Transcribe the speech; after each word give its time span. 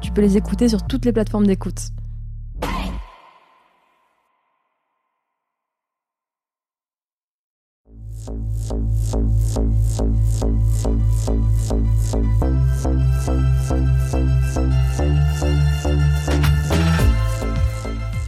Tu 0.00 0.12
peux 0.12 0.20
les 0.20 0.36
écouter 0.36 0.68
sur 0.68 0.86
toutes 0.86 1.04
les 1.04 1.12
plateformes 1.12 1.46
d'écoute. 1.46 1.90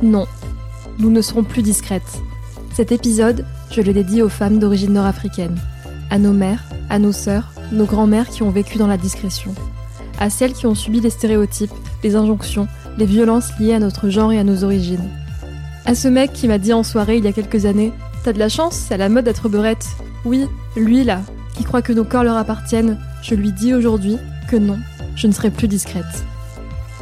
Non, 0.03 0.27
nous 0.99 1.11
ne 1.11 1.21
serons 1.21 1.45
plus 1.45 1.63
discrètes. 1.63 2.03
Cet 2.73 2.93
épisode, 2.93 3.45
je 3.71 3.83
le 3.83 3.93
dédie 3.93 4.23
aux 4.23 4.29
femmes 4.29 4.59
d'origine 4.59 4.93
nord-africaine, 4.93 5.59
à 6.11 6.19
nos 6.19 6.33
mères, 6.33 6.65
à 6.89 6.99
nos 6.99 7.13
sœurs, 7.13 7.53
nos 7.73 7.85
grands-mères 7.85 8.29
qui 8.29 8.43
ont 8.43 8.51
vécu 8.51 8.79
dans 8.79 8.87
la 8.87 8.97
discrétion, 8.97 9.55
à 10.19 10.31
celles 10.31 10.53
qui 10.53 10.67
ont 10.67 10.75
subi 10.75 11.01
les 11.01 11.11
stéréotypes, 11.11 11.73
les 12.03 12.17
injonctions, 12.17 12.69
les 12.97 13.07
violences 13.07 13.51
liées 13.59 13.75
à 13.75 13.79
notre 13.79 14.09
genre 14.09 14.33
et 14.33 14.39
à 14.39 14.45
nos 14.45 14.65
origines. 14.65 15.09
À 15.87 15.95
ce 15.95 16.09
mec 16.09 16.33
qui 16.33 16.49
m'a 16.49 16.59
dit 16.59 16.73
en 16.73 16.83
soirée 16.83 17.17
il 17.17 17.25
y 17.25 17.29
a 17.29 17.33
quelques 17.33 17.65
années 17.65 17.93
T'as 18.25 18.33
de 18.33 18.39
la 18.39 18.49
chance, 18.49 18.75
c'est 18.75 18.95
à 18.95 18.99
la 18.99 19.09
mode 19.09 19.25
d'être 19.25 19.49
beurette. 19.49 19.87
Oui, 20.25 20.47
lui 20.77 21.05
là, 21.05 21.21
qui 21.55 21.65
croit 21.65 21.83
que 21.83 21.93
nos 21.93 22.05
corps 22.05 22.25
leur 22.25 22.37
appartiennent, 22.37 22.99
je 23.23 23.35
lui 23.35 23.53
dis 23.53 23.75
aujourd'hui 23.75 24.19
que 24.51 24.57
non, 24.57 24.79
je 25.15 25.29
ne 25.29 25.33
serai 25.33 25.51
plus 25.51 25.69
discrète. 25.69 26.05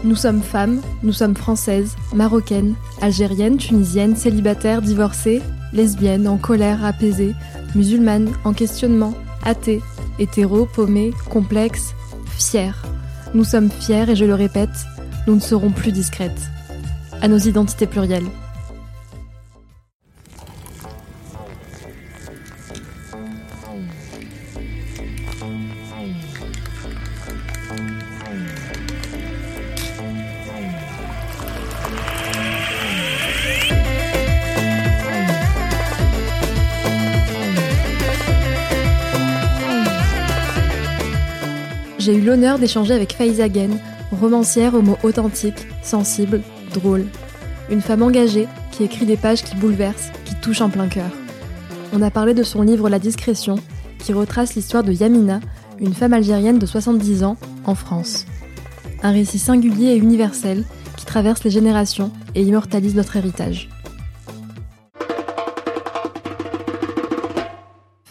Nous 0.04 0.14
sommes 0.14 0.42
femmes, 0.42 0.82
nous 1.02 1.12
sommes 1.12 1.34
françaises, 1.34 1.96
marocaines, 2.14 2.74
algériennes, 3.00 3.56
tunisiennes, 3.56 4.14
célibataires, 4.14 4.82
divorcées, 4.82 5.42
lesbiennes, 5.72 6.28
en 6.28 6.36
colère, 6.36 6.84
apaisées, 6.84 7.34
musulmanes, 7.74 8.30
en 8.44 8.52
questionnement, 8.52 9.14
athées, 9.44 9.82
hétéros, 10.18 10.66
paumées, 10.66 11.12
complexes, 11.30 11.94
fières. 12.36 12.82
Nous 13.34 13.44
sommes 13.44 13.70
fiers 13.70 14.08
et 14.08 14.16
je 14.16 14.24
le 14.24 14.34
répète, 14.34 14.86
nous 15.26 15.34
ne 15.34 15.40
serons 15.40 15.70
plus 15.70 15.92
discrètes. 15.92 16.50
À 17.20 17.28
nos 17.28 17.38
identités 17.38 17.86
plurielles. 17.86 18.26
J'ai 42.06 42.14
eu 42.14 42.20
l'honneur 42.20 42.60
d'échanger 42.60 42.94
avec 42.94 43.14
Faiza 43.14 43.52
Gen, 43.52 43.80
romancière 44.12 44.74
aux 44.74 44.80
mots 44.80 44.98
authentiques, 45.02 45.66
sensibles, 45.82 46.40
drôles. 46.72 47.06
Une 47.68 47.80
femme 47.80 48.02
engagée 48.02 48.46
qui 48.70 48.84
écrit 48.84 49.06
des 49.06 49.16
pages 49.16 49.42
qui 49.42 49.56
bouleversent, 49.56 50.12
qui 50.24 50.36
touchent 50.36 50.60
en 50.60 50.70
plein 50.70 50.86
cœur. 50.86 51.10
On 51.92 52.02
a 52.02 52.12
parlé 52.12 52.32
de 52.32 52.44
son 52.44 52.62
livre 52.62 52.88
La 52.88 53.00
discrétion, 53.00 53.56
qui 53.98 54.12
retrace 54.12 54.54
l'histoire 54.54 54.84
de 54.84 54.92
Yamina, 54.92 55.40
une 55.80 55.94
femme 55.94 56.12
algérienne 56.12 56.60
de 56.60 56.66
70 56.66 57.24
ans, 57.24 57.36
en 57.64 57.74
France. 57.74 58.24
Un 59.02 59.10
récit 59.10 59.40
singulier 59.40 59.88
et 59.88 59.96
universel 59.96 60.62
qui 60.96 61.06
traverse 61.06 61.42
les 61.42 61.50
générations 61.50 62.12
et 62.36 62.42
immortalise 62.42 62.94
notre 62.94 63.16
héritage. 63.16 63.68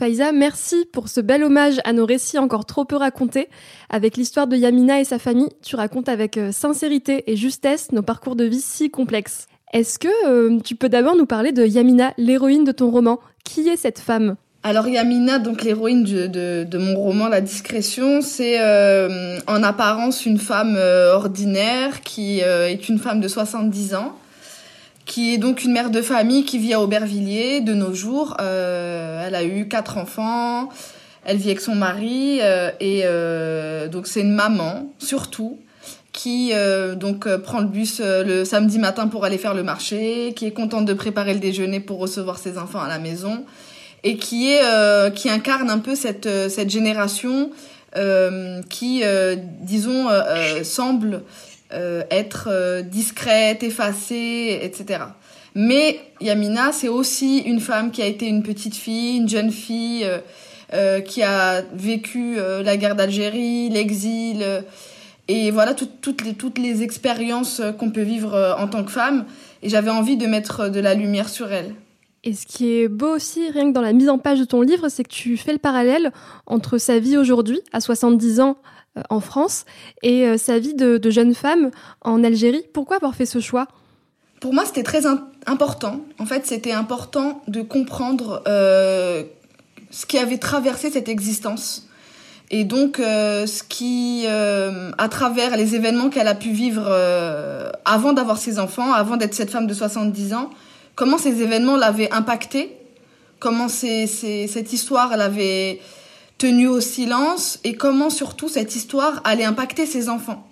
Faiza, 0.06 0.32
merci 0.32 0.86
pour 0.94 1.10
ce 1.10 1.20
bel 1.20 1.44
hommage 1.44 1.82
à 1.84 1.92
nos 1.92 2.06
récits 2.06 2.38
encore 2.38 2.66
trop 2.66 2.86
peu 2.86 2.96
racontés. 2.96 3.50
Avec 3.90 4.18
l'histoire 4.18 4.46
de 4.46 4.56
Yamina 4.56 5.02
et 5.02 5.04
sa 5.04 5.18
famille, 5.18 5.50
tu 5.64 5.76
racontes 5.76 6.10
avec 6.10 6.38
euh, 6.38 6.52
sincérité 6.52 7.24
et 7.26 7.36
justesse 7.36 7.92
nos 7.92 8.04
parcours 8.04 8.36
de 8.36 8.44
vie 8.44 8.62
si 8.62 8.92
complexes. 8.92 9.48
Est-ce 9.74 9.98
que 9.98 10.08
euh, 10.28 10.60
tu 10.64 10.76
peux 10.76 10.90
d'abord 10.90 11.16
nous 11.16 11.26
parler 11.26 11.54
de 11.54 11.66
Yamina, 11.66 12.14
l'héroïne 12.20 12.66
de 12.66 12.72
ton 12.72 12.92
roman? 12.92 13.20
Qui 13.44 13.68
est 13.68 13.78
cette 13.78 13.98
femme? 13.98 14.36
Alors 14.62 14.88
Yamina, 14.88 15.40
donc 15.40 15.64
l'héroïne 15.64 16.04
de, 16.04 16.78
mon 16.78 16.96
roman 17.00 17.28
La 17.28 17.42
Discrétion, 17.42 18.22
c'est 18.22 18.60
euh, 18.60 19.40
en 19.48 19.64
apparence 19.64 20.28
une 20.28 20.38
femme 20.38 20.78
ordinaire 21.14 22.02
qui 22.02 22.42
est 22.42 22.90
une 22.90 23.00
femme 23.00 23.22
de 23.22 23.28
70 23.28 23.96
ans 23.96 24.16
qui 25.06 25.34
est 25.34 25.38
donc 25.38 25.64
une 25.64 25.72
mère 25.72 25.92
de 25.92 26.02
famille 26.02 26.46
qui 26.46 26.58
vit 26.58 26.74
à 26.74 26.82
Aubervilliers 26.82 27.62
de 27.62 27.74
nos 27.74 27.94
jours. 27.94 28.36
Euh, 28.42 29.26
elle 29.26 29.36
a 29.36 29.44
eu 29.44 29.68
quatre 29.68 29.98
enfants, 29.98 30.70
elle 31.24 31.38
vit 31.38 31.50
avec 31.50 31.62
son 31.62 31.76
mari 31.76 32.40
euh, 32.42 32.72
et 32.80 33.02
euh, 33.06 33.88
donc 33.88 34.08
c'est 34.08 34.22
une 34.22 34.34
maman 34.34 34.92
surtout 35.00 35.60
qui 36.12 36.54
donc 36.96 37.28
prend 37.40 37.60
le 37.60 37.68
bus 37.68 38.00
le 38.02 38.46
samedi 38.46 38.80
matin 38.80 39.10
pour 39.10 39.26
aller 39.26 39.38
faire 39.38 39.54
le 39.54 39.64
marché, 39.64 40.32
qui 40.34 40.46
est 40.46 40.54
contente 40.54 40.86
de 40.86 40.94
préparer 40.94 41.34
le 41.34 41.42
déjeuner 41.42 41.82
pour 41.82 42.00
recevoir 42.00 42.38
ses 42.38 42.58
enfants 42.58 42.80
à 42.80 42.88
la 42.88 43.00
maison 43.00 43.44
et 44.06 44.16
qui 44.16 44.54
est 44.54 44.62
qui 45.14 45.30
incarne 45.30 45.70
un 45.70 45.80
peu 45.80 45.94
cette 45.94 46.30
cette 46.50 46.70
génération 46.70 47.52
qui 48.70 49.04
disons 49.60 50.08
semble 50.64 51.22
euh, 51.74 52.04
être 52.12 52.48
euh, 52.52 52.82
discrète, 52.82 53.64
effacée, 53.64 54.60
etc. 54.62 55.00
Mais 55.56 56.00
Yamina, 56.22 56.72
c'est 56.72 56.90
aussi 56.90 57.40
une 57.40 57.60
femme 57.60 57.92
qui 57.92 58.02
a 58.04 58.06
été 58.06 58.28
une 58.28 58.44
petite 58.44 58.76
fille, 58.76 59.18
une 59.18 59.28
jeune 59.28 59.52
fille, 59.52 60.08
euh, 60.74 61.02
qui 61.02 61.24
a 61.24 61.64
vécu 61.74 62.36
la 62.36 62.78
guerre 62.78 62.96
d'Algérie, 62.96 63.70
l'exil, 63.70 64.46
et 65.28 65.50
voilà 65.52 65.74
toutes, 65.74 66.24
les, 66.24 66.34
toutes 66.34 66.58
les 66.60 66.84
expériences 66.84 67.62
qu'on 67.80 67.90
peut 67.90 68.02
vivre 68.02 68.56
en 68.60 68.68
tant 68.68 68.84
que 68.84 68.92
femme. 68.92 69.26
Et 69.64 69.70
j'avais 69.70 69.90
envie 69.90 70.18
de 70.18 70.28
mettre 70.28 70.70
de 70.70 70.80
la 70.80 70.94
lumière 70.94 71.30
sur 71.30 71.52
elle. 71.52 71.74
Et 72.26 72.34
ce 72.34 72.48
qui 72.48 72.74
est 72.74 72.88
beau 72.88 73.16
aussi, 73.16 73.50
rien 73.52 73.70
que 73.70 73.74
dans 73.74 73.82
la 73.82 73.94
mise 73.94 74.10
en 74.10 74.18
page 74.18 74.40
de 74.40 74.46
ton 74.46 74.62
livre, 74.62 74.90
c'est 74.90 75.04
que 75.04 75.10
tu 75.10 75.38
fais 75.38 75.54
le 75.54 75.60
parallèle 75.60 76.12
entre 76.48 76.80
sa 76.80 76.98
vie 77.00 77.18
aujourd'hui, 77.18 77.62
à 77.72 77.80
70 77.80 78.40
ans, 78.40 78.58
en 79.10 79.20
France 79.20 79.66
et 80.04 80.26
euh, 80.26 80.38
sa 80.38 80.60
vie 80.60 80.74
de, 80.74 81.00
jeune 81.10 81.36
femme 81.36 81.72
en 82.02 82.24
Algérie. 82.24 82.64
Pourquoi 82.74 82.98
avoir 82.98 83.16
fait 83.16 83.26
ce 83.26 83.40
choix? 83.40 83.68
Pour 84.40 84.54
moi, 84.54 84.66
c'était 84.66 84.84
très 84.84 85.06
important. 85.46 86.02
En 86.20 86.26
fait, 86.26 86.46
c'était 86.46 86.72
important 86.72 87.42
de 87.48 87.62
comprendre 87.62 88.44
euh, 88.48 89.24
ce 89.92 90.06
qui 90.06 90.18
avait 90.18 90.38
traversé 90.38 90.92
cette 90.92 91.10
existence. 91.10 91.88
Et 92.52 92.64
donc, 92.64 92.98
ce 92.98 93.64
qui, 93.64 94.28
à 94.28 95.10
travers 95.10 95.58
les 95.58 95.74
événements 95.74 96.10
qu'elle 96.10 96.28
a 96.28 96.36
pu 96.36 96.52
vivre 96.52 96.92
avant 97.86 98.14
d'avoir 98.14 98.38
ses 98.38 98.60
enfants, 98.60 98.94
avant 98.94 99.18
d'être 99.18 99.34
cette 99.34 99.50
femme 99.50 99.66
de 99.66 99.74
70 99.74 100.36
ans, 100.36 100.52
comment 100.94 101.18
ces 101.18 101.42
événements 101.42 101.76
l'avaient 101.76 102.12
impactée, 102.12 102.78
comment 103.40 103.68
cette 103.68 104.74
histoire 104.74 105.18
l'avait 105.18 105.80
tenu 106.38 106.68
au 106.68 106.82
silence 106.82 107.60
et 107.64 107.76
comment 107.76 108.10
surtout 108.10 108.50
cette 108.50 108.76
histoire 108.76 109.22
allait 109.24 109.46
impacter 109.46 109.86
ses 109.86 110.10
enfants. 110.10 110.48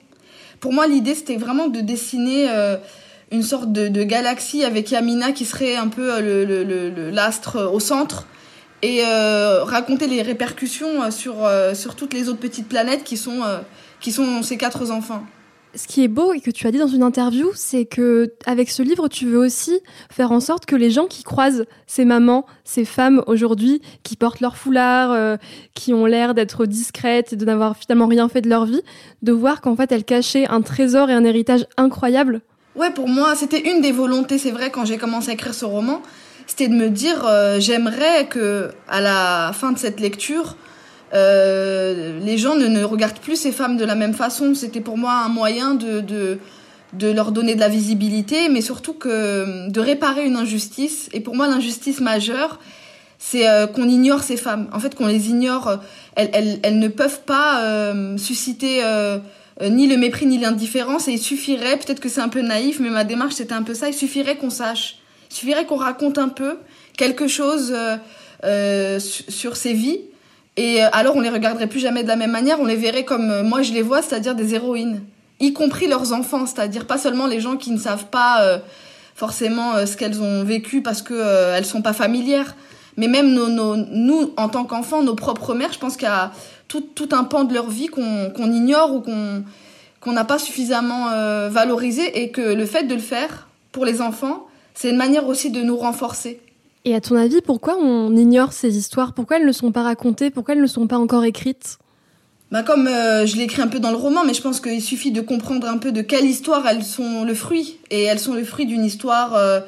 Pour 0.60 0.72
moi, 0.72 0.88
l'idée, 0.88 1.16
c'était 1.16 1.36
vraiment 1.36 1.68
de 1.68 1.82
dessiner 1.82 2.50
euh, 2.50 2.78
une 3.32 3.44
sorte 3.44 3.72
de, 3.72 4.04
galaxie 4.04 4.64
avec 4.64 4.92
Yamina 4.92 5.34
qui 5.34 5.46
serait 5.46 5.76
un 5.76 5.90
peu 5.90 6.14
euh, 6.14 7.12
l'astre 7.12 7.60
le, 7.60 7.68
au 7.68 7.80
centre 7.80 8.28
et 8.82 9.04
euh, 9.06 9.64
raconter 9.64 10.08
les 10.08 10.22
répercussions 10.22 11.10
sur, 11.12 11.50
sur 11.74 11.96
toutes 11.96 12.14
les 12.14 12.30
autres 12.30 12.40
petites 12.40 12.68
planètes 12.68 13.04
qui 13.04 13.18
sont, 13.18 13.42
qui 14.00 14.12
sont 14.12 14.44
ses 14.44 14.58
quatre 14.58 14.92
enfants. 14.92 15.24
Ce 15.76 15.88
qui 15.88 16.04
est 16.04 16.08
beau 16.08 16.34
et 16.34 16.40
que 16.40 16.52
tu 16.52 16.68
as 16.68 16.72
dit 16.72 16.78
dans 16.78 16.88
une 16.88 17.02
interview, 17.02 17.50
c'est 17.56 17.86
que 17.86 18.34
avec 18.46 18.70
ce 18.70 18.84
livre, 18.84 19.08
tu 19.08 19.26
veux 19.26 19.40
aussi 19.40 19.80
faire 20.12 20.32
en 20.32 20.40
sorte 20.40 20.68
que 20.68 20.76
les 20.76 20.92
gens 20.92 21.08
qui 21.08 21.24
croisent 21.24 21.66
ces 21.88 22.06
mamans, 22.06 22.46
ces 22.64 22.86
femmes 22.86 23.24
aujourd'hui, 23.26 23.82
qui 24.04 24.16
portent 24.16 24.40
leur 24.40 24.56
foulard, 24.56 25.12
euh, 25.12 25.38
qui 25.74 25.92
ont 25.92 26.06
l'air 26.06 26.36
d'être 26.36 26.68
discrètes 26.68 27.34
et 27.34 27.36
de 27.36 27.46
n'avoir 27.46 27.76
finalement 27.76 28.06
rien 28.06 28.30
fait 28.30 28.42
de 28.42 28.50
leur 28.50 28.66
vie, 28.66 28.84
de 29.24 29.32
voir 29.32 29.62
qu'en 29.62 29.76
fait 29.76 29.92
elles 29.92 30.04
cachaient 30.04 30.48
un 30.48 30.62
trésor 30.62 31.10
et 31.10 31.14
un 31.14 31.24
héritage 31.24 31.66
incroyable. 31.76 32.42
Ouais, 32.76 32.92
pour 32.92 33.08
moi, 33.08 33.36
c'était 33.36 33.72
une 33.72 33.82
des 33.82 33.92
volontés, 33.92 34.38
c'est 34.38 34.52
vrai, 34.52 34.70
quand 34.70 34.86
j'ai 34.86 34.98
commencé 34.98 35.30
à 35.30 35.34
écrire 35.34 35.54
ce 35.54 35.66
roman, 35.66 36.02
c'était 36.48 36.68
de 36.68 36.76
me 36.76 36.90
dire, 36.90 37.26
euh, 37.26 37.60
j'aimerais 37.60 38.28
que 38.28 38.70
à 38.88 39.02
la 39.02 39.52
fin 39.54 39.72
de 39.72 39.78
cette 39.78 40.00
lecture, 40.00 40.56
euh, 41.14 42.20
les 42.20 42.38
gens 42.38 42.56
ne, 42.56 42.84
regardent 42.84 43.20
plus 43.20 43.36
ces 43.36 43.52
femmes 43.52 43.78
de 43.78 43.86
la 43.86 43.96
même 43.96 44.14
façon. 44.14 44.56
C'était 44.56 44.82
pour 44.82 44.98
moi 44.98 45.14
un 45.26 45.30
moyen 45.30 45.76
de, 45.76 46.40
leur 47.02 47.32
donner 47.32 47.56
de 47.56 47.60
la 47.60 47.70
visibilité, 47.70 48.50
mais 48.50 48.62
surtout 48.62 48.94
que 48.94 49.70
de 49.70 49.80
réparer 49.80 50.26
une 50.26 50.36
injustice. 50.36 51.10
Et 51.14 51.20
pour 51.20 51.36
moi, 51.36 51.48
l'injustice 51.48 52.00
majeure, 52.00 52.60
c'est 53.20 53.48
euh, 53.48 53.68
qu'on 53.68 53.88
ignore 53.88 54.24
ces 54.24 54.38
femmes. 54.38 54.68
En 54.74 54.80
fait, 54.80 54.96
qu'on 54.96 55.08
les 55.08 55.30
ignore. 55.30 55.80
Elles, 56.16 56.80
ne 56.80 56.88
peuvent 56.88 57.22
pas 57.22 57.64
euh, 57.64 58.18
susciter 58.18 58.82
ni 59.62 59.88
le 59.88 59.98
mépris 59.98 60.26
ni 60.26 60.40
l'indifférence. 60.40 61.08
Et 61.08 61.12
il 61.12 61.20
suffirait, 61.20 61.78
peut-être 61.78 62.00
que 62.00 62.10
c'est 62.10 62.22
un 62.22 62.30
peu 62.30 62.42
naïf, 62.42 62.80
mais 62.80 62.90
ma 62.90 63.04
démarche 63.04 63.36
c'était 63.36 63.54
un 63.54 63.64
peu 63.64 63.76
ça. 63.76 63.88
Il 63.88 63.94
suffirait 63.94 64.36
qu'on 64.36 64.50
sache. 64.50 64.98
Il 65.30 65.36
suffirait 65.36 65.66
qu'on 65.66 65.78
raconte 65.78 66.18
un 66.18 66.30
peu 66.30 66.58
quelque 66.98 67.28
chose 67.28 67.76
sur 69.00 69.58
ces 69.58 69.74
vies 69.74 70.02
et 70.56 70.84
euh, 70.84 70.90
alors, 70.92 71.16
on 71.16 71.22
les 71.22 71.30
regarderait 71.30 71.68
plus 71.68 71.80
jamais 71.80 72.04
de 72.04 72.08
la 72.08 72.16
même 72.16 72.32
manière, 72.32 72.60
on 72.60 72.66
les 72.66 72.76
verrait 72.76 73.06
comme 73.06 73.30
euh, 73.30 73.44
moi 73.44 73.64
je 73.64 73.74
les 73.74 73.82
vois, 73.82 74.02
c'est-à-dire 74.02 74.36
des 74.36 74.54
héroïnes, 74.54 75.02
y 75.40 75.54
compris 75.54 75.88
leurs 75.88 76.14
enfants, 76.14 76.46
c'est-à-dire 76.46 76.86
pas 76.86 76.98
seulement 76.98 77.26
les 77.26 77.40
gens 77.40 77.58
qui 77.58 77.72
ne 77.72 77.80
savent 77.80 78.06
pas 78.06 78.44
euh, 78.44 78.60
forcément 79.16 79.86
ce 79.86 79.98
qu'elles 79.98 80.22
ont 80.22 80.44
vécu 80.44 80.82
parce 80.82 81.02
que 81.02 81.14
euh, 81.14 81.64
sont 81.64 81.82
pas 81.82 81.94
familières, 81.94 82.56
mais 82.98 83.08
même 83.08 83.34
nos, 83.34 83.76
nous 83.76 84.34
en 84.38 84.50
tant 84.50 84.66
qu'enfants, 84.66 85.02
nos 85.02 85.16
propres 85.16 85.56
mères, 85.56 85.74
je 85.74 85.80
pense 85.80 85.98
qu'il 85.98 86.08
y 86.08 86.12
a 86.12 86.32
tout, 86.68 87.10
un 87.12 87.24
pan 87.24 87.44
de 87.44 87.54
leur 87.54 87.70
vie 87.70 87.88
qu'on 87.88 88.52
ignore 88.52 88.94
ou 88.94 89.02
qu'on 89.02 90.12
n'a 90.12 90.26
pas 90.26 90.40
suffisamment 90.40 91.08
valorisé 91.50 92.22
et 92.22 92.30
que 92.30 92.42
le 92.42 92.66
fait 92.66 92.84
de 92.84 92.96
le 92.96 93.00
faire 93.00 93.48
pour 93.72 93.86
les 93.86 94.02
enfants, 94.02 94.48
c'est 94.74 94.90
une 94.90 94.98
manière 94.98 95.28
aussi 95.28 95.52
de 95.52 95.62
nous 95.62 95.78
renforcer. 95.78 96.40
Et 96.86 96.96
à 96.96 97.02
ton 97.02 97.16
avis, 97.16 97.42
pourquoi 97.42 97.78
on 97.78 98.16
ignore 98.16 98.54
ces 98.54 98.78
histoires? 98.78 99.14
Pourquoi 99.14 99.38
elles 99.38 99.46
ne 99.46 99.52
sont 99.52 99.72
pas 99.72 99.84
racontées? 99.84 100.32
Pourquoi 100.32 100.56
elles 100.56 100.62
ne 100.62 100.68
sont 100.68 100.88
pas 100.88 100.98
encore 100.98 101.24
écrites? 101.24 101.78
Bah 102.52 102.62
comme 102.62 102.88
euh, 102.88 103.26
je 103.26 103.38
l'écris 103.38 103.62
un 103.62 103.68
peu 103.68 103.80
dans 103.80 103.90
le 103.90 103.98
roman, 103.98 104.24
mais 104.26 104.34
je 104.34 104.42
pense 104.42 104.60
qu'il 104.60 104.82
suffit 104.82 105.12
de 105.12 105.22
comprendre 105.22 105.68
un 105.68 105.78
peu 105.78 105.92
de 105.92 106.02
quelle 106.02 106.26
histoire 106.26 106.68
elles 106.68 106.84
sont 106.84 107.24
le 107.24 107.34
fruit. 107.34 107.80
Et 107.90 108.04
elles 108.04 108.20
sont 108.20 108.34
le 108.34 108.44
fruit 108.44 108.66
d'une 108.66 108.86
histoire 108.86 109.36
euh, 109.36 109.60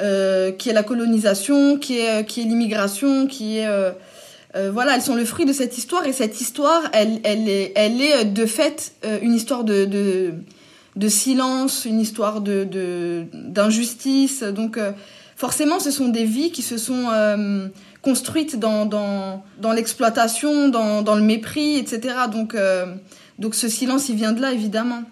euh, 0.00 0.52
qui 0.52 0.70
est 0.70 0.72
la 0.72 0.82
colonisation, 0.82 1.76
qui 1.76 1.98
est, 1.98 2.24
qui 2.24 2.40
est 2.40 2.44
l'immigration, 2.44 3.26
qui 3.26 3.58
est... 3.58 3.66
Euh, 3.66 3.90
euh, 4.56 4.70
voilà, 4.72 4.94
elles 4.94 5.02
sont 5.02 5.14
le 5.14 5.26
fruit 5.26 5.44
de 5.44 5.52
cette 5.52 5.76
histoire. 5.76 6.06
Et 6.06 6.12
cette 6.12 6.40
histoire, 6.40 6.80
elle, 6.94 7.20
elle, 7.24 7.46
est, 7.48 7.72
elle 7.74 8.00
est 8.00 8.24
de 8.24 8.46
fait 8.46 8.94
une 9.22 9.34
histoire 9.34 9.64
de, 9.64 9.84
de, 10.96 11.08
silence, 11.08 11.84
une 11.84 12.00
histoire 12.00 12.40
d'injustice. 12.40 14.42
Donc 14.42 14.78
forcément, 15.42 15.80
ce 15.80 15.90
sont 15.90 16.08
des 16.08 16.22
vies 16.22 16.52
qui 16.52 16.62
se 16.62 16.78
sont 16.78 17.08
euh, 17.10 17.66
construites 18.00 18.60
dans, 18.60 18.86
dans, 18.86 19.42
dans 19.60 19.72
l'exploitation, 19.72 20.68
dans, 20.68 21.02
dans, 21.02 21.16
le 21.16 21.22
mépris, 21.22 21.78
etc. 21.78 22.14
Donc, 22.30 22.54
euh, 22.54 22.86
donc 23.40 23.56
ce 23.56 23.68
silence, 23.68 24.08
il 24.08 24.14
vient 24.14 24.30
de 24.30 24.40
là, 24.40 24.52
évidemment. 24.52 25.02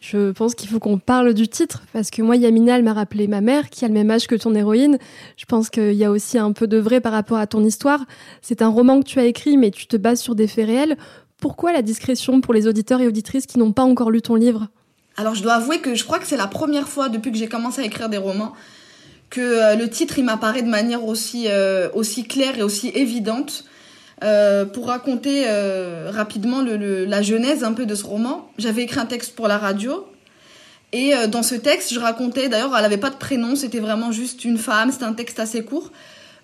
Je 0.00 0.32
pense 0.32 0.56
qu'il 0.56 0.68
faut 0.68 0.80
qu'on 0.80 0.98
parle 0.98 1.32
du 1.32 1.46
titre, 1.46 1.84
parce 1.92 2.10
que 2.10 2.22
moi, 2.22 2.34
Yamina, 2.34 2.76
elle 2.76 2.82
m'a 2.82 2.92
rappelé 2.92 3.28
ma 3.28 3.40
mère, 3.40 3.70
qui 3.70 3.84
a 3.84 3.88
le 3.88 3.94
même 3.94 4.10
âge 4.10 4.26
que 4.26 4.34
ton 4.34 4.52
héroïne. 4.52 4.98
Je 5.36 5.44
pense 5.44 5.70
qu'il 5.70 5.94
y 5.94 6.04
a 6.04 6.10
aussi 6.10 6.38
un 6.38 6.50
peu 6.50 6.66
de 6.66 6.78
vrai 6.78 7.00
par 7.00 7.12
rapport 7.12 7.38
à 7.38 7.46
ton 7.46 7.62
histoire. 7.62 8.04
C'est 8.42 8.62
un 8.62 8.68
roman 8.70 8.98
que 8.98 9.06
tu 9.06 9.20
as 9.20 9.26
écrit, 9.26 9.56
mais 9.56 9.70
tu 9.70 9.86
te 9.86 9.96
bases 9.96 10.20
sur 10.20 10.34
des 10.34 10.48
faits 10.48 10.66
réels. 10.66 10.96
Pourquoi 11.40 11.72
la 11.72 11.82
discrétion 11.82 12.40
pour 12.40 12.52
les 12.52 12.66
auditeurs 12.66 13.00
et 13.00 13.06
auditrices 13.06 13.46
qui 13.46 13.60
n'ont 13.60 13.72
pas 13.72 13.84
encore 13.84 14.10
lu 14.10 14.22
ton 14.22 14.34
livre? 14.34 14.66
Alors, 15.16 15.36
je 15.36 15.42
dois 15.44 15.54
avouer 15.54 15.78
que 15.78 15.94
je 15.94 16.02
crois 16.02 16.18
que 16.18 16.26
c'est 16.26 16.36
la 16.36 16.48
première 16.48 16.88
fois 16.88 17.08
depuis 17.08 17.30
que 17.30 17.38
j'ai 17.38 17.48
commencé 17.48 17.80
à 17.80 17.84
écrire 17.84 18.08
des 18.08 18.18
romans 18.18 18.54
que 19.30 19.40
euh, 19.40 19.74
le 19.76 19.88
titre 19.88 20.18
il 20.18 20.24
m'apparaît 20.24 20.62
de 20.62 20.68
manière 20.68 21.04
aussi 21.04 21.46
euh, 21.48 21.88
aussi 21.94 22.24
claire 22.24 22.58
et 22.58 22.62
aussi 22.62 22.88
évidente 22.94 23.64
euh, 24.24 24.64
pour 24.64 24.88
raconter 24.88 25.46
rapidement 26.10 26.62
la 26.62 27.22
genèse 27.22 27.62
un 27.62 27.72
peu 27.72 27.86
de 27.86 27.94
ce 27.94 28.04
roman. 28.04 28.50
J'avais 28.58 28.82
écrit 28.82 28.98
un 28.98 29.06
texte 29.06 29.36
pour 29.36 29.48
la 29.48 29.58
radio 29.58 30.06
et 30.92 31.12
dans 31.28 31.42
ce 31.42 31.54
texte 31.54 31.92
je 31.92 32.00
racontais 32.00 32.48
d'ailleurs 32.48 32.74
elle 32.76 32.84
avait 32.84 32.96
pas 32.96 33.10
de 33.10 33.16
prénom 33.16 33.54
c'était 33.56 33.78
vraiment 33.78 34.10
juste 34.10 34.44
une 34.46 34.56
femme 34.56 34.90
c'était 34.90 35.04
un 35.04 35.12
texte 35.12 35.38
assez 35.38 35.62
court 35.62 35.92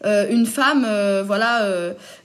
une 0.05 0.45
femme 0.45 0.87
voilà 1.25 1.67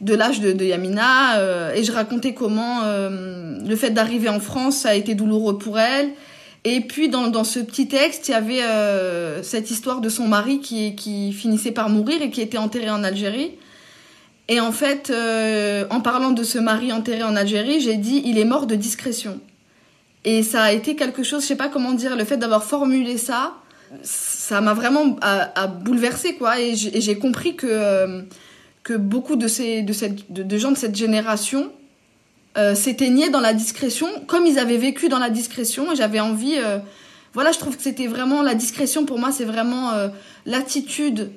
de 0.01 0.13
l'âge 0.13 0.41
de, 0.41 0.65
Yamina 0.65 1.73
et 1.73 1.85
je 1.85 1.93
racontais 1.93 2.33
comment 2.33 2.81
le 2.83 3.75
fait 3.77 3.91
d'arriver 3.91 4.27
en 4.27 4.41
France 4.41 4.85
a 4.85 4.95
été 4.95 5.15
douloureux 5.15 5.57
pour 5.57 5.79
elle 5.79 6.09
et 6.65 6.81
puis 6.81 7.09
dans, 7.09 7.27
dans 7.27 7.43
ce 7.43 7.59
petit 7.59 7.87
texte, 7.87 8.27
il 8.27 8.31
y 8.31 8.33
avait 8.33 8.63
euh, 8.63 9.41
cette 9.43 9.71
histoire 9.71 10.01
de 10.01 10.09
son 10.09 10.27
mari 10.27 10.59
qui, 10.59 10.95
qui 10.95 11.31
finissait 11.31 11.71
par 11.71 11.89
mourir 11.89 12.21
et 12.21 12.29
qui 12.29 12.41
était 12.41 12.57
enterré 12.57 12.89
en 12.89 13.03
Algérie. 13.03 13.51
Et 14.49 14.59
en 14.59 14.71
fait, 14.71 15.09
euh, 15.09 15.85
en 15.89 16.01
parlant 16.01 16.31
de 16.31 16.43
ce 16.43 16.57
mari 16.57 16.91
enterré 16.91 17.23
en 17.23 17.35
Algérie, 17.35 17.79
j'ai 17.79 17.95
dit 17.95 18.21
il 18.25 18.37
est 18.37 18.45
mort 18.45 18.65
de 18.65 18.75
discrétion. 18.75 19.39
Et 20.25 20.43
ça 20.43 20.63
a 20.63 20.71
été 20.73 20.95
quelque 20.97 21.23
chose, 21.23 21.43
je 21.43 21.47
sais 21.47 21.55
pas 21.55 21.69
comment 21.69 21.93
dire, 21.93 22.17
le 22.17 22.25
fait 22.25 22.35
d'avoir 22.35 22.63
formulé 22.63 23.17
ça, 23.17 23.53
ça 24.03 24.59
m'a 24.59 24.73
vraiment 24.73 25.15
à, 25.21 25.61
à 25.61 25.67
bouleversé 25.67 26.35
quoi. 26.35 26.59
Et 26.59 26.75
j'ai 26.75 27.17
compris 27.17 27.55
que 27.55 27.67
euh, 27.69 28.21
que 28.83 28.93
beaucoup 28.93 29.37
de 29.37 29.47
ces 29.47 29.81
de 29.81 29.93
cette 29.93 30.31
de, 30.31 30.43
de 30.43 30.57
gens 30.57 30.71
de 30.71 30.77
cette 30.77 30.95
génération 30.95 31.71
euh, 32.57 32.75
s'éteignaient 32.75 33.29
dans 33.29 33.39
la 33.39 33.53
discrétion, 33.53 34.07
comme 34.27 34.45
ils 34.45 34.59
avaient 34.59 34.77
vécu 34.77 35.09
dans 35.09 35.19
la 35.19 35.29
discrétion. 35.29 35.91
Et 35.91 35.95
j'avais 35.95 36.19
envie, 36.19 36.55
euh, 36.57 36.79
voilà, 37.33 37.51
je 37.51 37.59
trouve 37.59 37.77
que 37.77 37.83
c'était 37.83 38.07
vraiment 38.07 38.41
la 38.41 38.55
discrétion 38.55 39.05
pour 39.05 39.19
moi, 39.19 39.31
c'est 39.31 39.45
vraiment 39.45 39.91
euh, 39.91 40.09
l'attitude 40.45 41.31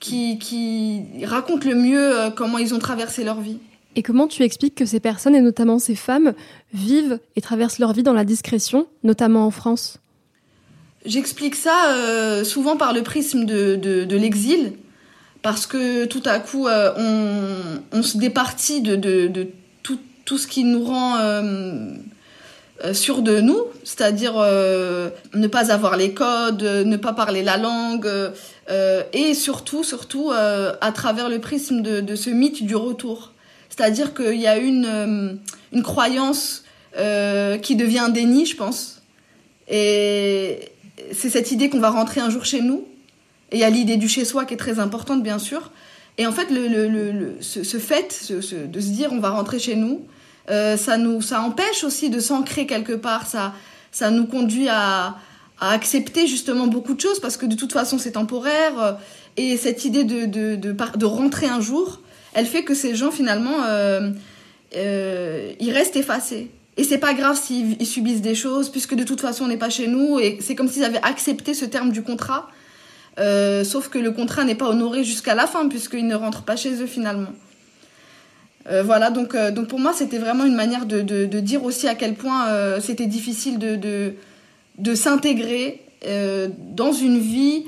qui, 0.00 0.38
qui 0.38 1.24
raconte 1.24 1.64
le 1.64 1.74
mieux 1.74 2.20
euh, 2.20 2.30
comment 2.30 2.58
ils 2.58 2.74
ont 2.74 2.78
traversé 2.78 3.24
leur 3.24 3.40
vie. 3.40 3.58
Et 3.94 4.02
comment 4.02 4.26
tu 4.26 4.42
expliques 4.42 4.74
que 4.74 4.84
ces 4.84 5.00
personnes, 5.00 5.34
et 5.34 5.40
notamment 5.40 5.78
ces 5.78 5.94
femmes, 5.94 6.34
vivent 6.74 7.18
et 7.34 7.40
traversent 7.40 7.78
leur 7.78 7.92
vie 7.92 8.02
dans 8.02 8.12
la 8.12 8.24
discrétion, 8.24 8.86
notamment 9.04 9.46
en 9.46 9.50
France? 9.50 9.98
J'explique 11.06 11.54
ça 11.54 11.92
euh, 11.92 12.44
souvent 12.44 12.76
par 12.76 12.92
le 12.92 13.02
prisme 13.02 13.46
de, 13.46 13.76
de, 13.76 14.04
de 14.04 14.16
l'exil, 14.16 14.74
parce 15.40 15.66
que 15.66 16.04
tout 16.04 16.22
à 16.26 16.40
coup, 16.40 16.66
euh, 16.66 16.92
on, 16.98 17.98
on, 17.98 18.02
se 18.02 18.18
départit 18.18 18.82
de 18.82 18.96
tout 20.26 20.36
ce 20.36 20.46
qui 20.46 20.64
nous 20.64 20.84
rend 20.84 21.16
euh, 21.16 21.92
euh, 22.84 22.92
sûr 22.92 23.22
de 23.22 23.40
nous, 23.40 23.62
c'est-à-dire 23.84 24.34
euh, 24.36 25.08
ne 25.32 25.46
pas 25.46 25.72
avoir 25.72 25.96
les 25.96 26.12
codes, 26.12 26.62
ne 26.62 26.96
pas 26.98 27.14
parler 27.14 27.42
la 27.42 27.56
langue, 27.56 28.10
et 29.12 29.32
surtout, 29.32 29.84
surtout 29.84 30.32
à 30.32 30.92
travers 30.92 31.30
le 31.30 31.38
prisme 31.38 31.80
de, 31.80 32.16
ce 32.16 32.28
mythe 32.28 32.64
du 32.64 32.76
retour. 32.76 33.32
C'est-à-dire 33.70 34.12
qu'il 34.12 34.40
y 34.40 34.46
a 34.46 34.58
une, 34.58 35.38
une 35.72 35.82
croyance 35.82 36.64
qui 37.62 37.76
devient 37.76 38.00
un 38.00 38.08
déni, 38.08 38.44
je 38.44 38.56
pense. 38.56 39.02
Et 39.68 40.58
c'est 41.12 41.30
cette 41.30 41.52
idée 41.52 41.70
qu'on 41.70 41.78
va 41.78 41.90
rentrer 41.90 42.20
un 42.20 42.30
jour 42.30 42.44
chez 42.44 42.60
nous. 42.60 42.84
Et 43.52 43.58
il 43.58 43.60
y 43.60 43.64
a 43.64 43.70
l'idée 43.70 43.96
du 43.96 44.08
chez-soi 44.08 44.44
qui 44.44 44.54
est 44.54 44.58
très 44.58 44.80
importante, 44.80 45.22
bien 45.22 45.38
sûr. 45.38 45.70
Et 46.18 46.26
en 46.26 46.32
fait, 46.32 46.50
le, 46.50 46.66
le, 46.66 46.88
le, 46.88 47.36
ce, 47.40 47.78
fait 47.78 48.32
de 48.32 48.40
se 48.40 48.88
dire 48.88 49.10
on 49.12 49.20
va 49.20 49.30
rentrer 49.30 49.58
chez 49.58 49.76
nous, 49.76 50.06
euh, 50.50 50.76
ça 50.76 50.96
nous 50.96 51.22
ça 51.22 51.40
empêche 51.42 51.84
aussi 51.84 52.10
de 52.10 52.20
s'ancrer 52.20 52.66
quelque 52.66 52.92
part. 52.92 53.26
Ça 53.26 53.52
ça 53.92 54.10
nous 54.10 54.26
conduit 54.26 54.68
à, 54.68 55.16
accepter 55.58 56.26
justement 56.26 56.66
beaucoup 56.66 56.92
de 56.92 57.00
choses 57.00 57.18
parce 57.18 57.38
que 57.38 57.46
de 57.46 57.54
toute 57.54 57.72
façon 57.72 57.98
c'est 57.98 58.12
temporaire. 58.12 58.78
Euh, 58.78 58.92
et 59.38 59.56
cette 59.56 59.84
idée 59.84 60.04
de, 60.04 60.24
de, 60.26 60.56
de, 60.56 61.04
rentrer 61.04 61.46
un 61.46 61.60
jour 61.60 62.00
elle 62.32 62.46
fait 62.46 62.64
que 62.64 62.74
ces 62.74 62.94
gens 62.94 63.10
finalement 63.10 63.64
euh, 63.64 64.12
ils 64.72 65.72
restent 65.72 65.96
effacés. 65.96 66.50
Et 66.78 66.84
c'est 66.84 66.98
pas 66.98 67.14
grave 67.14 67.40
s'ils 67.40 67.86
subissent 67.86 68.20
des 68.20 68.34
choses 68.34 68.68
puisque 68.68 68.94
de 68.94 69.04
toute 69.04 69.20
façon 69.20 69.44
on 69.44 69.48
n'est 69.48 69.56
pas 69.56 69.70
chez 69.70 69.88
nous. 69.88 70.18
Et 70.20 70.38
c'est 70.40 70.54
comme 70.54 70.68
s'ils 70.68 70.84
avaient 70.84 71.02
accepté 71.02 71.54
ce 71.54 71.64
terme 71.64 71.90
du 71.90 72.02
contrat. 72.02 72.48
Sauf 73.16 73.88
que 73.88 73.98
le 73.98 74.10
contrat 74.10 74.44
n'est 74.44 74.54
pas 74.54 74.68
honoré 74.68 75.02
jusqu'à 75.04 75.34
la 75.34 75.46
fin 75.46 75.68
puisqu'ils 75.68 76.06
ne 76.06 76.14
rentrent 76.14 76.44
pas 76.44 76.56
chez 76.56 76.82
eux 76.82 76.86
finalement 76.86 77.30
euh, 78.68 78.82
voilà, 78.82 79.10
donc, 79.10 79.34
euh, 79.34 79.50
donc 79.50 79.68
pour 79.68 79.78
moi, 79.78 79.92
c'était 79.92 80.18
vraiment 80.18 80.44
une 80.44 80.54
manière 80.54 80.86
de, 80.86 81.00
de, 81.00 81.40
dire 81.40 81.64
aussi 81.64 81.86
à 81.86 81.94
quel 81.94 82.14
point 82.14 82.48
euh, 82.48 82.80
c'était 82.80 83.06
difficile 83.06 83.58
de, 83.58 83.76
de, 84.78 84.94
s'intégrer 84.94 85.82
dans 86.74 86.92
une 86.92 87.18
vie 87.18 87.64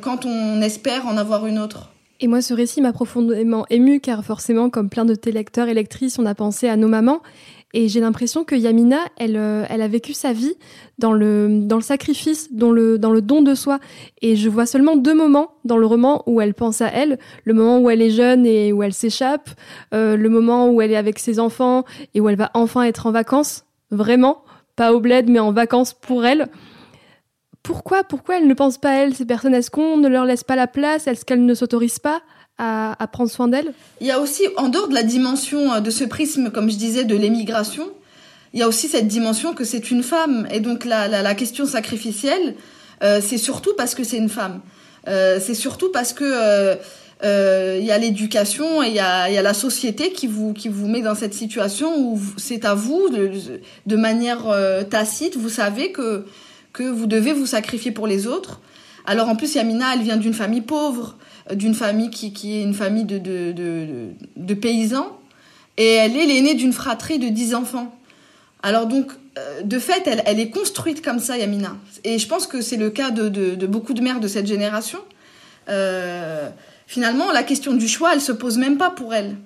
quand 0.00 0.24
on 0.24 0.60
espère 0.62 1.06
en 1.06 1.16
avoir 1.16 1.46
une 1.46 1.58
autre. 1.58 1.90
Et 2.18 2.26
moi, 2.28 2.40
ce 2.40 2.54
récit 2.54 2.80
m'a 2.80 2.92
profondément 2.92 3.66
ému 3.70 4.00
car 4.00 4.24
forcément, 4.24 4.70
comme 4.70 4.88
plein 4.88 5.04
de 5.04 5.14
tes 5.14 5.30
lecteurs 5.30 5.68
et 5.68 5.74
lectrices, 5.74 6.18
on 6.18 6.26
a 6.26 6.34
pensé 6.34 6.68
à 6.68 6.76
nos 6.76 6.88
mamans. 6.88 7.20
Et 7.74 7.88
j'ai 7.88 8.00
l'impression 8.00 8.44
que 8.44 8.54
Yamina, 8.54 8.98
elle, 9.18 9.36
elle 9.36 9.82
a 9.82 9.88
vécu 9.88 10.12
sa 10.14 10.32
vie 10.32 10.54
dans 10.98 11.12
le, 11.12 11.60
dans 11.62 11.76
le 11.76 11.82
sacrifice, 11.82 12.52
dans 12.52 12.70
le, 12.70 12.98
dans 12.98 13.10
le 13.10 13.20
don 13.20 13.42
de 13.42 13.54
soi. 13.54 13.80
Et 14.22 14.34
je 14.34 14.48
vois 14.48 14.66
seulement 14.66 14.96
deux 14.96 15.14
moments 15.14 15.50
dans 15.64 15.76
le 15.76 15.84
roman 15.84 16.22
où 16.26 16.40
elle 16.40 16.54
pense 16.54 16.80
à 16.80 16.86
elle. 16.86 17.18
Le 17.44 17.52
moment 17.52 17.78
où 17.78 17.90
elle 17.90 18.00
est 18.00 18.10
jeune 18.10 18.46
et 18.46 18.72
où 18.72 18.82
elle 18.82 18.94
s'échappe. 18.94 19.50
le 19.92 20.28
moment 20.28 20.70
où 20.70 20.80
elle 20.80 20.92
est 20.92 20.96
avec 20.96 21.18
ses 21.18 21.38
enfants 21.38 21.84
et 22.14 22.20
où 22.20 22.28
elle 22.28 22.36
va 22.36 22.50
enfin 22.54 22.82
être 22.84 23.06
en 23.06 23.10
vacances. 23.10 23.66
Vraiment. 23.90 24.42
Pas 24.76 24.94
au 24.94 25.00
bled, 25.00 25.28
mais 25.28 25.38
en 25.38 25.52
vacances 25.52 25.92
pour 25.92 26.24
elle 26.24 26.48
pourquoi, 27.66 28.04
pourquoi 28.04 28.38
elles 28.38 28.46
ne 28.46 28.54
pensent 28.54 28.78
pas 28.78 28.90
à 28.90 28.94
elles, 28.94 29.14
ces 29.14 29.26
personnes? 29.26 29.52
Est-ce 29.52 29.72
qu'on 29.72 29.96
ne 29.96 30.06
leur 30.06 30.24
laisse 30.24 30.44
pas 30.44 30.54
la 30.54 30.68
place? 30.68 31.08
Est-ce 31.08 31.24
qu'elles 31.24 31.44
ne 31.44 31.54
s'autorisent 31.54 31.98
pas? 31.98 32.22
À, 32.58 33.08
prendre 33.12 33.30
soin 33.30 33.48
d'elles 33.48 33.72
Il 34.00 34.06
y 34.06 34.10
a 34.10 34.20
aussi, 34.20 34.44
en 34.56 34.68
dehors 34.68 34.88
de 34.88 34.94
la 34.94 35.02
dimension 35.02 35.74
euh, 35.74 35.80
de 35.80 35.90
ce 35.90 36.04
prisme, 36.04 36.50
comme 36.50 36.70
je 36.70 36.76
disais, 36.76 37.04
de 37.04 37.16
l'émigration, 37.16 37.88
il 38.54 38.60
y 38.60 38.62
a 38.62 38.68
aussi 38.68 38.88
cette 38.88 39.08
dimension 39.08 39.54
que 39.54 39.64
c'est 39.64 39.90
une 39.90 40.02
femme. 40.02 40.46
Et 40.50 40.60
donc 40.60 40.84
la, 40.84 41.34
question 41.34 41.66
sacrificielle, 41.66 42.54
euh, 43.02 43.20
c'est 43.22 43.38
surtout 43.38 43.74
parce 43.76 43.94
que 43.94 44.04
c'est 44.04 44.16
une 44.16 44.30
femme. 44.30 44.60
Euh, 45.08 45.38
c'est 45.40 45.54
surtout 45.54 45.90
parce 45.92 46.12
que 46.12 46.76
il 47.22 47.84
y 47.84 47.90
a 47.90 47.98
l'éducation 47.98 48.82
et 48.82 48.88
il 48.88 48.94
y 48.94 49.00
a, 49.00 49.42
la 49.42 49.54
société 49.54 50.12
qui 50.12 50.26
vous, 50.26 50.52
qui 50.52 50.68
vous 50.68 50.86
met 50.86 51.02
dans 51.02 51.14
cette 51.14 51.34
situation 51.34 51.98
où 51.98 52.20
c'est 52.36 52.64
à 52.64 52.74
vous, 52.74 53.08
de, 53.10 53.30
de 53.86 53.96
manière 53.96 54.44
tacite, 54.88 55.36
vous 55.36 55.50
savez 55.50 55.92
que 55.92 56.24
que 56.76 56.82
vous 56.82 57.06
devez 57.06 57.32
vous 57.32 57.46
sacrifier 57.46 57.90
pour 57.90 58.06
les 58.06 58.26
autres. 58.26 58.60
Alors 59.06 59.28
en 59.28 59.36
plus, 59.36 59.54
Yamina, 59.54 59.94
elle 59.94 60.02
vient 60.02 60.18
d'une 60.18 60.34
famille 60.34 60.60
pauvre, 60.60 61.16
d'une 61.52 61.74
famille 61.74 62.10
qui, 62.10 62.32
qui, 62.32 62.56
est 62.56 62.62
une 62.62 62.74
famille 62.74 63.04
de, 63.04 63.18
de, 63.18 63.52
de, 64.36 64.54
paysans, 64.54 65.18
et 65.76 65.92
elle 65.92 66.16
est 66.16 66.26
l'aînée 66.26 66.54
d'une 66.54 66.72
fratrie 66.72 67.18
de 67.18 67.28
10 67.28 67.54
enfants. 67.54 67.94
Alors 68.62 68.86
donc, 68.86 69.12
euh, 69.38 69.62
de 69.62 69.78
fait, 69.78 70.06
elle, 70.06 70.22
elle, 70.26 70.40
est 70.40 70.50
construite 70.50 71.02
comme 71.02 71.18
ça, 71.18 71.36
Yamina. 71.38 71.76
Et 72.04 72.18
je 72.18 72.26
pense 72.26 72.46
que 72.46 72.60
c'est 72.60 72.76
le 72.76 72.90
cas 72.90 73.10
de, 73.10 73.28
de, 73.28 73.66
beaucoup 73.66 73.94
de 73.94 74.00
mères 74.00 74.20
de 74.20 74.28
cette 74.28 74.46
génération. 74.46 74.98
Euh, 75.68 76.48
finalement, 76.86 77.30
la 77.32 77.42
question 77.42 77.74
du 77.74 77.86
choix, 77.86 78.12
elle 78.14 78.20
se 78.20 78.32
pose 78.32 78.58
même 78.58 78.78
pas 78.78 78.90
pour 78.90 79.14
elles. 79.14 79.36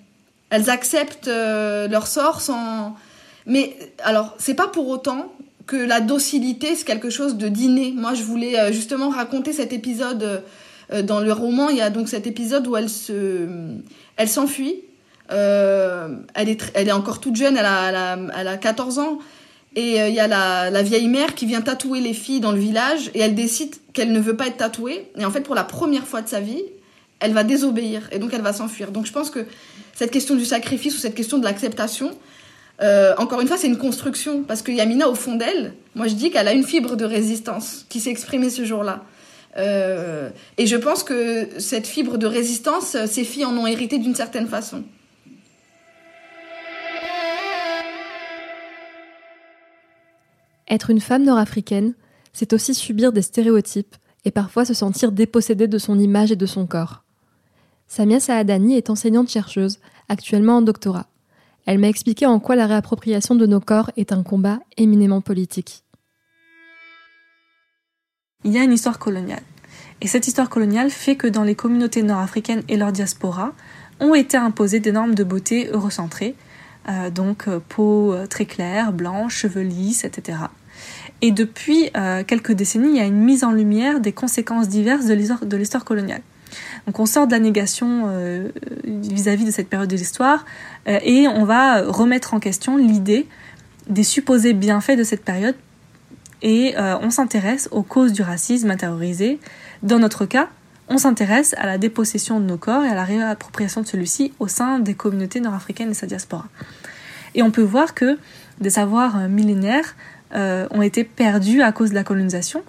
Elles 0.50 0.70
acceptent 0.70 1.28
leur 1.28 2.06
sort 2.06 2.40
sans... 2.40 2.96
Mais 3.46 3.76
alors, 4.04 4.34
c'est 4.38 4.54
pas 4.54 4.68
pour 4.68 4.88
autant 4.88 5.32
que 5.70 5.76
la 5.76 6.00
docilité, 6.00 6.74
c'est 6.74 6.84
quelque 6.84 7.10
chose 7.10 7.36
de 7.36 7.48
d'inné. 7.48 7.92
Moi, 7.96 8.14
je 8.14 8.24
voulais 8.24 8.58
euh, 8.58 8.72
justement 8.72 9.08
raconter 9.08 9.52
cet 9.52 9.72
épisode 9.72 10.22
euh, 10.24 10.38
dans 11.02 11.20
le 11.20 11.32
roman. 11.32 11.68
Il 11.68 11.76
y 11.76 11.80
a 11.80 11.90
donc 11.90 12.08
cet 12.08 12.26
épisode 12.26 12.66
où 12.66 12.76
elle 12.76 12.88
se, 12.88 13.48
elle 14.16 14.28
s'enfuit. 14.28 14.76
Euh, 15.30 16.16
elle, 16.34 16.48
est 16.48 16.72
elle 16.74 16.88
est 16.88 16.92
encore 16.92 17.20
toute 17.20 17.36
jeune, 17.36 17.56
elle 17.56 17.64
a, 17.64 18.18
elle 18.36 18.48
a, 18.48 18.56
14 18.56 18.98
ans. 18.98 19.18
Et 19.76 19.98
il 19.98 20.14
y 20.14 20.18
a 20.18 20.26
la, 20.26 20.68
la, 20.70 20.82
vieille 20.82 21.06
mère 21.06 21.36
qui 21.36 21.46
vient 21.46 21.60
tatouer 21.60 22.00
les 22.00 22.14
filles 22.14 22.40
dans 22.40 22.50
le 22.50 22.58
village 22.58 23.12
et 23.14 23.20
elle 23.20 23.36
décide 23.36 23.76
qu'elle 23.92 24.10
ne 24.10 24.18
veut 24.18 24.34
pas 24.34 24.48
être 24.48 24.56
tatouée. 24.56 25.08
Et 25.16 25.24
en 25.24 25.30
fait, 25.30 25.42
pour 25.42 25.54
la 25.54 25.62
première 25.62 26.08
fois 26.08 26.22
de 26.22 26.28
sa 26.28 26.40
vie, 26.40 26.64
elle 27.20 27.32
va 27.32 27.44
désobéir 27.44 28.08
et 28.10 28.18
donc 28.18 28.34
elle 28.34 28.40
va 28.40 28.52
s'enfuir. 28.52 28.90
Donc 28.90 29.06
je 29.06 29.12
pense 29.12 29.30
que 29.30 29.46
cette 29.94 30.10
question 30.10 30.34
du 30.34 30.44
sacrifice 30.44 30.96
ou 30.96 30.98
cette 30.98 31.14
question 31.14 31.38
de 31.38 31.44
l'acceptation, 31.44 32.10
euh, 32.82 33.14
encore 33.18 33.40
une 33.40 33.46
fois, 33.46 33.58
c'est 33.58 33.66
une 33.66 33.78
construction 33.78 34.42
parce 34.42 34.62
que 34.62 34.72
Yamina, 34.72 35.08
au 35.08 35.14
fond 35.14 35.36
d'elle, 35.36 35.74
moi 35.94 36.08
je 36.08 36.14
dis 36.14 36.30
qu'elle 36.30 36.48
a 36.48 36.52
une 36.52 36.64
fibre 36.64 36.96
de 36.96 37.04
résistance 37.04 37.84
qui 37.88 38.00
s'est 38.00 38.10
exprimée 38.10 38.50
ce 38.50 38.64
jour-là. 38.64 39.04
Euh, 39.56 40.30
et 40.58 40.66
je 40.66 40.76
pense 40.76 41.02
que 41.02 41.48
cette 41.58 41.86
fibre 41.86 42.18
de 42.18 42.26
résistance, 42.26 42.96
ses 43.06 43.24
filles 43.24 43.44
en 43.44 43.56
ont 43.56 43.66
hérité 43.66 43.98
d'une 43.98 44.14
certaine 44.14 44.46
façon. 44.46 44.84
Être 50.68 50.90
une 50.90 51.00
femme 51.00 51.24
nord-africaine, 51.24 51.94
c'est 52.32 52.52
aussi 52.52 52.74
subir 52.74 53.12
des 53.12 53.22
stéréotypes 53.22 53.96
et 54.24 54.30
parfois 54.30 54.64
se 54.64 54.74
sentir 54.74 55.10
dépossédée 55.10 55.66
de 55.66 55.78
son 55.78 55.98
image 55.98 56.30
et 56.30 56.36
de 56.36 56.46
son 56.46 56.66
corps. 56.66 57.02
Samia 57.88 58.20
Saadani 58.20 58.76
est 58.76 58.88
enseignante-chercheuse, 58.88 59.80
actuellement 60.08 60.58
en 60.58 60.62
doctorat. 60.62 61.08
Elle 61.66 61.78
m'a 61.78 61.88
expliqué 61.88 62.24
en 62.24 62.38
quoi 62.38 62.54
la 62.54 62.68
réappropriation 62.68 63.34
de 63.34 63.46
nos 63.46 63.60
corps 63.60 63.90
est 63.96 64.12
un 64.12 64.22
combat 64.22 64.60
éminemment 64.76 65.20
politique. 65.20 65.82
Il 68.44 68.52
y 68.52 68.58
a 68.58 68.62
une 68.62 68.72
histoire 68.72 68.98
coloniale. 68.98 69.42
Et 70.00 70.06
cette 70.06 70.26
histoire 70.26 70.48
coloniale 70.48 70.90
fait 70.90 71.16
que 71.16 71.26
dans 71.26 71.44
les 71.44 71.54
communautés 71.54 72.02
nord-africaines 72.02 72.62
et 72.68 72.76
leur 72.76 72.92
diaspora, 72.92 73.52
ont 74.00 74.14
été 74.14 74.36
imposées 74.36 74.80
des 74.80 74.92
normes 74.92 75.14
de 75.14 75.24
beauté 75.24 75.68
eurocentrées, 75.70 76.34
euh, 76.88 77.10
donc 77.10 77.46
euh, 77.46 77.60
peau 77.68 78.12
euh, 78.12 78.26
très 78.26 78.46
claire, 78.46 78.92
blanche, 78.92 79.36
cheveux 79.36 79.62
lisses, 79.62 80.04
etc. 80.04 80.38
Et 81.20 81.32
depuis 81.32 81.90
quelques 82.26 82.52
décennies, 82.52 82.92
il 82.92 82.96
y 82.96 83.00
a 83.00 83.04
une 83.04 83.22
mise 83.22 83.44
en 83.44 83.52
lumière 83.52 84.00
des 84.00 84.12
conséquences 84.12 84.68
diverses 84.68 85.04
de 85.04 85.56
l'histoire 85.56 85.84
coloniale. 85.84 86.22
Donc 86.86 86.98
on 86.98 87.04
sort 87.04 87.26
de 87.26 87.32
la 87.32 87.38
négation 87.38 88.08
vis-à-vis 88.84 89.44
de 89.44 89.50
cette 89.50 89.68
période 89.68 89.90
de 89.90 89.96
l'histoire 89.96 90.46
et 90.86 91.28
on 91.28 91.44
va 91.44 91.82
remettre 91.82 92.32
en 92.32 92.40
question 92.40 92.78
l'idée 92.78 93.26
des 93.90 94.02
supposés 94.02 94.54
bienfaits 94.54 94.96
de 94.96 95.04
cette 95.04 95.22
période 95.22 95.56
et 96.42 96.74
euh, 96.76 96.96
on 97.02 97.10
s'intéresse 97.10 97.68
aux 97.70 97.82
causes 97.82 98.12
du 98.12 98.22
racisme 98.22 98.70
intériorisé. 98.70 99.38
Dans 99.82 99.98
notre 99.98 100.26
cas, 100.26 100.48
on 100.88 100.98
s'intéresse 100.98 101.54
à 101.58 101.66
la 101.66 101.78
dépossession 101.78 102.40
de 102.40 102.46
nos 102.46 102.56
corps 102.56 102.84
et 102.84 102.88
à 102.88 102.94
la 102.94 103.04
réappropriation 103.04 103.82
de 103.82 103.86
celui-ci 103.86 104.32
au 104.38 104.48
sein 104.48 104.78
des 104.78 104.94
communautés 104.94 105.40
nord-africaines 105.40 105.90
et 105.90 105.94
sa 105.94 106.06
diaspora. 106.06 106.46
Et 107.34 107.42
on 107.42 107.50
peut 107.50 107.62
voir 107.62 107.94
que 107.94 108.18
des 108.60 108.70
savoirs 108.70 109.28
millénaires 109.28 109.94
ont 110.32 110.82
été 110.82 111.04
perdus 111.04 111.62
à 111.62 111.72
cause 111.72 111.90
de 111.90 111.94
la 111.94 112.04
colonisation 112.04 112.62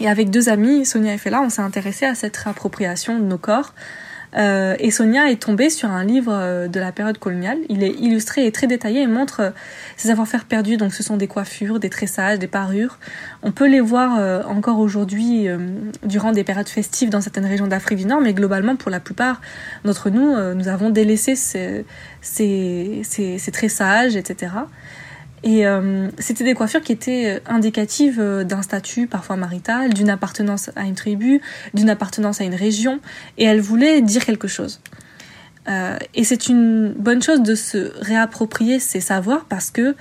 et 0.00 0.08
avec 0.08 0.30
deux 0.30 0.48
amis, 0.48 0.86
Sonia 0.86 1.14
et 1.14 1.18
Fela, 1.18 1.42
on 1.42 1.50
s'est 1.50 1.62
intéressé 1.62 2.06
à 2.06 2.14
cette 2.14 2.36
réappropriation 2.36 3.18
de 3.18 3.24
nos 3.24 3.38
corps. 3.38 3.74
Euh, 4.36 4.76
et 4.78 4.90
Sonia 4.90 5.30
est 5.30 5.42
tombée 5.42 5.70
sur 5.70 5.90
un 5.90 6.04
livre 6.04 6.32
euh, 6.32 6.68
de 6.68 6.78
la 6.78 6.92
période 6.92 7.18
coloniale. 7.18 7.58
Il 7.68 7.82
est 7.82 7.90
illustré 7.90 8.46
et 8.46 8.52
très 8.52 8.66
détaillé 8.66 9.02
et 9.02 9.06
montre 9.06 9.40
euh, 9.40 9.50
ces 9.96 10.08
savoir-faire 10.08 10.44
perdus. 10.44 10.76
Donc 10.76 10.94
ce 10.94 11.02
sont 11.02 11.16
des 11.16 11.26
coiffures, 11.26 11.80
des 11.80 11.90
tressages, 11.90 12.38
des 12.38 12.46
parures. 12.46 12.98
On 13.42 13.50
peut 13.50 13.68
les 13.68 13.80
voir 13.80 14.18
euh, 14.18 14.42
encore 14.44 14.78
aujourd'hui 14.78 15.48
durant 16.04 16.32
des 16.32 16.44
périodes 16.44 16.68
festives 16.68 17.10
dans 17.10 17.20
certaines 17.20 17.46
régions 17.46 17.66
d'Afrique 17.66 17.98
du 17.98 18.06
Nord, 18.06 18.20
mais 18.20 18.34
globalement 18.34 18.76
pour 18.76 18.90
la 18.90 19.00
plupart 19.00 19.40
d'entre 19.84 20.10
nous, 20.10 20.36
nous 20.54 20.68
avons 20.68 20.90
délaissé 20.90 21.34
ces, 21.34 21.84
ces, 22.20 23.02
ces 23.04 23.52
tressages, 23.52 24.16
etc. 24.16 24.52
Et 25.42 25.66
euh, 25.66 26.08
c'était 26.18 26.44
des 26.44 26.54
coiffures 26.54 26.82
qui 26.82 26.92
étaient 26.92 27.36
euh, 27.36 27.40
indicatives 27.46 28.20
euh, 28.20 28.44
d'un 28.44 28.62
statut 28.62 29.06
parfois 29.06 29.36
marital, 29.36 29.94
d'une 29.94 30.10
appartenance 30.10 30.70
à 30.76 30.84
une 30.84 30.94
tribu, 30.94 31.40
d'une 31.72 31.88
appartenance 31.88 32.40
à 32.40 32.44
une 32.44 32.54
région, 32.54 33.00
et 33.38 33.44
elles 33.44 33.60
voulaient 33.60 34.02
dire 34.02 34.24
quelque 34.24 34.48
chose. 34.48 34.80
Et 36.14 36.24
c'est 36.24 36.48
une 36.48 36.92
bonne 36.94 37.22
chose 37.22 37.42
de 37.42 37.54
se 37.54 37.92
réapproprier 38.00 38.80
ces 38.80 39.00
savoirs 39.00 39.44
parce 39.44 39.70
que 39.70 39.94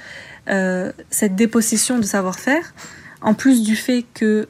cette 1.12 1.36
dépossession 1.36 2.00
de 2.00 2.04
savoir-faire, 2.04 2.74
en 3.22 3.36
plus 3.36 3.62
du 3.62 3.76
fait 3.76 4.04
que 4.16 4.48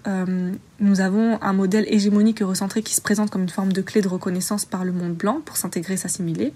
nous 0.80 1.02
avons 1.02 1.38
un 1.42 1.52
modèle 1.52 1.84
hégémonique 1.90 2.40
et 2.40 2.46
recentré 2.46 2.84
qui 2.84 2.96
se 2.96 3.02
présente 3.02 3.32
comme 3.32 3.42
une 3.42 3.50
forme 3.50 3.74
de 3.74 3.82
clé 3.82 4.02
de 4.02 4.08
reconnaissance 4.08 4.64
par 4.64 4.86
le 4.86 4.94
monde 4.94 5.14
blanc 5.14 5.42
pour 5.44 5.58
s'intégrer, 5.58 5.98
s'assimiler, 5.98 6.54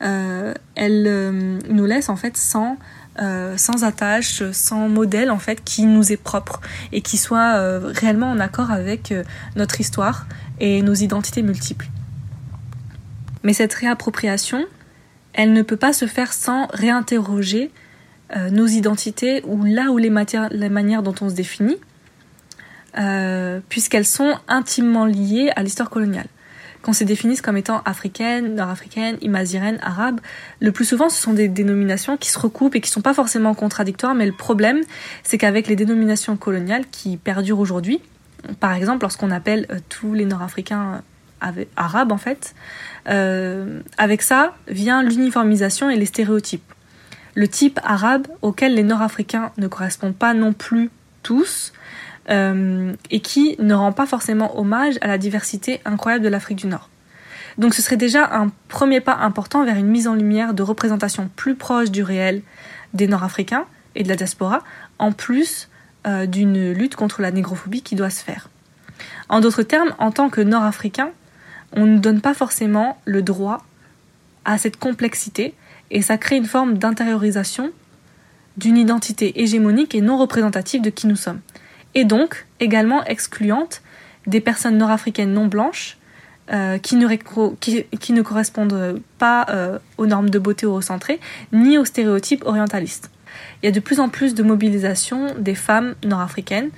elle 0.00 1.58
nous 1.68 1.84
laisse 1.84 2.08
en 2.08 2.16
fait 2.16 2.38
sans 2.38 2.78
euh, 3.18 3.56
sans 3.56 3.82
attache, 3.82 4.42
sans 4.52 4.88
modèle 4.88 5.32
en 5.32 5.40
fait 5.40 5.64
qui 5.64 5.84
nous 5.84 6.12
est 6.12 6.16
propre 6.16 6.60
et 6.92 7.00
qui 7.00 7.18
soit 7.18 7.56
euh, 7.56 7.92
réellement 7.92 8.30
en 8.30 8.38
accord 8.38 8.70
avec 8.70 9.10
euh, 9.10 9.24
notre 9.56 9.80
histoire 9.80 10.26
et 10.60 10.80
nos 10.80 10.94
identités 10.94 11.42
multiples. 11.42 11.88
Mais 13.42 13.52
cette 13.52 13.74
réappropriation, 13.74 14.64
elle 15.32 15.52
ne 15.52 15.62
peut 15.62 15.76
pas 15.76 15.92
se 15.92 16.06
faire 16.06 16.32
sans 16.32 16.68
réinterroger 16.72 17.70
nos 18.52 18.66
identités 18.66 19.42
ou 19.44 19.64
là 19.64 19.90
où 19.90 19.98
les, 19.98 20.10
matières, 20.10 20.48
les 20.52 20.68
manières 20.68 21.02
dont 21.02 21.14
on 21.20 21.28
se 21.28 21.34
définit, 21.34 21.78
puisqu'elles 23.68 24.06
sont 24.06 24.36
intimement 24.46 25.04
liées 25.04 25.50
à 25.56 25.64
l'histoire 25.64 25.90
coloniale 25.90 26.28
qu'on 26.82 26.92
se 26.92 27.04
définisse 27.04 27.40
comme 27.40 27.56
étant 27.56 27.82
africaine, 27.84 28.54
nord-africaine, 28.54 29.16
imazirène, 29.20 29.78
arabe, 29.82 30.20
le 30.60 30.72
plus 30.72 30.84
souvent 30.84 31.08
ce 31.08 31.20
sont 31.20 31.32
des 31.32 31.48
dénominations 31.48 32.16
qui 32.16 32.30
se 32.30 32.38
recoupent 32.38 32.74
et 32.74 32.80
qui 32.80 32.90
sont 32.90 33.02
pas 33.02 33.14
forcément 33.14 33.54
contradictoires, 33.54 34.14
mais 34.14 34.26
le 34.26 34.32
problème 34.32 34.80
c'est 35.22 35.38
qu'avec 35.38 35.68
les 35.68 35.76
dénominations 35.76 36.36
coloniales 36.36 36.84
qui 36.90 37.16
perdurent 37.16 37.60
aujourd'hui, 37.60 38.00
par 38.60 38.72
exemple 38.72 39.02
lorsqu'on 39.02 39.30
appelle 39.30 39.66
euh, 39.70 39.78
tous 39.88 40.14
les 40.14 40.24
nord-africains 40.24 41.02
euh, 41.44 41.64
arabes 41.76 42.12
en 42.12 42.18
fait, 42.18 42.54
euh, 43.08 43.80
avec 43.98 44.22
ça 44.22 44.54
vient 44.68 45.02
l'uniformisation 45.02 45.90
et 45.90 45.96
les 45.96 46.06
stéréotypes. 46.06 46.62
Le 47.34 47.46
type 47.46 47.78
arabe 47.84 48.26
auquel 48.42 48.74
les 48.74 48.82
nord-africains 48.82 49.52
ne 49.56 49.68
correspondent 49.68 50.16
pas 50.16 50.34
non 50.34 50.52
plus 50.52 50.90
tous, 51.22 51.72
euh, 52.30 52.92
et 53.10 53.20
qui 53.20 53.56
ne 53.58 53.74
rend 53.74 53.92
pas 53.92 54.06
forcément 54.06 54.58
hommage 54.58 54.96
à 55.00 55.08
la 55.08 55.18
diversité 55.18 55.80
incroyable 55.84 56.24
de 56.24 56.28
l'Afrique 56.28 56.58
du 56.58 56.66
Nord. 56.66 56.88
Donc 57.58 57.74
ce 57.74 57.82
serait 57.82 57.96
déjà 57.96 58.28
un 58.32 58.50
premier 58.68 59.00
pas 59.00 59.16
important 59.16 59.64
vers 59.64 59.76
une 59.76 59.88
mise 59.88 60.06
en 60.06 60.14
lumière 60.14 60.54
de 60.54 60.62
représentations 60.62 61.28
plus 61.36 61.56
proches 61.56 61.90
du 61.90 62.02
réel 62.02 62.42
des 62.94 63.06
Nord-Africains 63.06 63.66
et 63.94 64.02
de 64.02 64.08
la 64.08 64.16
diaspora, 64.16 64.62
en 64.98 65.12
plus 65.12 65.68
euh, 66.06 66.26
d'une 66.26 66.72
lutte 66.72 66.96
contre 66.96 67.20
la 67.20 67.30
négrophobie 67.30 67.82
qui 67.82 67.96
doit 67.96 68.10
se 68.10 68.22
faire. 68.22 68.48
En 69.28 69.40
d'autres 69.40 69.62
termes, 69.62 69.94
en 69.98 70.10
tant 70.10 70.30
que 70.30 70.40
Nord-Africain, 70.40 71.10
on 71.72 71.86
ne 71.86 71.98
donne 71.98 72.20
pas 72.20 72.34
forcément 72.34 72.98
le 73.04 73.22
droit 73.22 73.64
à 74.44 74.58
cette 74.58 74.76
complexité 74.76 75.54
et 75.90 76.02
ça 76.02 76.18
crée 76.18 76.36
une 76.36 76.46
forme 76.46 76.78
d'intériorisation 76.78 77.70
d'une 78.56 78.76
identité 78.76 79.42
hégémonique 79.42 79.94
et 79.94 80.00
non 80.00 80.18
représentative 80.18 80.82
de 80.82 80.90
qui 80.90 81.06
nous 81.06 81.16
sommes. 81.16 81.40
Et 81.94 82.04
donc 82.04 82.46
également 82.60 83.04
excluante 83.04 83.82
des 84.26 84.40
personnes 84.40 84.78
nord-africaines 84.78 85.32
non 85.32 85.46
blanches 85.46 85.98
euh, 86.52 86.78
qui, 86.78 86.96
ne 86.96 87.06
qui, 87.56 88.12
ne 88.12 88.22
correspondent 88.22 89.00
pas 89.18 89.46
euh, 89.50 89.78
aux 89.98 90.06
normes 90.06 90.30
de 90.30 90.38
beauté 90.38 90.66
eurocentrées 90.66 91.20
ni 91.52 91.78
aux 91.78 91.84
stéréotypes 91.84 92.44
orientalistes. 92.44 93.10
Il 93.62 93.66
y 93.66 93.68
a 93.68 93.72
de 93.72 93.80
plus 93.80 94.00
en 94.00 94.08
plus 94.08 94.34
de 94.34 94.42
mobilisation 94.42 95.28
des 95.38 95.54
femmes 95.54 95.94
nord-africaines 96.04 96.70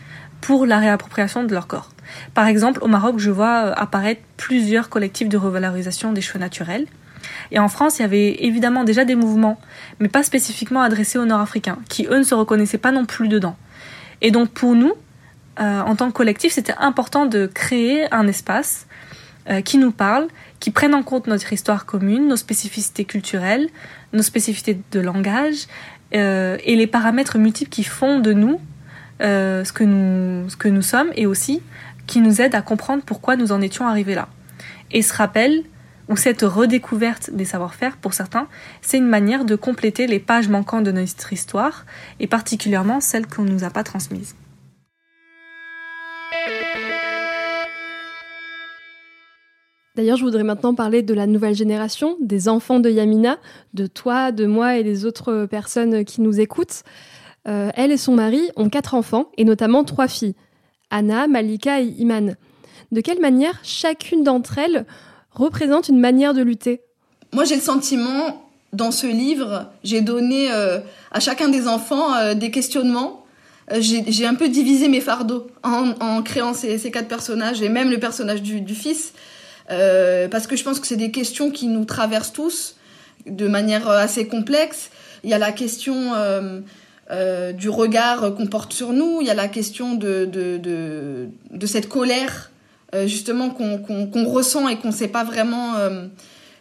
pour 0.42 0.66
la 0.66 0.78
réappropriation 0.78 1.44
de 1.44 1.54
leur 1.54 1.68
corps. 1.68 1.90
Par 2.34 2.46
exemple, 2.48 2.80
au 2.82 2.88
Maroc, 2.88 3.18
je 3.18 3.30
vois 3.30 3.66
euh, 3.66 3.72
apparaître 3.76 4.20
plusieurs 4.36 4.88
collectifs 4.88 5.28
de 5.28 5.38
revalorisation 5.38 6.12
des 6.12 6.20
cheveux 6.20 6.40
naturels. 6.40 6.86
Et 7.50 7.58
en 7.58 7.68
France, 7.68 7.98
il 7.98 8.02
y 8.02 8.04
avait 8.04 8.44
évidemment 8.44 8.84
déjà 8.84 9.04
des 9.04 9.14
mouvements, 9.14 9.58
mais 10.00 10.08
pas 10.08 10.22
spécifiquement 10.22 10.82
adressés 10.82 11.18
aux 11.18 11.24
Nord-Africains, 11.24 11.78
qui 11.88 12.06
eux 12.06 12.18
ne 12.18 12.24
se 12.24 12.34
reconnaissaient 12.34 12.78
pas 12.78 12.92
non 12.92 13.06
plus 13.06 13.28
dedans. 13.28 13.56
Et 14.20 14.30
donc 14.30 14.50
pour 14.50 14.74
nous, 14.74 14.92
euh, 15.60 15.80
en 15.80 15.96
tant 15.96 16.08
que 16.08 16.14
collectif, 16.14 16.52
c'était 16.52 16.74
important 16.78 17.26
de 17.26 17.46
créer 17.46 18.12
un 18.12 18.26
espace 18.26 18.86
euh, 19.48 19.60
qui 19.60 19.78
nous 19.78 19.92
parle, 19.92 20.28
qui 20.60 20.70
prenne 20.70 20.94
en 20.94 21.02
compte 21.02 21.26
notre 21.26 21.52
histoire 21.52 21.86
commune, 21.86 22.28
nos 22.28 22.36
spécificités 22.36 23.04
culturelles, 23.04 23.68
nos 24.12 24.22
spécificités 24.22 24.80
de 24.90 25.00
langage 25.00 25.66
et 26.14 26.76
les 26.76 26.86
paramètres 26.86 27.38
multiples 27.38 27.70
qui 27.70 27.84
font 27.84 28.20
de 28.20 28.34
nous 28.34 28.60
ce, 29.20 29.72
que 29.72 29.82
nous 29.82 30.50
ce 30.50 30.56
que 30.56 30.68
nous 30.68 30.82
sommes 30.82 31.08
et 31.14 31.24
aussi 31.24 31.62
qui 32.06 32.20
nous 32.20 32.42
aide 32.42 32.54
à 32.54 32.60
comprendre 32.60 33.02
pourquoi 33.02 33.36
nous 33.36 33.50
en 33.50 33.62
étions 33.62 33.86
arrivés 33.88 34.14
là. 34.14 34.28
Et 34.90 35.00
ce 35.00 35.14
rappel, 35.14 35.64
ou 36.08 36.16
cette 36.16 36.42
redécouverte 36.42 37.30
des 37.32 37.44
savoir-faire 37.44 37.96
pour 37.96 38.12
certains, 38.12 38.48
c'est 38.82 38.98
une 38.98 39.08
manière 39.08 39.44
de 39.44 39.56
compléter 39.56 40.06
les 40.06 40.18
pages 40.18 40.48
manquantes 40.48 40.84
de 40.84 40.92
notre 40.92 41.32
histoire, 41.32 41.86
et 42.20 42.26
particulièrement 42.26 43.00
celles 43.00 43.26
qu'on 43.26 43.42
ne 43.42 43.50
nous 43.50 43.64
a 43.64 43.70
pas 43.70 43.84
transmises. 43.84 44.34
D'ailleurs, 49.94 50.16
je 50.16 50.24
voudrais 50.24 50.42
maintenant 50.42 50.74
parler 50.74 51.02
de 51.02 51.12
la 51.12 51.26
nouvelle 51.26 51.54
génération, 51.54 52.16
des 52.20 52.48
enfants 52.48 52.80
de 52.80 52.88
Yamina, 52.88 53.38
de 53.74 53.86
toi, 53.86 54.32
de 54.32 54.46
moi 54.46 54.78
et 54.78 54.84
des 54.84 55.04
autres 55.04 55.46
personnes 55.46 56.04
qui 56.04 56.22
nous 56.22 56.40
écoutent. 56.40 56.82
Euh, 57.46 57.70
elle 57.74 57.92
et 57.92 57.96
son 57.96 58.14
mari 58.14 58.40
ont 58.56 58.70
quatre 58.70 58.94
enfants, 58.94 59.30
et 59.36 59.44
notamment 59.44 59.84
trois 59.84 60.08
filles. 60.08 60.34
Anna, 60.90 61.26
Malika 61.26 61.80
et 61.82 61.86
Iman. 61.86 62.36
De 62.90 63.00
quelle 63.00 63.20
manière 63.20 63.60
chacune 63.62 64.24
d'entre 64.24 64.58
elles 64.58 64.86
représente 65.30 65.88
une 65.88 66.00
manière 66.00 66.34
de 66.34 66.42
lutter? 66.42 66.80
Moi, 67.32 67.44
j'ai 67.44 67.56
le 67.56 67.62
sentiment, 67.62 68.46
dans 68.72 68.90
ce 68.90 69.06
livre, 69.06 69.70
j'ai 69.84 70.00
donné 70.00 70.50
euh, 70.50 70.78
à 71.10 71.20
chacun 71.20 71.48
des 71.48 71.68
enfants 71.68 72.14
euh, 72.14 72.34
des 72.34 72.50
questionnements. 72.50 73.21
Euh, 73.70 73.80
j'ai 73.80 74.26
un 74.26 74.34
peu 74.34 74.48
divisé 74.48 74.88
mes 74.88 75.00
fardeaux 75.00 75.46
en, 75.62 76.22
créant 76.22 76.54
ces, 76.54 76.78
quatre 76.90 77.08
personnages 77.08 77.62
et 77.62 77.68
même 77.68 77.90
le 77.90 77.98
personnage 77.98 78.42
du, 78.42 78.74
fils, 78.74 79.12
parce 79.68 80.46
que 80.46 80.56
je 80.56 80.64
pense 80.64 80.80
que 80.80 80.86
c'est 80.86 80.96
des 80.96 81.10
questions 81.10 81.50
qui 81.50 81.68
nous 81.68 81.84
traversent 81.84 82.32
tous 82.32 82.76
de 83.26 83.46
manière 83.46 83.88
assez 83.88 84.26
complexe. 84.26 84.90
Il 85.22 85.30
y 85.30 85.34
a 85.34 85.38
la 85.38 85.52
question 85.52 86.12
euh, 87.12 87.52
du 87.52 87.68
regard 87.68 88.34
qu'on 88.34 88.46
porte 88.46 88.72
sur 88.72 88.92
nous, 88.92 89.18
il 89.20 89.26
y 89.26 89.30
a 89.30 89.34
la 89.34 89.48
question 89.48 89.94
de, 89.96 91.28
cette 91.66 91.88
colère 91.88 92.50
euh, 92.94 93.06
justement 93.06 93.50
qu'on 93.50 94.24
ressent 94.24 94.66
et 94.68 94.76
qu'on 94.76 94.92
sait 94.92 95.08
pas 95.08 95.22
vraiment, 95.22 95.74
euh, 95.76 96.06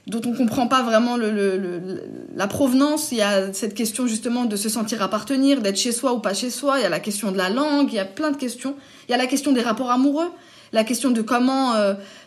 dont 0.07 0.21
on 0.25 0.33
comprend 0.33 0.67
pas 0.67 0.81
vraiment 0.81 1.17
la 1.17 2.47
provenance. 2.47 3.11
Il 3.11 3.19
y 3.19 3.21
a 3.21 3.53
cette 3.53 3.73
question 3.73 4.07
justement 4.07 4.45
de 4.45 4.55
se 4.55 4.69
sentir 4.69 5.01
appartenir, 5.01 5.61
d'être 5.61 5.77
chez 5.77 5.91
soi 5.91 6.13
ou 6.13 6.19
pas 6.19 6.33
chez 6.33 6.49
soi. 6.49 6.79
Il 6.79 6.83
y 6.83 6.85
a 6.85 6.89
la 6.89 6.99
question 6.99 7.31
de 7.31 7.37
la 7.37 7.49
langue, 7.49 7.87
il 7.91 7.95
y 7.95 7.99
a 7.99 8.05
plein 8.05 8.31
de 8.31 8.37
questions. 8.37 8.75
Il 9.07 9.11
y 9.11 9.15
a 9.15 9.17
la 9.17 9.27
question 9.27 9.51
des 9.51 9.61
rapports 9.61 9.91
amoureux 9.91 10.29
la 10.73 10.83
question 10.83 11.11
de 11.11 11.21
comment 11.21 11.73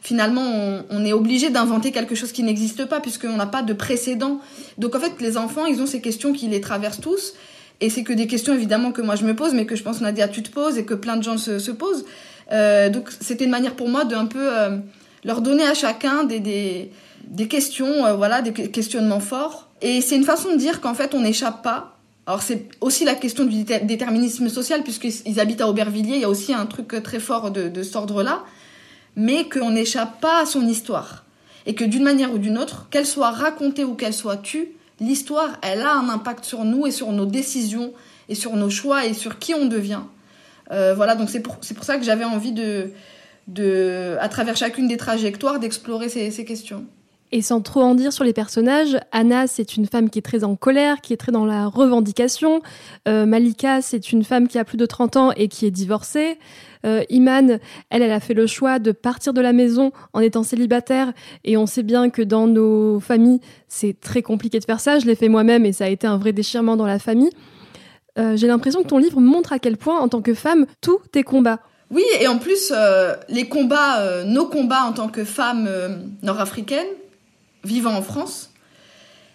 finalement 0.02 0.84
on, 0.90 1.04
est 1.04 1.12
obligé 1.12 1.50
d'inventer 1.50 1.92
quelque 1.92 2.14
chose 2.14 2.32
qui 2.32 2.42
n'existe 2.42 2.84
pas 2.84 3.00
puisqu'on 3.00 3.36
n'a 3.36 3.46
pas 3.46 3.62
de 3.62 3.72
précédent. 3.72 4.40
Donc 4.78 4.94
en 4.94 5.00
fait 5.00 5.12
les 5.20 5.36
enfants 5.36 5.66
ils 5.66 5.80
ont 5.80 5.86
ces 5.86 6.00
questions 6.00 6.32
qui 6.32 6.48
les 6.48 6.60
traversent 6.60 7.00
tous 7.00 7.34
et 7.80 7.90
c'est 7.90 8.04
que 8.04 8.12
des 8.12 8.26
questions 8.26 8.54
évidemment 8.54 8.92
que 8.92 9.02
moi 9.02 9.16
je 9.16 9.24
me 9.24 9.34
pose, 9.34 9.54
mais 9.54 9.66
que 9.66 9.76
je 9.76 9.82
pense 9.82 10.00
Nadia 10.00 10.28
tu 10.28 10.42
te 10.42 10.50
poses 10.50 10.78
et 10.78 10.84
que 10.84 10.94
plein 10.94 11.16
de 11.16 11.22
gens 11.22 11.38
se, 11.38 11.58
se 11.58 11.70
posent. 11.70 12.04
Euh, 12.52 12.90
donc 12.90 13.10
c'était 13.20 13.44
une 13.44 13.50
manière 13.50 13.74
pour 13.74 13.88
moi 13.88 14.04
de 14.04 14.14
un 14.14 14.26
peu 14.26 14.46
euh, 14.52 14.76
leur 15.24 15.40
donner 15.40 15.64
à 15.64 15.74
chacun 15.74 16.24
des, 16.24 16.90
des 17.28 17.48
questions, 17.48 18.06
euh, 18.06 18.14
voilà, 18.14 18.42
des 18.42 18.52
questionnements 18.52 19.20
forts. 19.20 19.68
Et 19.82 20.00
c'est 20.00 20.16
une 20.16 20.24
façon 20.24 20.52
de 20.52 20.56
dire 20.56 20.80
qu'en 20.80 20.94
fait 20.94 21.14
on 21.14 21.20
n'échappe 21.20 21.62
pas. 21.62 21.98
Alors 22.26 22.42
c'est 22.42 22.68
aussi 22.80 23.04
la 23.04 23.14
question 23.14 23.44
du 23.44 23.64
déterminisme 23.64 24.48
social 24.48 24.82
puisqu'ils 24.82 25.40
habitent 25.40 25.60
à 25.60 25.68
Aubervilliers, 25.68 26.14
il 26.14 26.20
y 26.22 26.24
a 26.24 26.28
aussi 26.28 26.54
un 26.54 26.66
truc 26.66 27.02
très 27.02 27.20
fort 27.20 27.50
de, 27.50 27.68
de 27.68 27.82
cet 27.82 27.96
ordre-là, 27.96 28.44
mais 29.14 29.48
qu'on 29.48 29.70
n'échappe 29.70 30.20
pas 30.20 30.42
à 30.42 30.46
son 30.46 30.66
histoire. 30.66 31.24
Et 31.66 31.74
que 31.74 31.84
d'une 31.84 32.02
manière 32.02 32.32
ou 32.32 32.38
d'une 32.38 32.58
autre, 32.58 32.88
qu'elle 32.90 33.06
soit 33.06 33.30
racontée 33.30 33.84
ou 33.84 33.94
qu'elle 33.94 34.14
soit 34.14 34.36
tue, 34.36 34.68
l'histoire, 35.00 35.50
elle 35.62 35.82
a 35.82 35.94
un 35.94 36.08
impact 36.08 36.44
sur 36.44 36.64
nous 36.64 36.86
et 36.86 36.90
sur 36.90 37.12
nos 37.12 37.26
décisions 37.26 37.92
et 38.28 38.34
sur 38.34 38.56
nos 38.56 38.70
choix 38.70 39.04
et 39.04 39.14
sur 39.14 39.38
qui 39.38 39.54
on 39.54 39.66
devient. 39.66 40.02
Euh, 40.72 40.94
voilà, 40.94 41.14
donc 41.14 41.28
c'est 41.30 41.40
pour, 41.40 41.58
pour 41.58 41.84
ça 41.84 41.98
que 41.98 42.04
j'avais 42.04 42.24
envie 42.24 42.52
de, 42.52 42.90
de, 43.48 44.16
à 44.20 44.28
travers 44.28 44.56
chacune 44.56 44.88
des 44.88 44.96
trajectoires, 44.96 45.58
d'explorer 45.58 46.08
ces 46.08 46.44
questions. 46.44 46.86
Et 47.36 47.42
sans 47.42 47.60
trop 47.60 47.82
en 47.82 47.96
dire 47.96 48.12
sur 48.12 48.22
les 48.22 48.32
personnages, 48.32 48.96
Anna, 49.10 49.48
c'est 49.48 49.76
une 49.76 49.86
femme 49.86 50.08
qui 50.08 50.20
est 50.20 50.22
très 50.22 50.44
en 50.44 50.54
colère, 50.54 51.00
qui 51.00 51.12
est 51.12 51.16
très 51.16 51.32
dans 51.32 51.44
la 51.44 51.66
revendication. 51.66 52.62
Euh, 53.08 53.26
Malika, 53.26 53.82
c'est 53.82 54.12
une 54.12 54.22
femme 54.22 54.46
qui 54.46 54.56
a 54.56 54.64
plus 54.64 54.76
de 54.76 54.86
30 54.86 55.16
ans 55.16 55.32
et 55.32 55.48
qui 55.48 55.66
est 55.66 55.72
divorcée. 55.72 56.38
Euh, 56.86 57.02
Iman, 57.10 57.58
elle, 57.90 58.02
elle 58.02 58.12
a 58.12 58.20
fait 58.20 58.34
le 58.34 58.46
choix 58.46 58.78
de 58.78 58.92
partir 58.92 59.32
de 59.32 59.40
la 59.40 59.52
maison 59.52 59.90
en 60.12 60.20
étant 60.20 60.44
célibataire. 60.44 61.12
Et 61.42 61.56
on 61.56 61.66
sait 61.66 61.82
bien 61.82 62.08
que 62.08 62.22
dans 62.22 62.46
nos 62.46 63.00
familles, 63.00 63.40
c'est 63.66 63.98
très 64.00 64.22
compliqué 64.22 64.60
de 64.60 64.64
faire 64.64 64.78
ça. 64.78 65.00
Je 65.00 65.06
l'ai 65.06 65.16
fait 65.16 65.28
moi-même 65.28 65.66
et 65.66 65.72
ça 65.72 65.86
a 65.86 65.88
été 65.88 66.06
un 66.06 66.18
vrai 66.18 66.32
déchirement 66.32 66.76
dans 66.76 66.86
la 66.86 67.00
famille. 67.00 67.30
Euh, 68.16 68.36
j'ai 68.36 68.46
l'impression 68.46 68.84
que 68.84 68.88
ton 68.88 68.98
livre 68.98 69.20
montre 69.20 69.52
à 69.52 69.58
quel 69.58 69.76
point, 69.76 69.98
en 69.98 70.06
tant 70.06 70.22
que 70.22 70.34
femme, 70.34 70.66
tous 70.80 71.00
tes 71.10 71.24
combats. 71.24 71.58
Oui, 71.90 72.04
et 72.20 72.28
en 72.28 72.38
plus, 72.38 72.72
les 73.28 73.48
combats, 73.48 74.24
nos 74.24 74.46
combats 74.46 74.84
en 74.84 74.92
tant 74.92 75.08
que 75.08 75.24
femmes 75.24 75.68
nord-africaines, 76.22 76.86
vivant 77.64 77.94
en 77.94 78.02
France, 78.02 78.50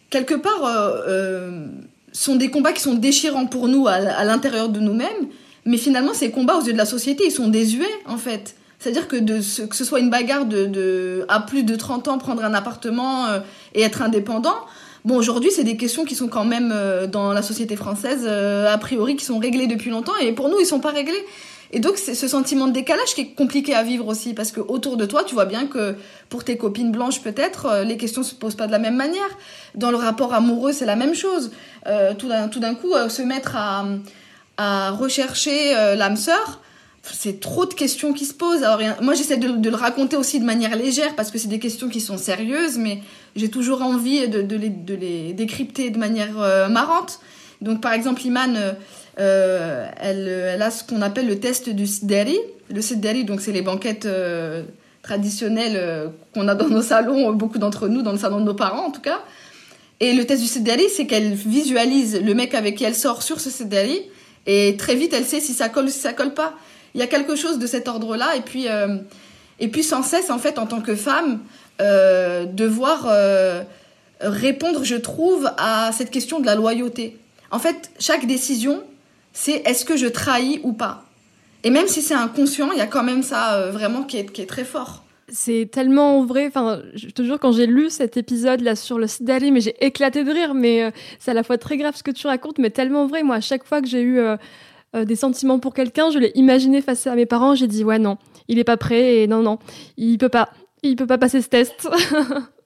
quelque 0.10 0.34
part, 0.34 0.66
euh, 0.66 1.02
euh, 1.08 1.66
sont 2.12 2.36
des 2.36 2.50
combats 2.50 2.74
qui 2.74 2.82
sont 2.82 2.96
déchirants 2.96 3.46
pour 3.46 3.68
nous 3.68 3.88
à, 3.88 4.24
l'intérieur 4.24 4.70
de 4.70 4.80
nous-mêmes, 4.80 5.28
mais 5.66 5.78
finalement, 5.78 6.14
ces 6.14 6.32
combats 6.32 6.58
aux 6.58 6.64
yeux 6.64 6.74
de 6.74 6.78
la 6.78 6.86
société, 6.86 7.26
ils 7.26 7.32
sont 7.32 7.50
désuets, 7.50 7.86
en 8.06 8.18
fait. 8.18 8.56
C'est-à-dire 8.80 9.08
que, 9.08 9.42
ce, 9.42 9.64
que 9.64 9.76
ce 9.76 9.84
soit 9.84 10.00
une 10.00 10.10
bagarre 10.10 10.46
de, 10.46 11.26
à 11.28 11.42
plus 11.42 11.64
de 11.64 11.76
30 11.76 12.08
ans, 12.08 12.18
prendre 12.18 12.44
un 12.44 12.54
appartement 12.54 13.28
euh, 13.28 13.40
et 13.76 13.82
être 13.82 14.02
indépendant, 14.02 14.56
bon, 15.06 15.18
aujourd'hui, 15.18 15.52
c'est 15.54 15.66
des 15.66 15.78
questions 15.78 16.06
qui 16.06 16.16
sont 16.16 16.30
quand 16.30 16.46
même 16.46 16.74
dans 17.12 17.34
la 17.34 17.42
société 17.42 17.76
française, 17.76 18.26
a 18.26 18.78
priori, 18.78 19.16
qui 19.16 19.26
sont 19.26 19.38
réglées 19.38 19.68
depuis 19.68 19.92
longtemps, 19.92 20.16
et 20.22 20.32
pour 20.32 20.50
nous, 20.50 20.60
ils 20.60 20.66
sont 20.66 20.80
pas 20.80 20.92
réglés. 20.92 21.26
Et 21.72 21.80
donc, 21.80 21.98
c'est 21.98 22.16
ce 22.16 22.28
sentiment 22.28 22.68
de 22.68 22.72
décalage 22.72 23.14
qui 23.14 23.22
est 23.22 23.28
compliqué 23.36 23.76
à 23.76 23.84
vivre 23.84 24.08
aussi, 24.08 24.34
parce 24.34 24.52
que 24.52 24.60
autour 24.60 24.98
de 24.98 25.06
toi, 25.06 25.24
tu 25.24 25.36
vois 25.36 25.46
bien 25.46 25.68
que 25.68 25.96
pour 26.30 26.44
tes 26.44 26.58
copines 26.58 26.92
blanches, 26.92 27.22
peut-être, 27.22 27.68
euh, 27.68 27.84
les 27.84 27.98
questions 27.98 28.24
se 28.24 28.34
posent 28.34 28.56
pas 28.56 28.66
de 28.66 28.72
la 28.72 28.80
même 28.80 28.96
manière. 28.96 29.30
Dans 29.76 29.92
le 29.92 29.98
rapport 29.98 30.34
amoureux, 30.34 30.72
c'est 30.72 30.88
la 30.88 30.96
même 30.96 31.14
chose. 31.14 31.52
Euh, 31.86 32.14
tout 32.16 32.28
d'un 32.60 32.76
coup, 32.76 32.94
euh, 32.94 33.08
se 33.08 33.22
mettre 33.22 33.56
à, 33.56 33.86
à 34.58 34.92
rechercher 34.92 35.74
l'âme 35.96 36.18
sœur, 36.18 36.60
c'est 37.04 37.40
trop 37.40 37.66
de 37.66 37.74
questions 37.74 38.14
qui 38.14 38.26
se 38.26 38.34
posent. 38.34 38.64
Alors, 38.64 38.82
moi, 39.02 39.14
j'essaie 39.14 39.38
de, 39.38 39.50
de, 39.50 39.70
le 39.70 39.76
raconter 39.76 40.18
aussi 40.18 40.40
de 40.40 40.46
manière 40.46 40.76
légère, 40.76 41.16
parce 41.16 41.30
que 41.30 41.38
c'est 41.38 41.48
des 41.48 41.60
questions 41.60 41.88
qui 41.88 42.02
sont 42.02 42.18
sérieuses, 42.18 42.80
mais 42.80 43.02
j'ai 43.36 43.50
toujours 43.50 43.84
envie 43.84 44.28
de, 44.28 44.42
de, 44.42 44.56
les, 44.56 44.70
de, 44.70 44.96
les, 44.96 45.34
décrypter 45.34 45.92
de 45.92 46.00
manière 46.00 46.34
marrante. 46.70 47.20
Donc, 47.62 47.80
par 47.80 47.94
exemple, 47.94 48.26
Iman 48.26 48.76
elle, 49.20 50.28
elle, 50.28 50.62
a 50.62 50.72
ce 50.72 50.84
qu'on 50.84 51.02
appelle 51.02 51.28
le 51.28 51.40
test 51.40 51.70
du 51.70 51.88
Sideri. 51.88 52.38
Le 52.74 52.82
Sideri, 52.82 53.26
donc 53.26 53.42
c'est 53.42 53.52
les 53.52 53.62
banquettes 53.62 54.06
euh, 54.06 54.64
traditionnelles 55.02 55.76
euh, 55.76 56.08
qu'on 56.34 56.48
a 56.48 56.56
dans 56.56 56.70
nos 56.70 56.82
salons, 56.82 57.32
beaucoup 57.34 57.58
d'entre 57.58 57.88
nous, 57.88 58.02
dans 58.02 58.12
le 58.12 58.18
salon 58.18 58.40
de 58.40 58.46
nos 58.46 58.54
parents 58.54 58.86
en 58.86 58.92
tout 58.92 59.02
cas. 59.02 59.20
Et 60.00 60.14
le 60.14 60.26
test 60.26 60.42
du 60.42 60.48
Sideri, 60.48 60.86
c'est 60.90 61.06
qu'elle 61.06 61.34
visualise 61.34 62.22
le 62.22 62.34
mec 62.34 62.54
avec 62.54 62.76
qui 62.78 62.86
elle 62.86 62.96
sort 62.96 63.22
sur 63.22 63.42
ce 63.42 63.50
Sideri, 63.50 64.02
et 64.46 64.78
très 64.78 64.96
vite 64.96 65.14
elle 65.14 65.26
sait 65.26 65.42
si 65.42 65.54
ça 65.54 65.68
colle 65.68 65.86
ou 65.86 65.90
si 65.90 66.00
ça 66.00 66.14
colle 66.14 66.34
pas. 66.34 66.54
Il 66.96 67.00
y 67.00 67.04
a 67.04 67.08
quelque 67.08 67.36
chose 67.36 67.60
de 67.60 67.68
cet 67.68 67.88
ordre-là, 67.88 68.36
et 68.36 68.42
puis, 68.42 68.66
et 69.60 69.68
puis 69.68 69.84
sans 69.84 70.02
cesse, 70.02 70.32
en 70.32 70.40
fait, 70.40 70.58
en 70.58 70.66
tant 70.66 70.82
que 70.82 70.96
femme, 70.96 71.40
devoir 71.80 73.08
répondre, 74.22 74.84
je 74.84 74.96
trouve, 74.96 75.52
à 75.58 75.92
cette 75.92 76.10
question 76.10 76.40
de 76.40 76.46
la 76.46 76.56
loyauté 76.56 77.18
En 77.52 77.60
fait, 77.60 77.92
chaque 78.00 78.26
décision, 78.26 78.82
c'est 79.40 79.62
est-ce 79.66 79.86
que 79.86 79.96
je 79.96 80.08
trahis 80.08 80.60
ou 80.64 80.74
pas. 80.74 81.06
Et 81.64 81.70
même 81.70 81.88
si 81.88 82.02
c'est 82.02 82.14
inconscient, 82.14 82.72
il 82.74 82.78
y 82.78 82.82
a 82.82 82.88
quand 82.88 83.04
même 83.04 83.24
ça 83.24 83.56
euh, 83.56 83.72
vraiment 83.72 84.04
qui 84.04 84.18
est, 84.18 84.26
qui 84.26 84.42
est 84.42 84.46
très 84.46 84.66
fort. 84.66 85.06
C'est 85.30 85.70
tellement 85.72 86.26
vrai. 86.26 86.48
Enfin, 86.48 86.82
je 86.94 87.08
te 87.08 87.22
jure, 87.24 87.40
quand 87.40 87.54
j'ai 87.54 87.66
lu 87.66 87.90
cet 87.90 88.18
épisode 88.18 88.60
là 88.60 88.76
sur 88.76 89.00
le 89.00 89.08
site 89.08 89.24
d'Ali, 89.24 89.52
mais 89.52 89.62
j'ai 89.62 89.76
éclaté 89.80 90.26
de 90.26 90.32
rire. 90.32 90.54
Mais 90.54 90.84
euh, 90.84 90.92
c'est 91.20 91.32
à 91.32 91.34
la 91.34 91.44
fois 91.44 91.58
très 91.58 91.78
grave 91.78 91.96
ce 91.96 92.04
que 92.04 92.12
tu 92.12 92.28
racontes, 92.28 92.58
mais 92.58 92.70
tellement 92.70 93.08
vrai. 93.08 93.24
Moi, 93.24 93.36
à 93.36 93.42
chaque 93.42 93.64
fois 93.64 93.82
que 93.82 93.88
j'ai 93.88 94.02
eu 94.02 94.20
euh, 94.20 94.36
des 94.94 95.16
sentiments 95.16 95.60
pour 95.60 95.74
quelqu'un, 95.74 96.10
je 96.10 96.20
l'ai 96.20 96.34
imaginé 96.36 96.82
face 96.82 97.08
à 97.08 97.16
mes 97.16 97.26
parents. 97.26 97.56
J'ai 97.56 97.68
dit 97.68 97.86
ouais 97.86 98.00
non, 98.00 98.18
il 98.50 98.60
est 98.60 98.66
pas 98.66 98.78
prêt 98.78 99.18
et 99.18 99.28
non 99.28 99.42
non, 99.42 99.58
il 99.96 100.18
peut 100.18 100.28
pas, 100.28 100.50
il 100.84 100.98
peut 100.98 101.08
pas 101.08 101.18
passer 101.18 101.42
ce 101.42 101.48
test. 101.48 101.88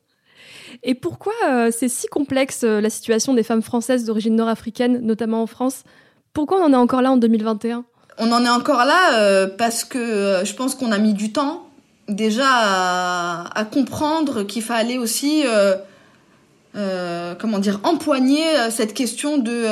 et 0.83 0.95
pourquoi 0.95 1.33
c'est 1.71 1.89
si 1.89 2.07
complexe 2.07 2.63
la 2.63 2.89
situation 2.89 3.35
des 3.35 3.43
femmes 3.43 3.61
françaises 3.61 4.05
d'origine 4.05 4.35
nord-africaine, 4.35 5.01
notamment 5.01 5.43
en 5.43 5.47
France 5.47 5.83
Pourquoi 6.33 6.59
on 6.59 6.65
en 6.65 6.73
est 6.73 6.77
encore 6.77 7.01
là 7.01 7.11
en 7.11 7.17
2021 7.17 7.85
on 8.17 8.31
en 8.31 8.45
est 8.45 8.49
encore 8.49 8.85
là 8.85 9.17
euh, 9.19 9.47
parce 9.47 9.83
que 9.83 9.97
euh, 9.97 10.45
je 10.45 10.53
pense 10.53 10.75
qu'on 10.75 10.91
a 10.91 10.97
mis 10.97 11.13
du 11.13 11.31
temps 11.31 11.67
déjà 12.07 12.45
à, 12.45 13.65
comprendre 13.65 14.43
qu'il 14.43 14.61
fallait 14.61 14.97
aussi 14.97 15.43
euh, 15.45 17.33
comment 17.39 17.59
dire 17.59 17.79
empoigner 17.83 18.43
cette 18.69 18.93
question 18.93 19.37
de 19.37 19.65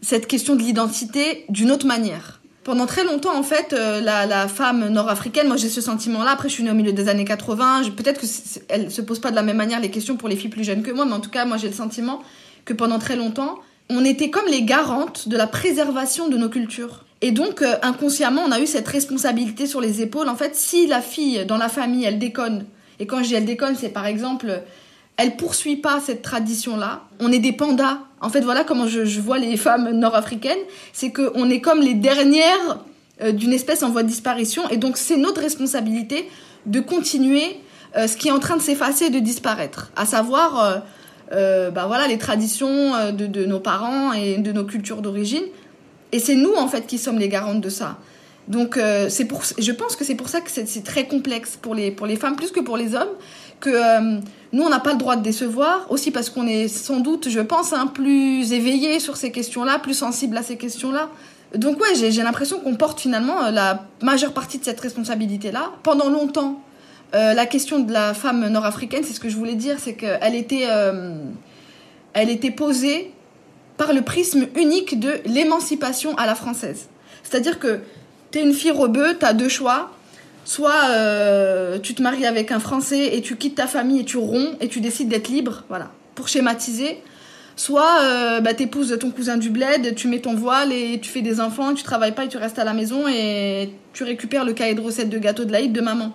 cette 0.00 0.26
question 0.26 0.56
de 0.56 0.62
l'identité 0.62 1.44
d'une 1.48 1.70
autre 1.70 1.86
manière. 1.86 2.40
Pendant 2.64 2.86
très 2.86 3.04
longtemps, 3.04 3.38
en 3.38 3.42
fait, 3.42 3.72
la, 3.72 4.48
femme 4.48 4.88
nord-africaine, 4.88 5.46
moi 5.46 5.56
j'ai 5.56 5.68
ce 5.68 5.80
sentiment-là. 5.80 6.32
Après, 6.32 6.48
je 6.48 6.54
suis 6.54 6.64
née 6.64 6.72
au 6.72 6.74
milieu 6.74 6.92
des 6.92 7.08
années 7.08 7.24
80. 7.24 7.82
Peut-être 7.96 8.20
que 8.20 8.26
elle 8.68 8.90
se 8.90 9.00
pose 9.00 9.20
pas 9.20 9.30
de 9.30 9.36
la 9.36 9.42
même 9.42 9.56
manière 9.56 9.80
les 9.80 9.90
questions 9.90 10.16
pour 10.16 10.28
les 10.28 10.34
filles 10.34 10.50
plus 10.50 10.64
jeunes 10.64 10.82
que 10.82 10.90
moi, 10.90 11.04
mais 11.04 11.12
en 11.12 11.20
tout 11.20 11.30
cas, 11.30 11.44
moi 11.44 11.56
j'ai 11.56 11.68
le 11.68 11.74
sentiment 11.74 12.20
que 12.64 12.72
pendant 12.72 12.98
très 12.98 13.14
longtemps, 13.14 13.60
on 13.90 14.04
était 14.04 14.30
comme 14.30 14.46
les 14.48 14.62
garantes 14.62 15.28
de 15.28 15.36
la 15.36 15.46
préservation 15.46 16.28
de 16.28 16.36
nos 16.36 16.48
cultures. 16.48 17.04
Et 17.20 17.32
donc, 17.32 17.62
euh, 17.62 17.76
inconsciemment, 17.82 18.42
on 18.46 18.52
a 18.52 18.60
eu 18.60 18.66
cette 18.66 18.88
responsabilité 18.88 19.66
sur 19.66 19.80
les 19.80 20.02
épaules. 20.02 20.28
En 20.28 20.36
fait, 20.36 20.54
si 20.56 20.86
la 20.86 21.00
fille 21.00 21.44
dans 21.46 21.56
la 21.56 21.68
famille, 21.68 22.04
elle 22.04 22.18
déconne, 22.18 22.66
et 22.98 23.06
quand 23.06 23.22
je 23.22 23.28
dis 23.28 23.34
elle 23.34 23.44
déconne, 23.44 23.76
c'est 23.76 23.90
par 23.90 24.06
exemple, 24.06 24.62
elle 25.16 25.36
poursuit 25.36 25.76
pas 25.76 26.00
cette 26.00 26.22
tradition-là, 26.22 27.02
on 27.20 27.30
est 27.30 27.38
des 27.38 27.52
pandas. 27.52 27.98
En 28.20 28.30
fait, 28.30 28.40
voilà 28.40 28.64
comment 28.64 28.86
je, 28.86 29.20
vois 29.20 29.38
les 29.38 29.56
femmes 29.56 29.90
nord-africaines, 29.90 30.58
c'est 30.92 31.12
qu'on 31.12 31.48
est 31.50 31.60
comme 31.60 31.80
les 31.80 31.94
dernières 31.94 32.80
euh, 33.22 33.32
d'une 33.32 33.52
espèce 33.52 33.82
en 33.82 33.90
voie 33.90 34.02
de 34.02 34.08
disparition, 34.08 34.68
et 34.70 34.76
donc 34.76 34.96
c'est 34.96 35.16
notre 35.16 35.40
responsabilité 35.40 36.28
de 36.66 36.80
continuer 36.80 37.60
euh, 37.96 38.06
ce 38.06 38.16
qui 38.16 38.28
est 38.28 38.32
en 38.32 38.40
train 38.40 38.56
de 38.56 38.62
s'effacer 38.62 39.06
et 39.06 39.10
de 39.10 39.20
disparaître, 39.20 39.92
à 39.94 40.04
savoir 40.04 40.82
euh, 41.34 41.70
bah 41.70 41.86
voilà, 41.86 42.06
les 42.06 42.18
traditions 42.18 42.94
euh, 42.94 43.12
de, 43.12 43.44
nos 43.44 43.60
parents 43.60 44.12
et 44.12 44.38
de 44.38 44.52
nos 44.52 44.64
cultures 44.64 45.02
d'origine. 45.02 45.42
Et 46.12 46.18
c'est 46.18 46.36
nous, 46.36 46.54
en 46.54 46.68
fait, 46.68 46.86
qui 46.86 46.98
sommes 46.98 47.18
les 47.18 47.28
garantes 47.28 47.60
de 47.60 47.68
ça. 47.68 47.98
Donc, 48.46 48.76
euh, 48.76 49.08
c'est 49.08 49.24
pour, 49.24 49.42
je 49.58 49.72
pense 49.72 49.96
que 49.96 50.04
c'est 50.04 50.14
pour 50.14 50.28
ça 50.28 50.40
que 50.40 50.50
c'est 50.50 50.84
très 50.84 51.06
complexe 51.06 51.58
pour 51.60 51.74
les, 51.74 51.90
pour 51.90 52.06
les 52.06 52.16
femmes, 52.16 52.36
plus 52.36 52.50
que 52.50 52.60
pour 52.60 52.76
les 52.76 52.94
hommes, 52.94 53.08
que 53.58 54.20
nous, 54.52 54.62
on 54.62 54.68
n'a 54.68 54.80
pas 54.80 54.92
le 54.92 54.98
droit 54.98 55.16
de 55.16 55.22
décevoir, 55.22 55.90
aussi 55.90 56.10
parce 56.10 56.28
qu'on 56.28 56.46
est 56.46 56.68
sans 56.68 57.00
doute, 57.00 57.28
je 57.30 57.40
pense, 57.40 57.72
hein, 57.72 57.86
plus 57.86 58.52
éveillé 58.52 59.00
sur 59.00 59.16
ces 59.16 59.32
questions-là, 59.32 59.78
plus 59.78 59.94
sensible 59.94 60.36
à 60.36 60.42
ces 60.42 60.56
questions-là. 60.56 61.08
Donc, 61.56 61.80
ouais, 61.80 61.94
j'ai 61.94 62.22
l'impression 62.22 62.60
qu'on 62.60 62.74
porte 62.74 63.00
finalement 63.00 63.50
la 63.50 63.86
majeure 64.02 64.32
partie 64.32 64.58
de 64.58 64.64
cette 64.64 64.80
responsabilité-là. 64.80 65.70
Pendant 65.82 66.10
longtemps, 66.10 66.60
euh, 67.14 67.32
la 67.32 67.46
question 67.46 67.78
de 67.78 67.92
la 67.92 68.12
femme 68.12 68.48
nord-africaine, 68.48 69.04
c'est 69.04 69.12
ce 69.12 69.20
que 69.20 69.28
je 69.28 69.36
voulais 69.36 69.54
dire, 69.54 69.76
c'est 69.78 69.94
qu'elle 69.94 70.34
était, 70.34 70.66
euh, 70.68 71.14
elle 72.12 72.28
était 72.28 72.50
posée 72.50 73.12
par 73.76 73.92
le 73.92 74.02
prisme 74.02 74.46
unique 74.56 74.98
de 74.98 75.20
l'émancipation 75.24 76.16
à 76.16 76.26
la 76.26 76.34
française. 76.34 76.88
C'est-à-dire 77.22 77.58
que 77.58 77.80
tu 78.32 78.38
es 78.38 78.42
une 78.42 78.52
fille 78.52 78.72
rebeu, 78.72 79.16
tu 79.18 79.24
as 79.24 79.32
deux 79.32 79.48
choix. 79.48 79.90
Soit 80.44 80.90
euh, 80.90 81.78
tu 81.78 81.94
te 81.94 82.02
maries 82.02 82.26
avec 82.26 82.52
un 82.52 82.58
Français 82.58 83.16
et 83.16 83.22
tu 83.22 83.36
quittes 83.36 83.54
ta 83.54 83.66
famille 83.66 84.00
et 84.00 84.04
tu 84.04 84.18
romps 84.18 84.56
et 84.60 84.68
tu 84.68 84.80
décides 84.80 85.08
d'être 85.08 85.28
libre, 85.28 85.64
voilà, 85.68 85.90
pour 86.14 86.28
schématiser. 86.28 86.98
Soit 87.56 88.40
bah, 88.40 88.52
tu 88.52 88.64
épouses 88.64 88.98
ton 89.00 89.10
cousin 89.10 89.36
du 89.36 89.48
bled, 89.48 89.94
tu 89.94 90.08
mets 90.08 90.20
ton 90.20 90.34
voile 90.34 90.72
et 90.72 90.98
tu 91.00 91.08
fais 91.08 91.22
des 91.22 91.40
enfants, 91.40 91.72
tu 91.72 91.84
travailles 91.84 92.12
pas 92.12 92.24
et 92.24 92.28
tu 92.28 92.36
restes 92.36 92.58
à 92.58 92.64
la 92.64 92.74
maison 92.74 93.06
et 93.08 93.70
tu 93.92 94.02
récupères 94.02 94.44
le 94.44 94.52
cahier 94.52 94.74
de 94.74 94.80
recettes 94.80 95.08
de 95.08 95.18
gâteau 95.18 95.44
de 95.44 95.52
l'Aïd 95.52 95.72
de 95.72 95.80
maman 95.80 96.12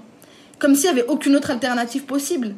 comme 0.59 0.75
s'il 0.75 0.93
n'y 0.93 0.99
avait 0.99 1.07
aucune 1.07 1.35
autre 1.35 1.51
alternative 1.51 2.03
possible. 2.03 2.53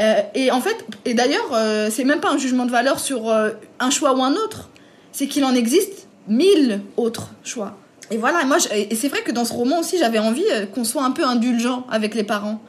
Euh, 0.00 0.20
et 0.34 0.50
en 0.50 0.60
fait, 0.60 0.84
et 1.04 1.14
d'ailleurs, 1.14 1.50
euh, 1.52 1.88
c'est 1.90 2.04
même 2.04 2.20
pas 2.20 2.30
un 2.30 2.38
jugement 2.38 2.66
de 2.66 2.70
valeur 2.70 2.98
sur 2.98 3.30
euh, 3.30 3.50
un 3.78 3.90
choix 3.90 4.14
ou 4.14 4.22
un 4.22 4.34
autre, 4.34 4.70
c'est 5.12 5.26
qu'il 5.26 5.44
en 5.44 5.54
existe 5.54 6.08
mille 6.28 6.80
autres 6.96 7.30
choix. 7.44 7.76
Et 8.10 8.16
voilà, 8.16 8.44
moi, 8.44 8.58
et 8.74 8.94
c'est 8.94 9.08
vrai 9.08 9.22
que 9.22 9.32
dans 9.32 9.44
ce 9.44 9.52
roman 9.52 9.80
aussi, 9.80 9.98
j'avais 9.98 10.18
envie 10.18 10.44
qu'on 10.74 10.84
soit 10.84 11.04
un 11.04 11.12
peu 11.12 11.24
indulgent 11.24 11.86
avec 11.90 12.14
les 12.14 12.24
parents, 12.24 12.60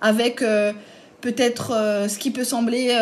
avec 0.00 0.42
peut-être 1.20 1.68
ce 2.08 2.18
qui 2.18 2.32
peut 2.32 2.42
sembler 2.42 2.98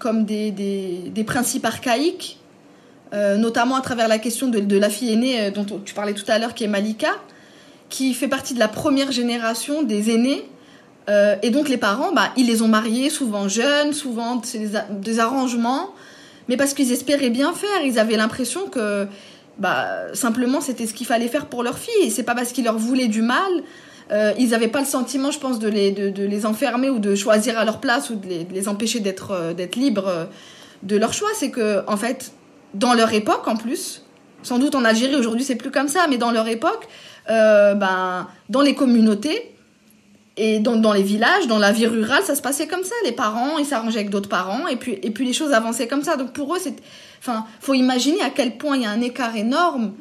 comme 0.00 0.24
des, 0.24 0.50
des, 0.50 1.12
des, 1.14 1.24
principes 1.24 1.66
archaïques, 1.66 2.40
notamment 3.12 3.76
à 3.76 3.80
travers 3.80 4.08
la 4.08 4.18
question 4.18 4.48
de, 4.48 4.58
de 4.58 4.76
la 4.76 4.90
fille 4.90 5.12
aînée 5.12 5.52
dont 5.52 5.64
tu 5.84 5.94
parlais 5.94 6.14
tout 6.14 6.24
à 6.26 6.40
l'heure, 6.40 6.52
qui 6.52 6.64
est 6.64 6.68
Malika 6.68 7.10
qui 7.94 8.12
fait 8.12 8.26
partie 8.26 8.54
de 8.54 8.58
la 8.58 8.66
première 8.66 9.12
génération 9.12 9.84
des 9.84 10.10
aînés. 10.10 10.42
Euh, 11.08 11.36
et 11.42 11.50
donc 11.50 11.68
les 11.68 11.76
parents, 11.76 12.10
bah, 12.12 12.30
ils 12.36 12.46
les 12.46 12.60
ont 12.60 12.66
mariés 12.66 13.08
souvent 13.08 13.46
jeunes, 13.46 13.92
souvent 13.92 14.40
c'est 14.42 14.68
des, 14.90 15.20
arrangements, 15.20 15.90
mais 16.48 16.56
parce 16.56 16.74
qu'ils 16.74 16.90
espéraient 16.90 17.30
bien 17.30 17.52
faire. 17.52 17.84
Ils 17.84 18.00
avaient 18.00 18.16
l'impression 18.16 18.66
que 18.68 19.06
bah, 19.58 20.12
simplement 20.12 20.60
c'était 20.60 20.88
ce 20.88 20.94
qu'il 20.94 21.06
fallait 21.06 21.28
faire 21.28 21.46
pour 21.46 21.62
leur 21.62 21.78
fille. 21.78 22.02
Et 22.02 22.10
c'est 22.10 22.24
pas 22.24 22.34
parce 22.34 22.50
qu'ils 22.50 22.64
leur 22.64 22.78
voulaient 22.78 23.06
du 23.06 23.22
mal. 23.22 23.52
Euh, 24.10 24.32
ils 24.40 24.48
n'avaient 24.48 24.68
pas 24.76 24.80
le 24.80 24.86
sentiment, 24.86 25.30
je 25.30 25.38
pense, 25.38 25.60
de 25.60 25.68
les, 25.68 25.92
de, 25.92 26.24
les 26.24 26.46
enfermer 26.46 26.90
ou 26.90 26.98
de 26.98 27.14
choisir 27.14 27.56
à 27.58 27.64
leur 27.64 27.78
place 27.78 28.10
ou 28.10 28.16
de 28.16 28.26
les, 28.26 28.68
empêcher 28.68 28.98
d'être 28.98 29.30
euh, 29.30 29.66
libres 29.76 30.26
de 30.82 30.96
leur 30.96 31.12
choix. 31.12 31.30
C'est 31.36 31.50
que, 31.50 31.84
en 31.86 31.96
fait, 31.96 32.32
dans 32.74 32.94
leur 32.94 33.12
époque 33.12 33.46
en 33.46 33.56
plus, 33.56 34.02
sans 34.42 34.58
doute 34.58 34.74
en 34.74 34.84
Algérie 34.84 35.16
aujourd'hui 35.16 35.44
c'est 35.44 35.56
plus 35.56 35.70
comme 35.70 35.88
ça, 35.88 36.06
mais 36.08 36.18
dans 36.18 36.30
leur 36.30 36.48
époque, 36.48 36.88
euh, 37.30 37.74
ben, 37.74 38.28
dans 38.48 38.60
les 38.60 38.74
communautés 38.74 39.54
et 40.36 40.58
dans, 40.58 40.76
dans, 40.76 40.92
les 40.92 41.02
villages, 41.02 41.46
dans 41.46 41.58
la 41.58 41.72
vie 41.72 41.86
rurale, 41.86 42.22
ça 42.24 42.34
se 42.34 42.42
passait 42.42 42.66
comme 42.66 42.84
ça. 42.84 42.94
Les 43.04 43.12
parents, 43.12 43.58
ils 43.58 43.66
s'arrangeaient 43.66 44.00
avec 44.00 44.10
d'autres 44.10 44.28
parents 44.28 44.66
et 44.66 44.76
puis, 44.76 44.98
et 45.02 45.10
puis 45.10 45.24
les 45.24 45.32
choses 45.32 45.52
avançaient 45.52 45.86
comme 45.86 46.02
ça. 46.02 46.16
Donc 46.16 46.32
pour 46.32 46.54
eux, 46.54 46.58
c'est, 46.60 46.74
enfin, 47.20 47.46
faut 47.60 47.74
imaginer 47.74 48.20
à 48.22 48.30
quel 48.30 48.58
point 48.58 48.76
il 48.76 48.82
y 48.82 48.86
a 48.86 48.90
un 48.90 49.00
écart 49.00 49.36
énorme 49.36 49.94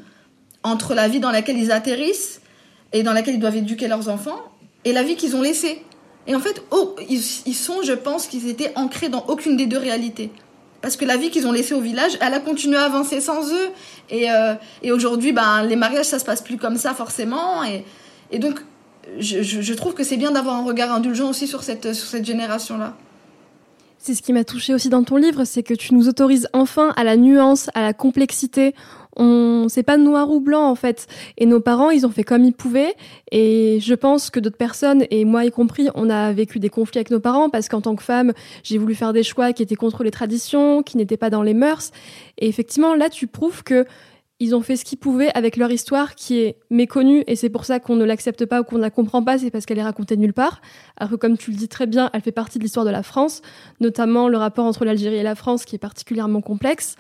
entre 0.63 0.95
la 0.95 1.07
vie 1.07 1.19
dans 1.19 1.31
laquelle 1.31 1.57
ils 1.57 1.71
atterrissent 1.71 2.41
et 2.93 3.03
dans 3.03 3.13
laquelle 3.13 3.35
ils 3.35 3.39
doivent 3.39 3.57
éduquer 3.57 3.87
leurs 3.87 4.09
enfants 4.09 4.39
et 4.85 4.93
la 4.93 5.03
vie 5.03 5.15
qu'ils 5.15 5.35
ont 5.35 5.41
laissée. 5.41 5.83
Et 6.25 6.35
en 6.35 6.39
fait, 6.39 6.63
oh, 6.71 6.95
ils, 7.09 7.21
ils 7.45 7.55
sont, 7.55 7.83
je 7.83 7.93
pense, 7.93 8.27
qu'ils 8.27 8.47
étaient 8.47 8.71
ancrés 8.75 9.09
dans 9.09 9.25
aucune 9.27 9.57
des 9.57 9.65
deux 9.65 9.77
réalités 9.77 10.31
parce 10.83 10.97
que 10.97 11.05
la 11.05 11.15
vie 11.15 11.29
qu'ils 11.29 11.47
ont 11.47 11.53
laissée 11.53 11.73
au 11.73 11.79
village, 11.79 12.17
elle 12.19 12.33
a 12.33 12.41
continué 12.41 12.75
à 12.75 12.83
avancer 12.83 13.21
sans 13.21 13.53
eux. 13.53 13.69
Et, 14.09 14.29
euh, 14.29 14.53
et 14.81 14.91
aujourd'hui, 14.91 15.31
ben, 15.31 15.63
les 15.63 15.77
mariages, 15.77 16.07
ça 16.07 16.19
se 16.19 16.25
passe 16.25 16.41
plus 16.41 16.57
comme 16.57 16.75
ça 16.75 16.93
forcément. 16.93 17.63
Et, 17.63 17.85
et 18.31 18.37
donc, 18.37 18.59
je, 19.17 19.41
je, 19.41 19.73
trouve 19.75 19.93
que 19.93 20.03
c'est 20.03 20.17
bien 20.17 20.31
d'avoir 20.31 20.55
un 20.55 20.65
regard 20.65 20.91
indulgent 20.91 21.29
aussi 21.29 21.47
sur 21.47 21.63
cette, 21.63 21.93
sur 21.93 22.09
cette 22.09 22.25
génération-là. 22.25 22.97
C'est 24.05 24.15
ce 24.15 24.21
qui 24.21 24.33
m'a 24.33 24.43
touché 24.43 24.73
aussi 24.73 24.89
dans 24.89 25.05
ton 25.05 25.15
livre, 25.15 25.45
c'est 25.45 25.63
que 25.63 25.73
tu 25.73 25.93
nous 25.93 26.09
autorises 26.09 26.49
enfin 26.51 26.91
à 26.97 27.05
la 27.05 27.15
nuance, 27.15 27.69
à 27.73 27.81
la 27.81 27.93
complexité. 27.93 28.75
On 29.15 29.67
c'est 29.69 29.81
pas 29.81 29.95
noir 29.95 30.29
ou 30.29 30.41
blanc 30.41 30.69
en 30.69 30.75
fait. 30.75 31.07
Et 31.37 31.45
nos 31.45 31.61
parents 31.61 31.89
ils 31.89 32.05
ont 32.05 32.09
fait 32.09 32.25
comme 32.25 32.43
ils 32.43 32.51
pouvaient. 32.51 32.95
Et 33.31 33.79
je 33.79 33.93
pense 33.93 34.29
que 34.29 34.41
d'autres 34.41 34.57
personnes 34.57 35.05
et 35.09 35.23
moi 35.23 35.45
y 35.45 35.51
compris 35.51 35.87
on 35.95 36.09
a 36.09 36.33
vécu 36.33 36.59
des 36.59 36.67
conflits 36.67 36.97
avec 36.97 37.11
nos 37.11 37.21
parents 37.21 37.49
parce 37.49 37.69
qu'en 37.69 37.79
tant 37.79 37.95
que 37.95 38.03
femme 38.03 38.33
j'ai 38.61 38.77
voulu 38.77 38.93
faire 38.93 39.13
des 39.13 39.23
choix 39.23 39.53
qui 39.53 39.63
étaient 39.63 39.75
contre 39.75 40.03
les 40.03 40.11
traditions 40.11 40.83
qui 40.83 40.97
n'étaient 40.97 41.15
pas 41.15 41.29
dans 41.29 41.41
les 41.41 41.53
mœurs. 41.53 41.91
Et 42.37 42.49
effectivement 42.49 42.95
là 42.95 43.09
tu 43.09 43.27
prouves 43.27 43.63
que 43.63 43.85
ils 44.39 44.55
ont 44.55 44.61
fait 44.61 44.75
ce 44.75 44.83
qu'ils 44.83 44.97
pouvaient 44.97 45.31
avec 45.35 45.57
leur 45.57 45.71
histoire 45.71 46.15
qui 46.15 46.39
est 46.39 46.57
méconnue 46.69 47.23
et 47.27 47.35
c'est 47.35 47.49
pour 47.49 47.65
ça 47.65 47.79
qu'on 47.79 47.95
ne 47.95 48.03
l'accepte 48.03 48.45
pas 48.45 48.61
ou 48.61 48.63
qu'on 48.63 48.77
ne 48.77 48.81
la 48.81 48.89
comprend 48.89 49.23
pas, 49.23 49.37
c'est 49.37 49.51
parce 49.51 49.65
qu'elle 49.65 49.79
est 49.79 49.83
racontée 49.83 50.17
nulle 50.17 50.33
part. 50.33 50.61
Alors 50.97 51.11
que 51.11 51.15
comme 51.15 51.37
tu 51.37 51.51
le 51.51 51.57
dis 51.57 51.67
très 51.67 51.85
bien, 51.85 52.09
elle 52.13 52.21
fait 52.21 52.31
partie 52.31 52.57
de 52.57 52.63
l'histoire 52.63 52.85
de 52.85 52.91
la 52.91 53.03
France, 53.03 53.41
notamment 53.79 54.27
le 54.27 54.37
rapport 54.37 54.65
entre 54.65 54.85
l'Algérie 54.85 55.17
et 55.17 55.23
la 55.23 55.35
France 55.35 55.65
qui 55.65 55.75
est 55.75 55.79
particulièrement 55.79 56.41
complexe. 56.41 56.95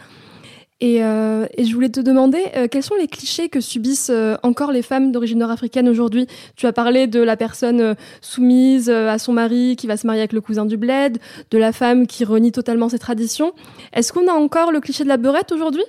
Euh, 0.83 1.47
et, 1.55 1.63
je 1.63 1.73
voulais 1.73 1.89
te 1.89 1.99
demander 1.99 2.43
euh, 2.55 2.67
quels 2.67 2.83
sont 2.83 2.95
les 2.95 3.07
clichés 3.07 3.47
que 3.47 3.61
subissent 3.61 4.11
euh, 4.11 4.35
encore 4.43 4.71
les 4.71 4.81
femmes 4.81 5.11
d'origine 5.11 5.39
nord-africaine 5.39 5.87
aujourd'hui? 5.87 6.27
Tu 6.57 6.65
as 6.65 6.73
parlé 6.73 7.07
de 7.07 7.21
la 7.21 7.37
personne 7.37 7.95
soumise 8.21 8.89
à 8.89 9.17
son 9.17 9.33
mari 9.33 9.75
qui 9.77 9.87
va 9.87 9.95
se 9.95 10.05
marier 10.05 10.21
avec 10.21 10.33
le 10.33 10.41
cousin 10.41 10.65
du 10.65 10.75
bled, 10.75 11.19
de 11.51 11.57
la 11.57 11.71
femme 11.71 12.05
qui 12.05 12.25
renie 12.25 12.51
totalement 12.51 12.89
ses 12.89 12.99
traditions. 12.99 13.53
Est-ce 13.93 14.11
qu'on 14.11 14.27
a 14.27 14.33
encore 14.33 14.71
le 14.71 14.81
cliché 14.81 15.03
de 15.03 15.09
la 15.09 15.17
beurette 15.17 15.51
aujourd'hui? 15.51 15.83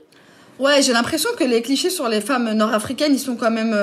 Ouais, 0.59 0.83
j'ai 0.83 0.93
l'impression 0.93 1.31
que 1.37 1.45
les 1.45 1.63
clichés 1.63 1.91
sur 1.91 2.09
les 2.09 2.21
femmes 2.21 2.53
nord-africaines, 2.53 3.13
ils 3.13 3.19
sont 3.19 3.37
quand 3.37 3.51
même 3.51 3.77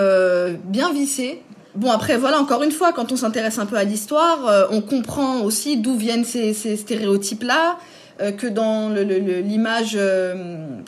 bien 0.65 0.93
vissés. 0.93 1.41
Bon, 1.75 1.91
après, 1.91 2.17
voilà, 2.17 2.39
encore 2.39 2.63
une 2.63 2.71
fois, 2.71 2.93
quand 2.93 3.11
on 3.11 3.17
s'intéresse 3.17 3.59
un 3.59 3.65
peu 3.65 3.75
à 3.75 3.83
l'histoire, 3.83 4.69
on 4.71 4.81
comprend 4.81 5.41
aussi 5.41 5.77
d'où 5.77 5.95
viennent 5.95 6.23
ces, 6.23 6.53
stéréotypes-là. 6.53 7.77
euh, 8.21 8.31
que 8.31 8.47
dans 8.47 8.89
l'image 8.89 9.93
euh, 9.95 10.35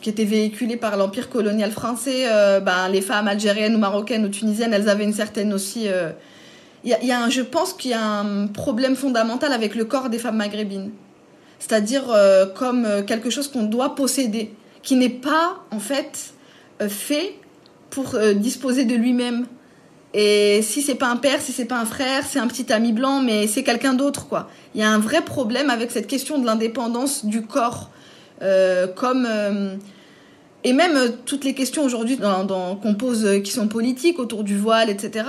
qui 0.00 0.08
était 0.10 0.24
véhiculée 0.24 0.76
par 0.76 0.96
l'empire 0.96 1.28
colonial 1.28 1.70
français, 1.70 2.26
euh, 2.26 2.60
ben, 2.60 2.88
les 2.88 3.00
femmes 3.00 3.28
algériennes 3.28 3.74
ou 3.74 3.78
marocaines 3.78 4.24
ou 4.24 4.28
tunisiennes, 4.28 4.72
elles 4.72 4.88
avaient 4.88 5.04
une 5.04 5.12
certaine 5.12 5.52
aussi. 5.52 5.88
Y 6.84 7.12
a 7.12 7.20
un, 7.20 7.30
je 7.30 7.40
pense 7.40 7.72
qu'il 7.72 7.90
y 7.90 7.94
a 7.94 8.20
un 8.20 8.46
problème 8.46 8.94
fondamental 8.94 9.52
avec 9.52 9.74
le 9.74 9.84
corps 9.84 10.10
des 10.10 10.18
femmes 10.18 10.36
maghrébines, 10.36 10.90
c'est-à-dire 11.58 12.04
comme 12.54 12.86
quelque 13.06 13.30
chose 13.30 13.48
qu'on 13.48 13.62
doit 13.62 13.94
posséder, 13.94 14.52
qui 14.84 14.94
n'est 14.96 15.08
pas 15.08 15.64
en 15.70 15.80
fait 15.80 16.34
fait 16.88 17.34
pour 17.90 18.18
disposer 18.36 18.84
de 18.84 18.94
lui-même. 18.94 19.46
Et 20.16 20.62
si 20.62 20.80
c'est 20.80 20.94
pas 20.94 21.08
un 21.08 21.16
père, 21.16 21.40
si 21.40 21.50
c'est 21.50 21.64
pas 21.64 21.80
un 21.80 21.84
frère, 21.84 22.24
c'est 22.24 22.38
un 22.38 22.46
petit 22.46 22.72
ami 22.72 22.92
blanc, 22.92 23.20
mais 23.20 23.48
c'est 23.48 23.64
quelqu'un 23.64 23.94
d'autre, 23.94 24.28
quoi. 24.28 24.48
Il 24.74 24.80
y 24.80 24.84
a 24.84 24.90
un 24.90 25.00
vrai 25.00 25.22
problème 25.22 25.70
avec 25.70 25.90
cette 25.90 26.06
question 26.06 26.38
de 26.38 26.46
l'indépendance 26.46 27.24
du 27.24 27.42
corps, 27.42 27.90
euh, 28.40 28.86
comme 28.86 29.26
euh, 29.28 29.74
et 30.62 30.72
même 30.72 30.96
euh, 30.96 31.08
toutes 31.26 31.44
les 31.44 31.52
questions 31.52 31.82
aujourd'hui 31.82 32.16
qu'on 32.16 32.94
pose, 32.94 33.42
qui 33.42 33.50
sont 33.50 33.66
politiques 33.66 34.20
autour 34.20 34.44
du 34.44 34.56
voile, 34.56 34.88
etc. 34.88 35.26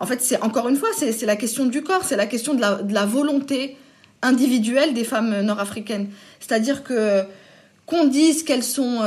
En 0.00 0.06
fait, 0.06 0.20
c'est 0.20 0.42
encore 0.42 0.68
une 0.68 0.76
fois, 0.76 0.88
c'est 0.96 1.26
la 1.26 1.36
question 1.36 1.66
du 1.66 1.82
corps, 1.84 2.02
c'est 2.02 2.16
la 2.16 2.26
question 2.26 2.54
de 2.54 2.60
la, 2.60 3.06
volonté 3.06 3.76
individuelle 4.20 4.94
des 4.94 5.04
femmes 5.04 5.42
nord-africaines. 5.42 6.08
C'est-à-dire 6.40 6.82
que 6.82 7.22
qu'on 7.86 8.04
dise 8.06 8.42
qu'elles 8.42 8.62
sont 8.62 9.00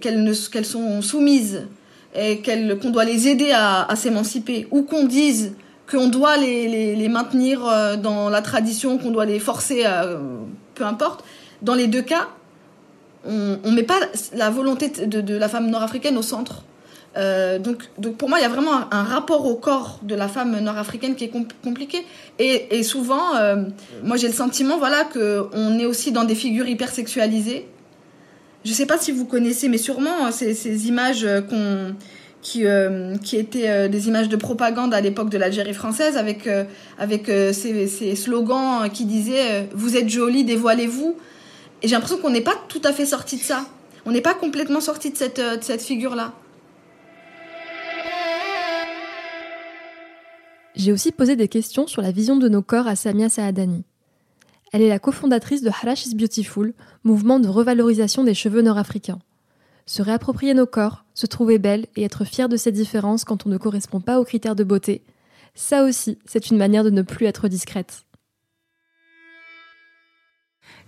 qu'elles 0.00 0.32
qu'elles 0.52 0.66
sont 0.66 1.02
soumises 1.02 1.66
et 2.14 2.42
qu'on 2.42 2.90
doit 2.90 3.04
les 3.04 3.28
aider 3.28 3.50
à, 3.52 3.88
s'émanciper, 3.96 4.68
ou 4.70 4.82
qu'on 4.82 5.04
dise 5.04 5.54
qu'on 5.90 6.08
doit 6.08 6.36
les, 6.36 7.08
maintenir 7.08 7.66
euh, 7.66 7.96
dans 7.96 8.28
la 8.28 8.40
tradition, 8.40 8.98
qu'on 8.98 9.10
doit 9.10 9.26
les 9.26 9.40
forcer, 9.40 9.84
peu 10.74 10.84
importe. 10.84 11.24
Dans 11.62 11.74
les 11.74 11.86
deux 11.86 12.02
cas, 12.02 12.28
on 13.26 13.58
ne 13.64 13.74
met 13.74 13.82
pas 13.82 13.98
la 14.34 14.50
volonté 14.50 14.88
de 14.88 15.36
la 15.36 15.48
femme 15.48 15.70
nord-africaine 15.70 16.16
au 16.18 16.22
centre. 16.22 16.62
Euh, 17.16 17.58
donc, 17.58 17.84
donc 17.98 18.16
pour 18.16 18.28
moi, 18.28 18.38
il 18.38 18.42
y 18.42 18.46
a 18.46 18.48
vraiment 18.48 18.72
un, 18.90 19.02
rapport 19.02 19.46
au 19.46 19.54
corps 19.54 20.00
de 20.02 20.14
la 20.14 20.28
femme 20.28 20.58
nord-africaine 20.60 21.14
qui 21.14 21.24
est 21.24 21.32
compliqué. 21.62 22.04
Et, 22.38 22.82
souvent, 22.82 23.36
euh, 23.36 23.64
moi 24.02 24.16
j'ai 24.16 24.26
le 24.26 24.34
sentiment 24.34 24.78
voilà, 24.78 25.04
qu'on 25.04 25.78
est 25.78 25.86
aussi 25.86 26.12
dans 26.12 26.24
des 26.24 26.34
figures 26.34 26.68
hyper 26.68 26.90
sexualisées 26.90 27.68
je 28.64 28.70
ne 28.70 28.74
sais 28.74 28.86
pas 28.86 28.96
si 28.96 29.12
vous 29.12 29.26
connaissez, 29.26 29.68
mais 29.68 29.76
sûrement 29.76 30.24
euh, 30.24 30.30
ces, 30.30 30.88
images 30.88 31.26
euh, 31.26 31.92
qui, 32.40 32.64
étaient 33.36 33.90
des 33.90 34.08
images 34.08 34.30
de 34.30 34.36
propagande 34.36 34.94
à 34.94 35.02
l'époque 35.02 35.28
de 35.28 35.36
l'Algérie 35.36 35.74
française 35.74 36.16
avec, 36.16 36.48
avec 36.98 37.26
ces, 37.26 38.16
slogans 38.16 38.88
qui 38.90 39.04
disaient 39.04 39.68
Vous 39.74 39.98
êtes 39.98 40.08
jolie, 40.08 40.44
dévoilez-vous. 40.44 41.14
Et 41.82 41.88
j'ai 41.88 41.94
l'impression 41.94 42.16
qu'on 42.16 42.30
n'est 42.30 42.40
pas 42.40 42.56
tout 42.68 42.80
à 42.84 42.94
fait 42.94 43.04
sorti 43.04 43.36
de 43.36 43.42
ça. 43.42 43.66
On 44.06 44.12
n'est 44.12 44.22
pas 44.22 44.32
complètement 44.32 44.80
sorti 44.80 45.10
de 45.10 45.16
cette 45.60 45.82
figure-là. 45.82 46.32
J'ai 50.84 50.92
aussi 50.92 51.12
posé 51.12 51.34
des 51.34 51.48
questions 51.48 51.86
sur 51.86 52.02
la 52.02 52.12
vision 52.12 52.36
de 52.36 52.46
nos 52.46 52.60
corps 52.60 52.86
à 52.86 52.94
Samia 52.94 53.30
Saadani. 53.30 53.84
Elle 54.70 54.82
est 54.82 54.90
la 54.90 54.98
cofondatrice 54.98 55.62
de 55.62 55.70
Halash 55.70 56.04
is 56.04 56.14
Beautiful, 56.14 56.74
mouvement 57.04 57.40
de 57.40 57.48
revalorisation 57.48 58.22
des 58.22 58.34
cheveux 58.34 58.60
nord-africains. 58.60 59.18
Se 59.86 60.02
réapproprier 60.02 60.52
nos 60.52 60.66
corps, 60.66 61.06
se 61.14 61.24
trouver 61.24 61.58
belle 61.58 61.86
et 61.96 62.02
être 62.02 62.26
fière 62.26 62.50
de 62.50 62.58
ses 62.58 62.70
différences 62.70 63.24
quand 63.24 63.46
on 63.46 63.48
ne 63.48 63.56
correspond 63.56 64.02
pas 64.02 64.20
aux 64.20 64.26
critères 64.26 64.56
de 64.56 64.62
beauté, 64.62 65.00
ça 65.54 65.84
aussi, 65.84 66.18
c'est 66.26 66.50
une 66.50 66.58
manière 66.58 66.84
de 66.84 66.90
ne 66.90 67.00
plus 67.00 67.24
être 67.24 67.48
discrète. 67.48 68.04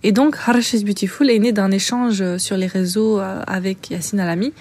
Et 0.03 0.11
donc, 0.11 0.37
Harash 0.45 0.73
is 0.73 0.83
Beautiful 0.83 1.31
est 1.31 1.39
né 1.39 1.53
d'un 1.53 1.71
échange 1.71 2.37
sur 2.37 2.55
les 2.55 2.67
réseaux 2.67 3.19
euh, 3.19 3.41
avec 3.47 3.89
Yassine 3.89 4.19
Alami, 4.19 4.53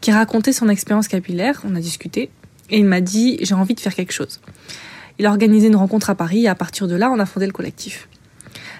qui 0.00 0.10
racontait 0.10 0.52
son 0.52 0.68
expérience 0.68 1.06
capillaire. 1.06 1.62
On 1.64 1.76
a 1.76 1.80
discuté. 1.80 2.28
Et 2.70 2.78
il 2.78 2.84
m'a 2.84 3.00
dit, 3.00 3.38
j'ai 3.42 3.54
envie 3.54 3.74
de 3.74 3.80
faire 3.80 3.94
quelque 3.94 4.12
chose. 4.12 4.40
Il 5.18 5.26
a 5.26 5.30
organisé 5.30 5.66
une 5.66 5.76
rencontre 5.76 6.10
à 6.10 6.14
Paris 6.14 6.44
et 6.44 6.48
à 6.48 6.54
partir 6.54 6.88
de 6.88 6.94
là, 6.94 7.10
on 7.10 7.18
a 7.18 7.26
fondé 7.26 7.46
le 7.46 7.52
collectif. 7.52 8.08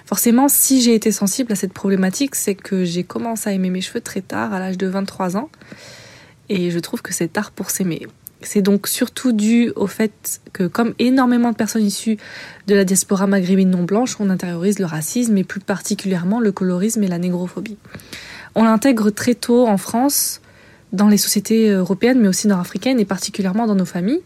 Forcément, 0.05 0.49
si 0.49 0.81
j'ai 0.81 0.95
été 0.95 1.11
sensible 1.11 1.51
à 1.51 1.55
cette 1.55 1.73
problématique, 1.73 2.35
c'est 2.35 2.55
que 2.55 2.83
j'ai 2.83 3.03
commencé 3.03 3.49
à 3.49 3.53
aimer 3.53 3.69
mes 3.69 3.81
cheveux 3.81 4.01
très 4.01 4.21
tard, 4.21 4.53
à 4.53 4.59
l'âge 4.59 4.77
de 4.77 4.87
23 4.87 5.37
ans. 5.37 5.49
Et 6.49 6.71
je 6.71 6.79
trouve 6.79 7.01
que 7.01 7.13
c'est 7.13 7.31
tard 7.31 7.51
pour 7.51 7.69
s'aimer. 7.69 8.07
C'est 8.41 8.61
donc 8.61 8.87
surtout 8.87 9.31
dû 9.31 9.71
au 9.75 9.87
fait 9.87 10.41
que, 10.51 10.65
comme 10.65 10.95
énormément 10.97 11.51
de 11.51 11.55
personnes 11.55 11.85
issues 11.85 12.17
de 12.67 12.75
la 12.75 12.83
diaspora 12.83 13.27
maghrébine 13.27 13.69
non 13.69 13.83
blanche, 13.83 14.17
on 14.19 14.29
intériorise 14.29 14.79
le 14.79 14.85
racisme 14.85 15.37
et 15.37 15.43
plus 15.43 15.59
particulièrement 15.59 16.39
le 16.39 16.51
colorisme 16.51 17.03
et 17.03 17.07
la 17.07 17.19
négrophobie. 17.19 17.77
On 18.55 18.63
l'intègre 18.63 19.11
très 19.11 19.35
tôt 19.35 19.67
en 19.67 19.77
France, 19.77 20.40
dans 20.93 21.07
les 21.07 21.17
sociétés 21.17 21.69
européennes, 21.69 22.19
mais 22.19 22.27
aussi 22.27 22.47
nord-africaines 22.47 22.99
et 22.99 23.05
particulièrement 23.05 23.67
dans 23.67 23.75
nos 23.75 23.85
familles. 23.85 24.21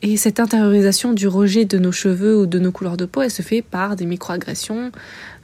Et 0.00 0.16
cette 0.16 0.38
intériorisation 0.38 1.12
du 1.12 1.26
rejet 1.26 1.64
de 1.64 1.76
nos 1.76 1.90
cheveux 1.90 2.38
ou 2.38 2.46
de 2.46 2.60
nos 2.60 2.70
couleurs 2.70 2.96
de 2.96 3.04
peau, 3.04 3.22
elle 3.22 3.32
se 3.32 3.42
fait 3.42 3.62
par 3.62 3.96
des 3.96 4.06
microagressions, 4.06 4.92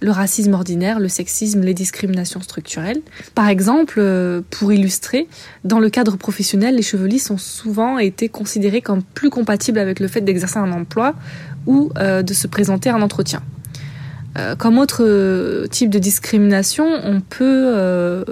le 0.01 0.11
racisme 0.13 0.55
ordinaire, 0.55 1.01
le 1.01 1.09
sexisme, 1.09 1.63
les 1.63 1.75
discriminations 1.75 2.41
structurelles. 2.41 3.01
Par 3.35 3.49
exemple, 3.49 3.97
euh, 3.99 4.43
pour 4.51 4.73
illustrer, 4.73 5.27
dans 5.65 5.81
le 5.81 5.91
cadre 5.91 6.17
professionnel, 6.17 6.77
les 6.77 6.83
cheveux 6.83 7.07
lisses 7.07 7.31
ont 7.31 7.39
souvent 7.39 7.99
été 7.99 8.29
considérés 8.29 8.81
comme 8.81 9.03
plus 9.03 9.29
compatibles 9.29 9.81
avec 9.81 9.99
le 9.99 10.07
fait 10.07 10.21
d'exercer 10.21 10.59
un 10.59 10.71
emploi 10.71 11.15
ou 11.67 11.91
euh, 11.99 12.23
de 12.23 12.33
se 12.33 12.47
présenter 12.47 12.91
à 12.91 12.95
un 12.95 13.03
entretien. 13.03 13.43
Euh, 14.39 14.55
comme 14.55 14.79
autre 14.79 15.67
type 15.67 15.91
de 15.91 15.99
discrimination, 15.99 16.87
on 17.05 17.21
peut 17.21 18.25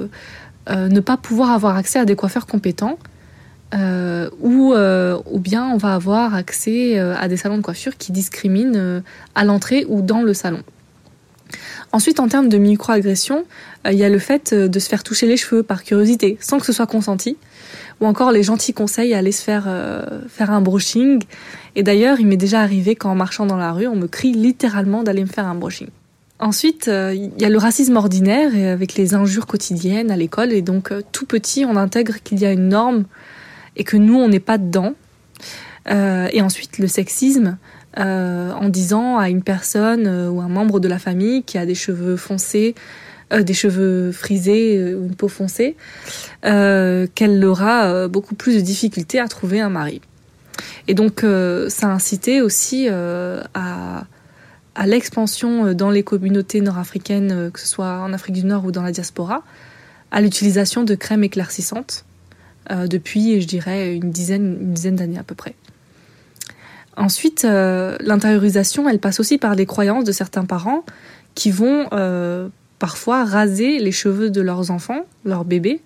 ne 0.68 1.00
pas 1.00 1.16
pouvoir 1.16 1.50
avoir 1.50 1.76
accès 1.76 1.98
à 1.98 2.04
des 2.04 2.16
coiffeurs 2.16 2.46
compétents 2.46 2.98
euh, 3.74 4.28
ou, 4.40 4.74
euh, 4.74 5.18
ou 5.30 5.38
bien 5.38 5.66
on 5.66 5.76
va 5.76 5.94
avoir 5.94 6.34
accès 6.34 6.98
euh, 6.98 7.14
à 7.16 7.28
des 7.28 7.38
salons 7.38 7.56
de 7.56 7.62
coiffure 7.62 7.96
qui 7.96 8.12
discriminent 8.12 8.76
euh, 8.76 9.00
à 9.34 9.44
l'entrée 9.44 9.86
ou 9.88 10.02
dans 10.02 10.22
le 10.22 10.34
salon. 10.34 10.62
Ensuite, 11.92 12.20
en 12.20 12.28
termes 12.28 12.48
de 12.48 12.58
microagression, 12.58 13.44
il 13.84 13.96
y 13.96 14.04
a 14.04 14.08
le 14.08 14.18
fait 14.18 14.54
de 14.54 14.78
se 14.78 14.88
faire 14.88 15.02
toucher 15.02 15.26
les 15.26 15.36
cheveux 15.36 15.62
par 15.62 15.84
curiosité, 15.84 16.38
sans 16.40 16.58
que 16.58 16.64
ce 16.64 16.72
soit 16.72 16.86
consenti, 16.86 17.36
ou 18.00 18.06
encore 18.06 18.32
les 18.32 18.42
gentils 18.42 18.72
conseils 18.72 19.12
à 19.12 19.18
aller 19.18 19.32
se 19.32 19.42
faire 19.42 19.68
faire 20.28 20.50
un 20.50 20.62
brushing. 20.62 21.22
Et 21.76 21.82
d'ailleurs, 21.82 22.18
il 22.18 22.26
m'est 22.26 22.38
déjà 22.38 22.62
arrivé 22.62 22.96
qu'en 22.96 23.14
marchant 23.14 23.44
dans 23.44 23.58
la 23.58 23.72
rue, 23.72 23.86
on 23.86 23.96
me 23.96 24.06
crie 24.06 24.32
littéralement 24.32 25.02
d'aller 25.02 25.20
me 25.20 25.28
faire 25.28 25.46
un 25.46 25.54
brushing. 25.54 25.88
Ensuite, 26.42 26.88
il 26.88 27.30
y 27.38 27.44
a 27.44 27.48
le 27.48 27.58
racisme 27.58 27.96
ordinaire 27.96 28.50
avec 28.72 28.96
les 28.96 29.14
injures 29.14 29.46
quotidiennes 29.46 30.10
à 30.10 30.16
l'école. 30.16 30.52
Et 30.52 30.60
donc, 30.60 30.92
tout 31.12 31.24
petit, 31.24 31.64
on 31.64 31.76
intègre 31.76 32.16
qu'il 32.22 32.40
y 32.40 32.44
a 32.44 32.52
une 32.52 32.68
norme 32.68 33.04
et 33.76 33.84
que 33.84 33.96
nous, 33.96 34.16
on 34.16 34.28
n'est 34.28 34.40
pas 34.40 34.58
dedans. 34.58 34.94
Euh, 35.90 36.28
et 36.32 36.42
ensuite, 36.42 36.78
le 36.78 36.86
sexisme, 36.88 37.58
euh, 37.98 38.52
en 38.52 38.68
disant 38.70 39.18
à 39.18 39.28
une 39.28 39.42
personne 39.42 40.06
euh, 40.06 40.30
ou 40.30 40.40
un 40.40 40.48
membre 40.48 40.80
de 40.80 40.88
la 40.88 40.98
famille 40.98 41.42
qui 41.42 41.58
a 41.58 41.66
des 41.66 41.74
cheveux 41.74 42.16
foncés, 42.16 42.74
euh, 43.34 43.42
des 43.42 43.52
cheveux 43.52 44.12
frisés 44.12 44.94
ou 44.94 45.04
une 45.04 45.14
peau 45.14 45.28
foncée, 45.28 45.76
qu'elle 46.42 47.44
aura 47.44 48.08
beaucoup 48.08 48.34
plus 48.34 48.56
de 48.56 48.60
difficultés 48.60 49.20
à 49.20 49.28
trouver 49.28 49.60
un 49.60 49.70
mari. 49.70 50.00
Et 50.88 50.94
donc, 50.94 51.24
ça 51.68 51.88
a 51.88 51.90
incité 51.90 52.42
aussi 52.42 52.88
à, 52.88 54.04
à 54.74 54.86
l'expansion 54.86 55.74
dans 55.74 55.90
les 55.90 56.02
communautés 56.02 56.60
nord-africaines, 56.60 57.50
que 57.52 57.60
ce 57.60 57.66
soit 57.66 58.00
en 58.00 58.12
Afrique 58.12 58.34
du 58.34 58.44
Nord 58.44 58.64
ou 58.64 58.72
dans 58.72 58.82
la 58.82 58.92
diaspora, 58.92 59.42
à 60.12 60.20
l'utilisation 60.20 60.84
de 60.84 60.94
crèmes 60.94 61.24
éclaircissantes 61.24 62.04
euh, 62.70 62.86
depuis, 62.86 63.40
je 63.40 63.46
dirais, 63.46 63.96
une 63.96 64.10
dizaine, 64.10 64.58
une 64.60 64.74
dizaine 64.74 64.96
d'années 64.96 65.18
à 65.18 65.24
peu 65.24 65.34
près. 65.34 65.54
Ensuite, 66.96 67.44
euh, 67.44 67.96
l'intériorisation, 68.00 68.88
elle 68.88 69.00
passe 69.00 69.18
aussi 69.18 69.38
par 69.38 69.56
des 69.56 69.66
croyances 69.66 70.04
de 70.04 70.12
certains 70.12 70.44
parents 70.44 70.84
qui 71.34 71.50
vont 71.50 71.88
euh, 71.92 72.48
parfois 72.78 73.24
raser 73.24 73.78
les 73.78 73.90
cheveux 73.90 74.30
de 74.30 74.40
leurs 74.42 74.70
enfants, 74.70 75.06
leurs 75.24 75.44
bébés, 75.44 75.80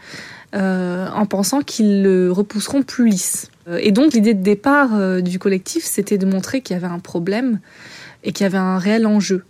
en 0.55 1.27
pensant 1.27 1.61
qu'ils 1.61 2.03
le 2.03 2.33
repousseront 2.33 2.83
plus 2.83 3.11
lisse. 3.11 3.51
Et 3.79 3.93
donc 3.93 4.15
l'idée 4.15 4.33
de 4.33 4.43
départ 4.43 5.21
du 5.21 5.39
collectif, 5.39 5.85
c'était 5.85 6.17
de 6.17 6.25
montrer 6.25 6.63
qu'il 6.63 6.75
y 6.75 6.79
avait 6.79 6.91
un 6.91 6.99
problème 6.99 7.61
et 8.27 8.33
qu'il 8.33 8.45
y 8.45 8.47
avait 8.47 8.59
un 8.59 8.79
réel 8.79 9.07
enjeu. 9.07 9.45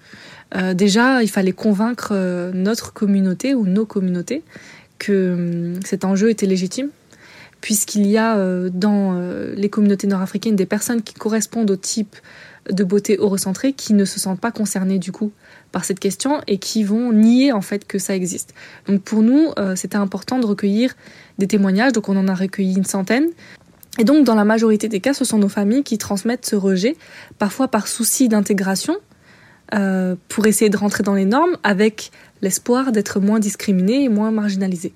déjà, 0.74 1.22
il 1.24 1.28
fallait 1.28 1.52
convaincre 1.52 2.14
notre 2.54 2.92
communauté 2.92 3.54
ou 3.54 3.66
nos 3.66 3.86
communautés 3.86 4.44
que 4.98 5.32
hum, 5.74 5.80
cet 5.84 6.04
enjeu 6.04 6.30
était 6.30 6.46
légitime, 6.46 6.88
puisqu'il 7.60 8.06
y 8.06 8.16
a 8.16 8.36
euh, 8.36 8.70
dans 8.72 9.14
euh, 9.16 9.54
les 9.56 9.68
communautés 9.68 10.06
nord-africaines 10.06 10.56
des 10.56 10.66
personnes 10.66 11.02
qui 11.02 11.14
correspondent 11.14 11.70
au 11.70 11.76
type 11.76 12.16
de 12.70 12.82
beauté 12.82 13.16
eurocentrée 13.16 13.72
qui 13.72 13.94
ne 13.94 14.04
se 14.04 14.18
sentent 14.18 14.40
pas 14.40 14.50
concernées 14.50 14.98
du 14.98 15.12
coup 15.12 15.30
par 15.70 15.84
cette 15.84 16.00
question 16.00 16.40
et 16.48 16.58
qui 16.58 16.82
vont 16.82 17.12
nier 17.12 17.52
en 17.52 17.60
fait 17.60 17.86
que 17.86 17.98
ça 17.98 18.16
existe. 18.16 18.54
Donc 18.88 19.02
pour 19.02 19.22
nous, 19.22 19.52
euh, 19.58 19.76
c'était 19.76 19.96
important 19.96 20.38
de 20.38 20.46
recueillir 20.46 20.94
des 21.38 21.46
témoignages, 21.46 21.92
donc 21.92 22.08
on 22.08 22.16
en 22.16 22.26
a 22.26 22.34
recueilli 22.34 22.76
une 22.76 22.84
centaine. 22.84 23.28
Et 23.98 24.04
donc 24.04 24.24
dans 24.24 24.34
la 24.34 24.44
majorité 24.44 24.88
des 24.88 25.00
cas, 25.00 25.14
ce 25.14 25.24
sont 25.24 25.38
nos 25.38 25.48
familles 25.48 25.82
qui 25.82 25.98
transmettent 25.98 26.46
ce 26.46 26.56
rejet, 26.56 26.96
parfois 27.38 27.68
par 27.68 27.88
souci 27.88 28.28
d'intégration, 28.28 28.96
euh, 29.74 30.14
pour 30.28 30.46
essayer 30.46 30.70
de 30.70 30.76
rentrer 30.76 31.02
dans 31.02 31.14
les 31.14 31.24
normes 31.24 31.56
avec 31.62 32.10
l'espoir 32.42 32.92
d'être 32.92 33.20
moins 33.20 33.40
discriminés 33.40 34.04
et 34.04 34.08
moins 34.08 34.30
marginalisés. 34.30 34.92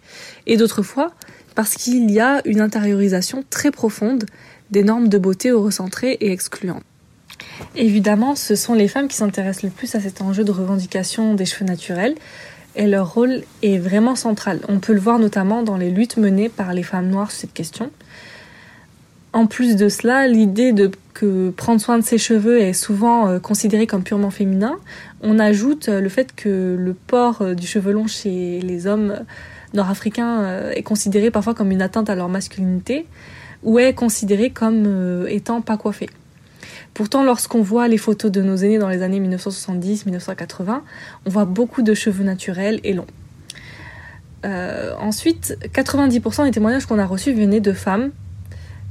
Et 0.47 0.57
d'autres 0.57 0.83
fois, 0.83 1.13
parce 1.55 1.75
qu'il 1.75 2.11
y 2.11 2.21
a 2.21 2.41
une 2.45 2.61
intériorisation 2.61 3.45
très 3.51 3.71
profonde 3.71 4.27
des 4.71 4.85
normes 4.85 5.09
de 5.09 5.19
beauté 5.19 5.51
recentrées 5.51 6.13
et 6.21 6.31
excluantes. 6.31 6.85
Évidemment, 7.75 8.37
ce 8.37 8.55
sont 8.55 8.75
les 8.75 8.89
femmes 8.89 9.09
qui 9.09 9.17
s'intéressent 9.17 9.65
le 9.65 9.71
plus 9.71 9.95
à 9.95 10.01
cet 10.01 10.21
enjeu 10.21 10.45
de 10.45 10.51
revendication 10.51 11.35
des 11.35 11.47
cheveux 11.47 11.65
naturels 11.65 12.15
et 12.77 12.87
leur 12.87 13.15
rôle 13.15 13.43
est 13.63 13.79
vraiment 13.79 14.15
central. 14.15 14.61
On 14.69 14.79
peut 14.79 14.93
le 14.93 15.01
voir 15.01 15.19
notamment 15.19 15.63
dans 15.63 15.77
les 15.77 15.91
luttes 15.91 16.17
menées 16.17 16.49
par 16.49 16.73
les 16.73 16.83
femmes 16.83 17.09
noires 17.09 17.31
sur 17.31 17.41
cette 17.41 17.53
question. 17.53 17.91
En 19.33 19.47
plus 19.47 19.77
de 19.77 19.89
cela, 19.89 20.27
l'idée 20.27 20.73
de 20.73 20.91
que 21.15 21.51
prendre 21.51 21.81
soin 21.81 21.99
de 21.99 22.05
ses 22.05 22.19
cheveux 22.19 22.61
est 22.61 22.73
souvent 22.73 23.29
euh, 23.29 23.39
considéré 23.39 23.87
comme 23.87 24.03
purement 24.03 24.31
féminin, 24.31 24.77
on 25.23 25.39
ajoute 25.39 25.89
euh, 25.89 26.01
le 26.01 26.09
fait 26.09 26.35
que 26.35 26.77
le 26.79 26.95
port 26.95 27.43
euh, 27.43 27.55
du 27.55 27.67
cheveu 27.67 27.93
long 27.93 28.07
chez 28.07 28.61
les 28.61 28.87
hommes 28.87 29.21
nord-africains 29.73 30.71
est 30.71 30.83
considéré 30.83 31.31
parfois 31.31 31.55
comme 31.55 31.71
une 31.71 31.83
atteinte 31.83 32.11
à 32.11 32.17
leur 32.17 32.29
masculinité 32.29 33.07
ou 33.63 33.79
est 33.79 33.95
considéré 33.95 34.51
comme 34.51 35.25
étant 35.29 35.61
pas 35.61 35.77
coiffé. 35.77 36.11
Pourtant, 36.93 37.23
lorsqu'on 37.23 37.63
voit 37.63 37.87
les 37.87 37.99
photos 37.99 38.33
de 38.33 38.43
nos 38.43 38.57
aînés 38.57 38.79
dans 38.79 38.89
les 38.89 39.03
années 39.03 39.21
1970-1980, 39.21 40.81
on 41.25 41.31
voit 41.31 41.45
beaucoup 41.45 41.83
de 41.83 41.95
cheveux 41.95 42.25
naturels 42.25 42.81
et 42.83 42.95
longs. 42.95 43.07
ensuite, 44.99 45.57
90% 45.73 46.47
des 46.47 46.51
témoignages 46.51 46.87
qu'on 46.87 46.99
a 46.99 47.07
reçus 47.07 47.33
venaient 47.33 47.61
de 47.61 47.73
femmes 47.73 48.11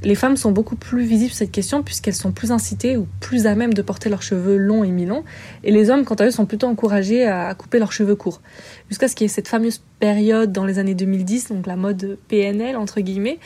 les 0.02 0.14
femmes 0.14 0.36
sont 0.36 0.50
beaucoup 0.50 0.76
plus 0.76 1.04
visibles 1.04 1.30
sur 1.30 1.38
cette 1.38 1.52
question 1.52 1.82
puisqu'elles 1.82 2.14
sont 2.14 2.32
plus 2.32 2.52
incitées 2.52 2.96
ou 2.96 3.06
plus 3.20 3.46
à 3.46 3.54
même 3.54 3.74
de 3.74 3.82
porter 3.82 4.08
leurs 4.08 4.22
cheveux 4.22 4.56
longs 4.56 4.82
et 4.82 4.90
mi-longs. 4.90 5.24
Et 5.62 5.70
les 5.70 5.90
hommes, 5.90 6.04
quant 6.04 6.14
à 6.14 6.26
eux, 6.26 6.30
sont 6.30 6.46
plutôt 6.46 6.68
encouragés 6.68 7.26
à 7.26 7.54
couper 7.54 7.78
leurs 7.78 7.92
cheveux 7.92 8.16
courts. 8.16 8.40
Jusqu'à 8.88 9.08
ce 9.08 9.14
qu'il 9.14 9.26
y 9.26 9.26
ait 9.26 9.32
cette 9.32 9.48
fameuse 9.48 9.82
période 9.98 10.52
dans 10.52 10.64
les 10.64 10.78
années 10.78 10.94
2010, 10.94 11.48
donc 11.48 11.66
la 11.66 11.76
mode 11.76 12.18
PNL, 12.28 12.76
entre 12.76 13.00
guillemets, 13.00 13.38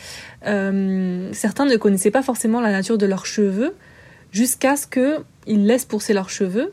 euh, 0.46 1.28
certains 1.32 1.64
ne 1.64 1.76
connaissaient 1.76 2.12
pas 2.12 2.22
forcément 2.22 2.60
la 2.60 2.70
nature 2.70 2.98
de 2.98 3.06
leurs 3.06 3.26
cheveux 3.26 3.74
jusqu'à 4.30 4.76
ce 4.76 4.86
qu'ils 4.86 5.66
laissent 5.66 5.84
pousser 5.84 6.12
leurs 6.12 6.30
cheveux. 6.30 6.72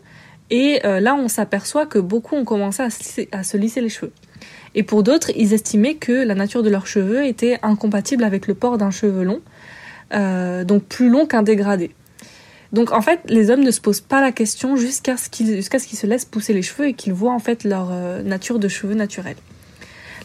Et 0.51 0.85
euh, 0.85 0.99
là, 0.99 1.15
on 1.15 1.27
s'aperçoit 1.27 1.85
que 1.85 1.97
beaucoup 1.97 2.35
ont 2.35 2.45
commencé 2.45 2.83
à 3.31 3.43
se 3.43 3.57
lisser 3.57 3.81
les 3.81 3.89
cheveux. 3.89 4.11
Et 4.75 4.83
pour 4.83 5.03
d'autres, 5.03 5.31
ils 5.35 5.53
estimaient 5.53 5.95
que 5.95 6.11
la 6.11 6.35
nature 6.35 6.63
de 6.63 6.69
leurs 6.69 6.87
cheveux 6.87 7.25
était 7.25 7.59
incompatible 7.61 8.23
avec 8.23 8.47
le 8.47 8.53
port 8.53 8.77
d'un 8.77 8.91
cheveu 8.91 9.23
long. 9.23 9.41
Euh, 10.13 10.63
donc 10.63 10.83
plus 10.83 11.09
long 11.09 11.25
qu'un 11.25 11.43
dégradé. 11.43 11.91
Donc 12.73 12.91
en 12.91 13.01
fait, 13.01 13.19
les 13.27 13.49
hommes 13.49 13.63
ne 13.63 13.71
se 13.71 13.81
posent 13.81 14.01
pas 14.01 14.21
la 14.21 14.31
question 14.31 14.75
jusqu'à 14.75 15.17
ce 15.17 15.29
qu'ils 15.29 15.63
se 15.63 16.07
laissent 16.07 16.25
pousser 16.25 16.53
les 16.53 16.61
cheveux 16.61 16.87
et 16.87 16.93
qu'ils 16.93 17.13
voient 17.13 17.33
en 17.33 17.39
fait 17.39 17.63
leur 17.63 17.89
euh, 17.91 18.21
nature 18.21 18.59
de 18.59 18.67
cheveux 18.67 18.93
naturels. 18.93 19.37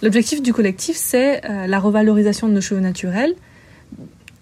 L'objectif 0.03 0.42
du 0.42 0.53
collectif, 0.53 0.96
c'est 0.96 1.44
euh, 1.44 1.66
la 1.66 1.79
revalorisation 1.79 2.49
de 2.49 2.53
nos 2.53 2.61
cheveux 2.61 2.81
naturels. 2.81 3.35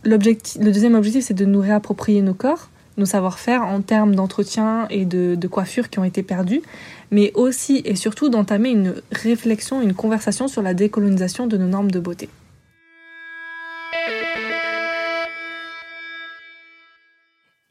le 0.04 0.18
deuxième 0.18 0.94
objectif, 0.94 1.24
c'est 1.24 1.34
de 1.34 1.44
nous 1.44 1.60
réapproprier 1.60 2.22
nos 2.22 2.34
corps, 2.34 2.70
nos 2.96 3.06
savoir-faire 3.06 3.62
en 3.62 3.80
termes 3.80 4.14
d'entretien 4.14 4.86
et 4.90 5.04
de, 5.04 5.34
de 5.34 5.48
coiffure 5.48 5.88
qui 5.90 5.98
ont 5.98 6.04
été 6.04 6.22
perdus, 6.22 6.62
mais 7.10 7.32
aussi 7.34 7.82
et 7.84 7.96
surtout 7.96 8.28
d'entamer 8.28 8.70
une 8.70 8.94
réflexion, 9.12 9.80
une 9.80 9.94
conversation 9.94 10.48
sur 10.48 10.62
la 10.62 10.74
décolonisation 10.74 11.46
de 11.46 11.56
nos 11.56 11.68
normes 11.68 11.90
de 11.90 12.00
beauté. 12.00 12.28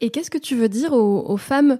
Et 0.04 0.10
qu'est-ce 0.10 0.30
que 0.30 0.36
tu 0.36 0.54
veux 0.54 0.68
dire 0.68 0.92
aux, 0.92 1.36
femmes 1.38 1.78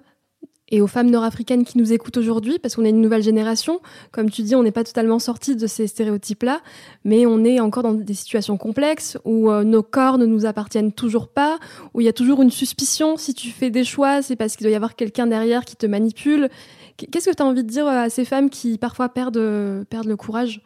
et 0.70 0.80
aux 0.80 0.86
femmes 0.86 1.10
nord-africaines 1.10 1.62
qui 1.62 1.76
nous 1.76 1.92
écoutent 1.92 2.16
aujourd'hui, 2.16 2.58
parce 2.58 2.74
qu'on 2.74 2.86
est 2.86 2.88
une 2.88 3.02
nouvelle 3.02 3.22
génération. 3.22 3.80
Comme 4.12 4.30
tu 4.30 4.40
dis, 4.40 4.54
on 4.54 4.62
n'est 4.62 4.72
pas 4.72 4.82
totalement 4.82 5.18
sorti 5.18 5.56
de 5.56 5.66
ces 5.66 5.86
stéréotypes-là, 5.86 6.62
mais 7.04 7.26
on 7.26 7.44
est 7.44 7.60
encore 7.60 7.82
dans 7.82 7.92
des 7.92 8.14
situations 8.14 8.56
complexes 8.56 9.18
où 9.26 9.50
euh, 9.50 9.62
nos 9.62 9.82
corps 9.82 10.16
ne 10.16 10.24
nous 10.24 10.46
appartiennent 10.46 10.92
toujours 10.92 11.28
pas, 11.28 11.58
où 11.92 12.00
il 12.00 12.04
y 12.04 12.08
a 12.08 12.14
toujours 12.14 12.40
une 12.40 12.50
suspicion. 12.50 13.18
Si 13.18 13.34
tu 13.34 13.50
fais 13.50 13.68
des 13.68 13.84
choix, 13.84 14.22
c'est 14.22 14.36
parce 14.36 14.56
qu'il 14.56 14.64
doit 14.64 14.72
y 14.72 14.76
avoir 14.76 14.96
quelqu'un 14.96 15.26
derrière 15.26 15.66
qui 15.66 15.76
te 15.76 15.84
manipule. 15.84 16.48
Qu'est-ce 16.96 17.28
que 17.28 17.36
tu 17.36 17.42
as 17.42 17.46
envie 17.46 17.62
de 17.62 17.68
dire 17.68 17.86
à 17.86 18.08
ces 18.08 18.24
femmes 18.24 18.48
qui 18.48 18.78
parfois 18.78 19.10
perdent, 19.10 19.84
perdent 19.90 20.08
le 20.08 20.16
courage? 20.16 20.62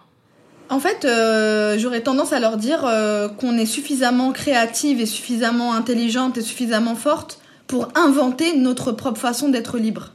En 0.71 0.79
fait, 0.79 1.05
euh, 1.05 1.77
j'aurais 1.77 2.03
tendance 2.03 2.33
à 2.33 2.39
leur 2.39 2.57
dire 2.57 2.85
euh, 2.85 3.29
qu'on 3.29 3.59
est 3.59 3.67
suffisamment 3.67 4.31
créative 4.31 5.01
et 5.01 5.07
suffisamment 5.07 5.75
intelligente 5.75 6.39
et 6.39 6.43
suffisamment 6.43 6.95
forte 6.95 7.41
pour 7.69 7.89
inventer 7.95 8.57
notre 8.57 8.91
propre 8.91 9.21
façon 9.21 9.49
d'être 9.49 9.79
libre. 9.79 10.13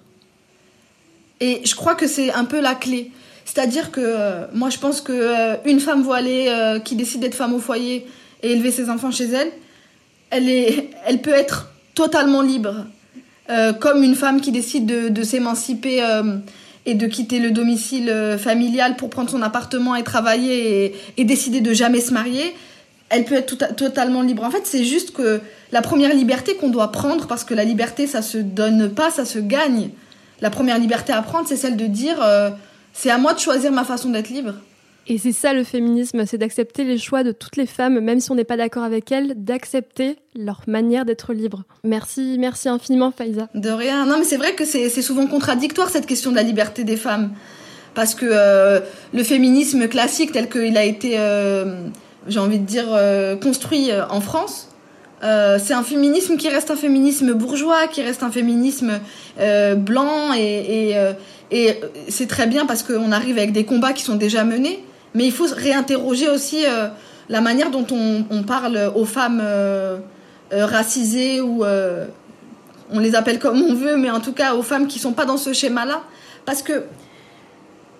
Et 1.39 1.61
je 1.63 1.75
crois 1.75 1.95
que 1.95 2.07
c'est 2.07 2.33
un 2.33 2.43
peu 2.43 2.59
la 2.59 2.75
clé. 2.75 3.11
C'est-à-dire 3.45 3.91
que 3.91 4.01
euh, 4.03 4.45
moi, 4.53 4.69
je 4.69 4.79
pense 4.79 4.99
que 4.99 5.57
une 5.65 5.79
femme 5.79 6.01
voilée 6.01 6.53
qui 6.83 6.95
décide 6.95 7.21
d'être 7.21 7.35
femme 7.35 7.53
au 7.53 7.59
foyer 7.59 8.05
et 8.41 8.51
élever 8.51 8.71
ses 8.71 8.89
enfants 8.89 9.11
chez 9.11 9.29
elle, 9.29 9.51
elle, 10.29 10.49
est, 10.49 10.89
elle 11.05 11.21
peut 11.21 11.33
être 11.33 11.69
totalement 11.95 12.41
libre. 12.41 12.85
comme 13.79 14.03
une 14.03 14.15
femme 14.15 14.41
qui 14.41 14.51
décide 14.51 14.85
de, 14.85 15.23
s'émanciper 15.23 16.01
et 16.85 16.95
de 16.95 17.07
quitter 17.07 17.39
le 17.39 17.51
domicile 17.51 18.09
euh, 18.09 18.37
familial 18.37 18.95
pour 18.95 19.09
prendre 19.09 19.29
son 19.29 19.41
appartement 19.41 19.95
et 19.95 20.03
travailler 20.03 20.95
et, 21.17 21.23
décider 21.23 21.61
de 21.61 21.73
jamais 21.73 22.01
se 22.01 22.13
marier, 22.13 22.53
elle 23.09 23.25
peut 23.25 23.35
être 23.35 23.75
totalement 23.75 24.21
libre. 24.21 24.43
En 24.43 24.51
fait, 24.51 24.65
c'est 24.65 24.83
juste 24.83 25.11
que 25.11 25.39
la 25.73 25.81
première 25.81 26.13
liberté 26.13 26.55
qu'on 26.55 26.69
doit 26.69 26.91
prendre, 26.91 27.25
parce 27.25 27.43
que 27.43 27.55
la 27.55 27.63
liberté, 27.63 28.05
ça 28.05 28.21
se 28.21 28.37
donne 28.37 28.91
pas, 28.93 29.09
ça 29.09 29.25
se 29.25 29.39
gagne. 29.39 29.89
La 30.39 30.51
première 30.51 30.77
liberté 30.77 31.11
à 31.11 31.21
prendre, 31.23 31.47
c'est 31.47 31.57
celle 31.57 31.75
de 31.75 31.87
dire, 31.87 32.21
euh, 32.21 32.51
c'est 32.93 33.09
à 33.09 33.17
moi 33.17 33.33
de 33.33 33.39
choisir 33.39 33.71
ma 33.71 33.83
façon 33.83 34.09
d'être 34.11 34.29
libre. 34.29 34.53
Et 35.07 35.17
c'est 35.17 35.31
ça 35.31 35.51
le 35.51 35.63
féminisme, 35.63 36.27
c'est 36.27 36.37
d'accepter 36.37 36.83
les 36.83 36.99
choix 36.99 37.23
de 37.23 37.31
toutes 37.31 37.57
les 37.57 37.65
femmes, 37.65 37.99
même 37.99 38.19
si 38.19 38.31
on 38.31 38.35
n'est 38.35 38.43
pas 38.43 38.55
d'accord 38.55 38.83
avec 38.83 39.11
elles, 39.11 39.33
d'accepter 39.35 40.17
leur 40.35 40.61
manière 40.67 41.05
d'être 41.05 41.33
libre. 41.33 41.63
Merci, 41.83 42.37
merci 42.39 42.69
infiniment 42.69 43.11
Faiza. 43.11 43.49
De 43.55 43.69
rien. 43.69 44.05
Non 44.05 44.19
mais 44.19 44.23
c'est 44.23 44.37
vrai 44.37 44.53
que 44.53 44.63
c'est 44.65 44.89
souvent 45.01 45.27
contradictoire 45.27 45.89
cette 45.89 46.05
question 46.05 46.29
de 46.31 46.37
la 46.37 46.43
liberté 46.43 46.83
des 46.83 46.97
femmes. 46.97 47.33
Parce 47.95 48.15
que 48.15 48.25
euh, 48.29 48.79
le 49.13 49.23
féminisme 49.23 49.87
classique 49.87 50.31
tel 50.31 50.49
qu'il 50.49 50.77
a 50.77 50.83
été, 50.83 51.15
euh, 51.17 51.87
j'ai 52.27 52.39
envie 52.39 52.59
de 52.59 52.65
dire, 52.65 52.85
euh, 52.89 53.35
construit 53.35 53.89
en 54.09 54.21
France, 54.21 54.69
c'est 55.23 55.73
un 55.73 55.83
féminisme 55.83 56.35
qui 56.35 56.49
reste 56.49 56.69
un 56.69 56.75
féminisme 56.75 57.33
bourgeois, 57.33 57.87
qui 57.87 58.01
reste 58.01 58.23
un 58.23 58.31
féminisme 58.31 58.99
blanc 59.77 60.33
et, 60.37 60.95
et, 61.51 61.79
c'est 62.09 62.27
très 62.27 62.47
bien 62.47 62.65
parce 62.65 62.83
qu'on 62.83 63.11
arrive 63.11 63.37
avec 63.37 63.53
des 63.53 63.63
combats 63.63 63.93
qui 63.93 64.03
sont 64.03 64.15
déjà 64.15 64.43
menés. 64.43 64.83
Mais 65.13 65.25
il 65.25 65.31
faut 65.31 65.45
réinterroger 65.55 66.29
aussi 66.29 66.65
euh, 66.65 66.87
la 67.29 67.41
manière 67.41 67.69
dont 67.69 67.85
on, 67.91 68.43
parle 68.43 68.91
aux 68.95 69.05
femmes 69.05 69.41
euh, 69.43 69.97
euh, 70.51 70.65
racisées 70.65 71.41
ou 71.41 71.63
on 72.91 72.99
les 72.99 73.15
appelle 73.15 73.39
comme 73.39 73.61
on 73.61 73.73
veut, 73.73 73.97
mais 73.97 74.09
en 74.09 74.19
tout 74.19 74.33
cas 74.33 74.55
aux 74.55 74.63
femmes 74.63 74.87
qui 74.87 74.99
sont 74.99 75.13
pas 75.13 75.25
dans 75.25 75.37
ce 75.37 75.53
schéma-là, 75.53 76.01
parce 76.45 76.61
que 76.61 76.83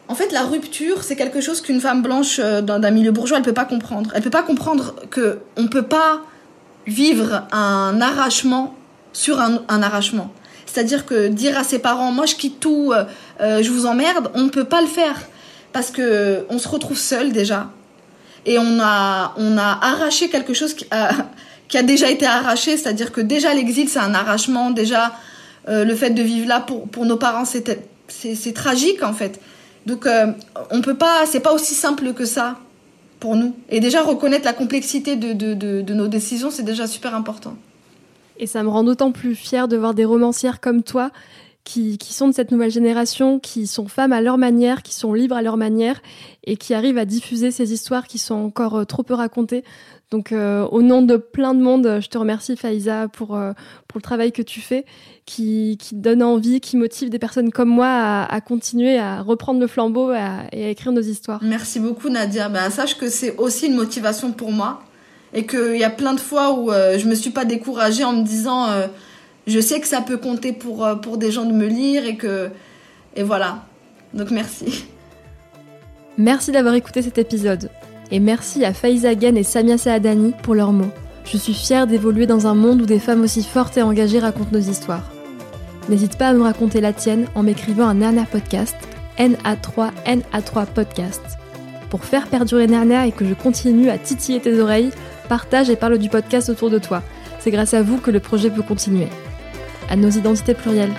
en 0.07 0.15
fait 0.15 0.31
la 0.31 0.43
rupture 0.43 1.03
c'est 1.03 1.15
quelque 1.15 1.39
chose 1.39 1.61
qu'une 1.61 1.79
femme 1.79 2.01
blanche 2.01 2.39
d'un 2.39 2.91
milieu 2.91 3.11
bourgeois 3.11 3.37
elle 3.37 3.43
peut 3.43 3.53
pas 3.53 3.65
comprendre. 3.65 4.11
Elle 4.13 4.21
peut 4.21 4.29
pas 4.29 4.43
comprendre 4.43 4.95
que 5.09 5.39
on 5.57 5.67
peut 5.67 5.83
pas 5.83 6.21
vivre 6.87 7.43
un 7.51 8.01
arrachement 8.01 8.75
sur 9.13 9.39
un, 9.39 9.61
arrachement. 9.67 10.33
C'est-à-dire 10.65 11.05
que 11.05 11.27
dire 11.27 11.57
à 11.57 11.63
ses 11.63 11.79
parents, 11.79 12.11
moi 12.11 12.25
je 12.25 12.35
quitte 12.35 12.59
tout, 12.59 12.93
je 13.39 13.69
vous 13.69 13.85
emmerde, 13.85 14.31
on 14.33 14.41
ne 14.41 14.49
peut 14.49 14.63
pas 14.63 14.81
le 14.81 14.87
faire. 14.87 15.15
Parce 15.73 15.89
que 15.89 16.45
on 16.49 16.59
se 16.59 16.67
retrouve 16.67 16.97
seul 16.97 17.31
déjà. 17.31 17.69
Et 18.45 18.59
on 18.59 18.79
a 18.79 19.33
on 19.37 19.57
a 19.57 19.79
arraché 19.81 20.29
quelque 20.29 20.53
chose 20.53 20.73
qui 21.67 21.77
a, 21.77 21.83
déjà 21.83 22.09
été 22.09 22.25
arraché, 22.25 22.77
c'est-à-dire 22.77 23.11
que 23.11 23.21
déjà 23.21 23.53
l'exil 23.53 23.89
c'est 23.89 23.99
un 23.99 24.13
arrachement, 24.13 24.71
déjà 24.71 25.13
euh, 25.67 25.83
le 25.83 25.95
fait 25.95 26.11
de 26.11 26.21
vivre 26.21 26.47
là 26.47 26.59
pour 26.59 26.87
pour 26.87 27.05
nos 27.05 27.17
parents 27.17 27.45
c'est 27.45 28.53
tragique 28.53 29.01
en 29.03 29.13
fait. 29.13 29.41
Donc 29.85 30.05
euh, 30.05 30.27
on 30.69 30.81
peut 30.81 30.95
pas 30.95 31.25
c'est 31.25 31.39
pas 31.39 31.53
aussi 31.53 31.73
simple 31.73 32.13
que 32.13 32.25
ça 32.25 32.57
nous 33.31 33.55
et 33.69 33.79
déjà 33.79 34.03
reconnaître 34.03 34.45
la 34.45 34.53
complexité 34.53 35.15
de, 35.15 35.33
de, 35.33 35.53
de, 35.53 35.81
de 35.81 35.93
nos 35.93 36.07
décisions 36.07 36.51
c'est 36.51 36.63
déjà 36.63 36.87
super 36.87 37.15
important. 37.15 37.55
Et 38.37 38.47
ça 38.47 38.63
me 38.63 38.69
rend 38.69 38.83
d'autant 38.83 39.11
plus 39.11 39.35
fière 39.35 39.67
de 39.67 39.77
voir 39.77 39.93
des 39.93 40.05
romancières 40.05 40.59
comme 40.59 40.83
toi 40.83 41.11
qui, 41.63 41.97
qui, 41.97 42.13
sont 42.13 42.27
de 42.27 42.33
cette 42.33 42.51
nouvelle 42.51 42.71
génération, 42.71 43.39
qui 43.39 43.67
sont 43.67 43.87
femmes 43.87 44.11
à 44.11 44.21
leur 44.21 44.37
manière, 44.37 44.83
qui 44.83 44.93
sont 44.93 45.13
libres 45.13 45.35
à 45.35 45.41
leur 45.41 45.55
manière 45.55 46.01
et 46.43 46.57
qui 46.57 46.73
arrivent 46.73 46.97
à 46.97 47.05
diffuser 47.05 47.51
ces 47.51 47.71
histoires 47.71 48.07
qui 48.07 48.17
sont 48.17 48.35
encore 48.35 48.75
euh, 48.75 48.85
trop 48.85 49.03
peu 49.03 49.13
racontées. 49.13 49.63
Donc, 50.13 50.31
euh, 50.31 50.65
au 50.71 50.81
nom 50.81 51.01
de 51.01 51.17
plein 51.17 51.53
de 51.53 51.61
monde, 51.61 51.99
je 51.99 52.07
te 52.07 52.17
remercie, 52.17 52.55
Faïza, 52.55 53.07
pour, 53.07 53.35
euh, 53.35 53.51
pour 53.87 53.97
le 53.97 54.03
travail 54.03 54.31
que 54.31 54.41
tu 54.41 54.61
fais, 54.61 54.85
qui, 55.25 55.77
qui 55.81 55.95
donne 55.95 56.23
envie, 56.23 56.61
qui 56.61 56.77
motive 56.77 57.09
des 57.09 57.19
personnes 57.19 57.51
comme 57.51 57.69
moi 57.69 57.87
à, 57.87 58.33
à 58.33 58.39
continuer 58.39 58.97
à 58.97 59.21
reprendre 59.21 59.59
le 59.59 59.67
flambeau 59.67 60.13
et 60.13 60.17
à, 60.17 60.69
écrire 60.69 60.91
nos 60.91 61.01
histoires. 61.01 61.39
Merci 61.41 61.79
beaucoup, 61.79 62.09
Nadia. 62.09 62.47
Ben, 62.47 62.69
sache 62.69 62.97
que 62.97 63.09
c'est 63.09 63.35
aussi 63.37 63.65
une 63.65 63.75
motivation 63.75 64.31
pour 64.31 64.51
moi 64.51 64.83
et 65.33 65.45
qu'il 65.45 65.77
y 65.77 65.83
a 65.83 65.89
plein 65.89 66.13
de 66.13 66.19
fois 66.19 66.53
où 66.53 66.69
je 66.71 67.07
me 67.07 67.15
suis 67.15 67.31
pas 67.31 67.43
découragée 67.43 68.03
en 68.03 68.13
me 68.13 68.23
disant 68.23 68.67
je 69.47 69.59
sais 69.59 69.79
que 69.79 69.87
ça 69.87 70.01
peut 70.01 70.17
compter 70.17 70.53
pour, 70.53 70.85
euh, 70.85 70.95
pour 70.95 71.17
des 71.17 71.31
gens 71.31 71.45
de 71.45 71.53
me 71.53 71.67
lire 71.67 72.05
et 72.05 72.15
que. 72.15 72.49
Et 73.15 73.23
voilà. 73.23 73.65
Donc 74.13 74.31
merci. 74.31 74.85
Merci 76.17 76.51
d'avoir 76.51 76.75
écouté 76.75 77.01
cet 77.01 77.17
épisode. 77.17 77.69
Et 78.13 78.19
merci 78.19 78.63
à 78.63 78.73
Faiza 78.73 79.19
Gen 79.19 79.35
et 79.37 79.43
Samia 79.43 79.75
Saadani 79.79 80.33
pour 80.43 80.53
leurs 80.53 80.71
mots. 80.71 80.91
Je 81.25 81.35
suis 81.35 81.55
fière 81.55 81.87
d'évoluer 81.87 82.27
dans 82.27 82.45
un 82.45 82.53
monde 82.53 82.83
où 82.83 82.85
des 82.85 82.99
femmes 82.99 83.23
aussi 83.23 83.41
fortes 83.41 83.75
et 83.79 83.81
engagées 83.81 84.19
racontent 84.19 84.51
nos 84.51 84.59
histoires. 84.59 85.09
N'hésite 85.89 86.19
pas 86.19 86.27
à 86.27 86.33
me 86.33 86.43
raconter 86.43 86.79
la 86.79 86.93
tienne 86.93 87.25
en 87.33 87.41
m'écrivant 87.41 87.87
un 87.87 87.95
Nerner 87.95 88.25
Podcast, 88.31 88.75
NA3NA3 89.17 90.67
Podcast. 90.67 91.23
Pour 91.89 92.05
faire 92.05 92.27
perdurer 92.27 92.67
Nerner 92.67 93.07
et 93.07 93.11
que 93.11 93.25
je 93.25 93.33
continue 93.33 93.89
à 93.89 93.97
titiller 93.97 94.39
tes 94.39 94.59
oreilles, 94.59 94.91
partage 95.27 95.71
et 95.71 95.75
parle 95.75 95.97
du 95.97 96.09
podcast 96.09 96.49
autour 96.49 96.69
de 96.69 96.77
toi. 96.77 97.01
C'est 97.39 97.49
grâce 97.49 97.73
à 97.73 97.81
vous 97.81 97.97
que 97.97 98.11
le 98.11 98.19
projet 98.19 98.51
peut 98.51 98.61
continuer. 98.61 99.07
À 99.89 99.95
nos 99.95 100.11
identités 100.11 100.53
plurielles. 100.53 100.93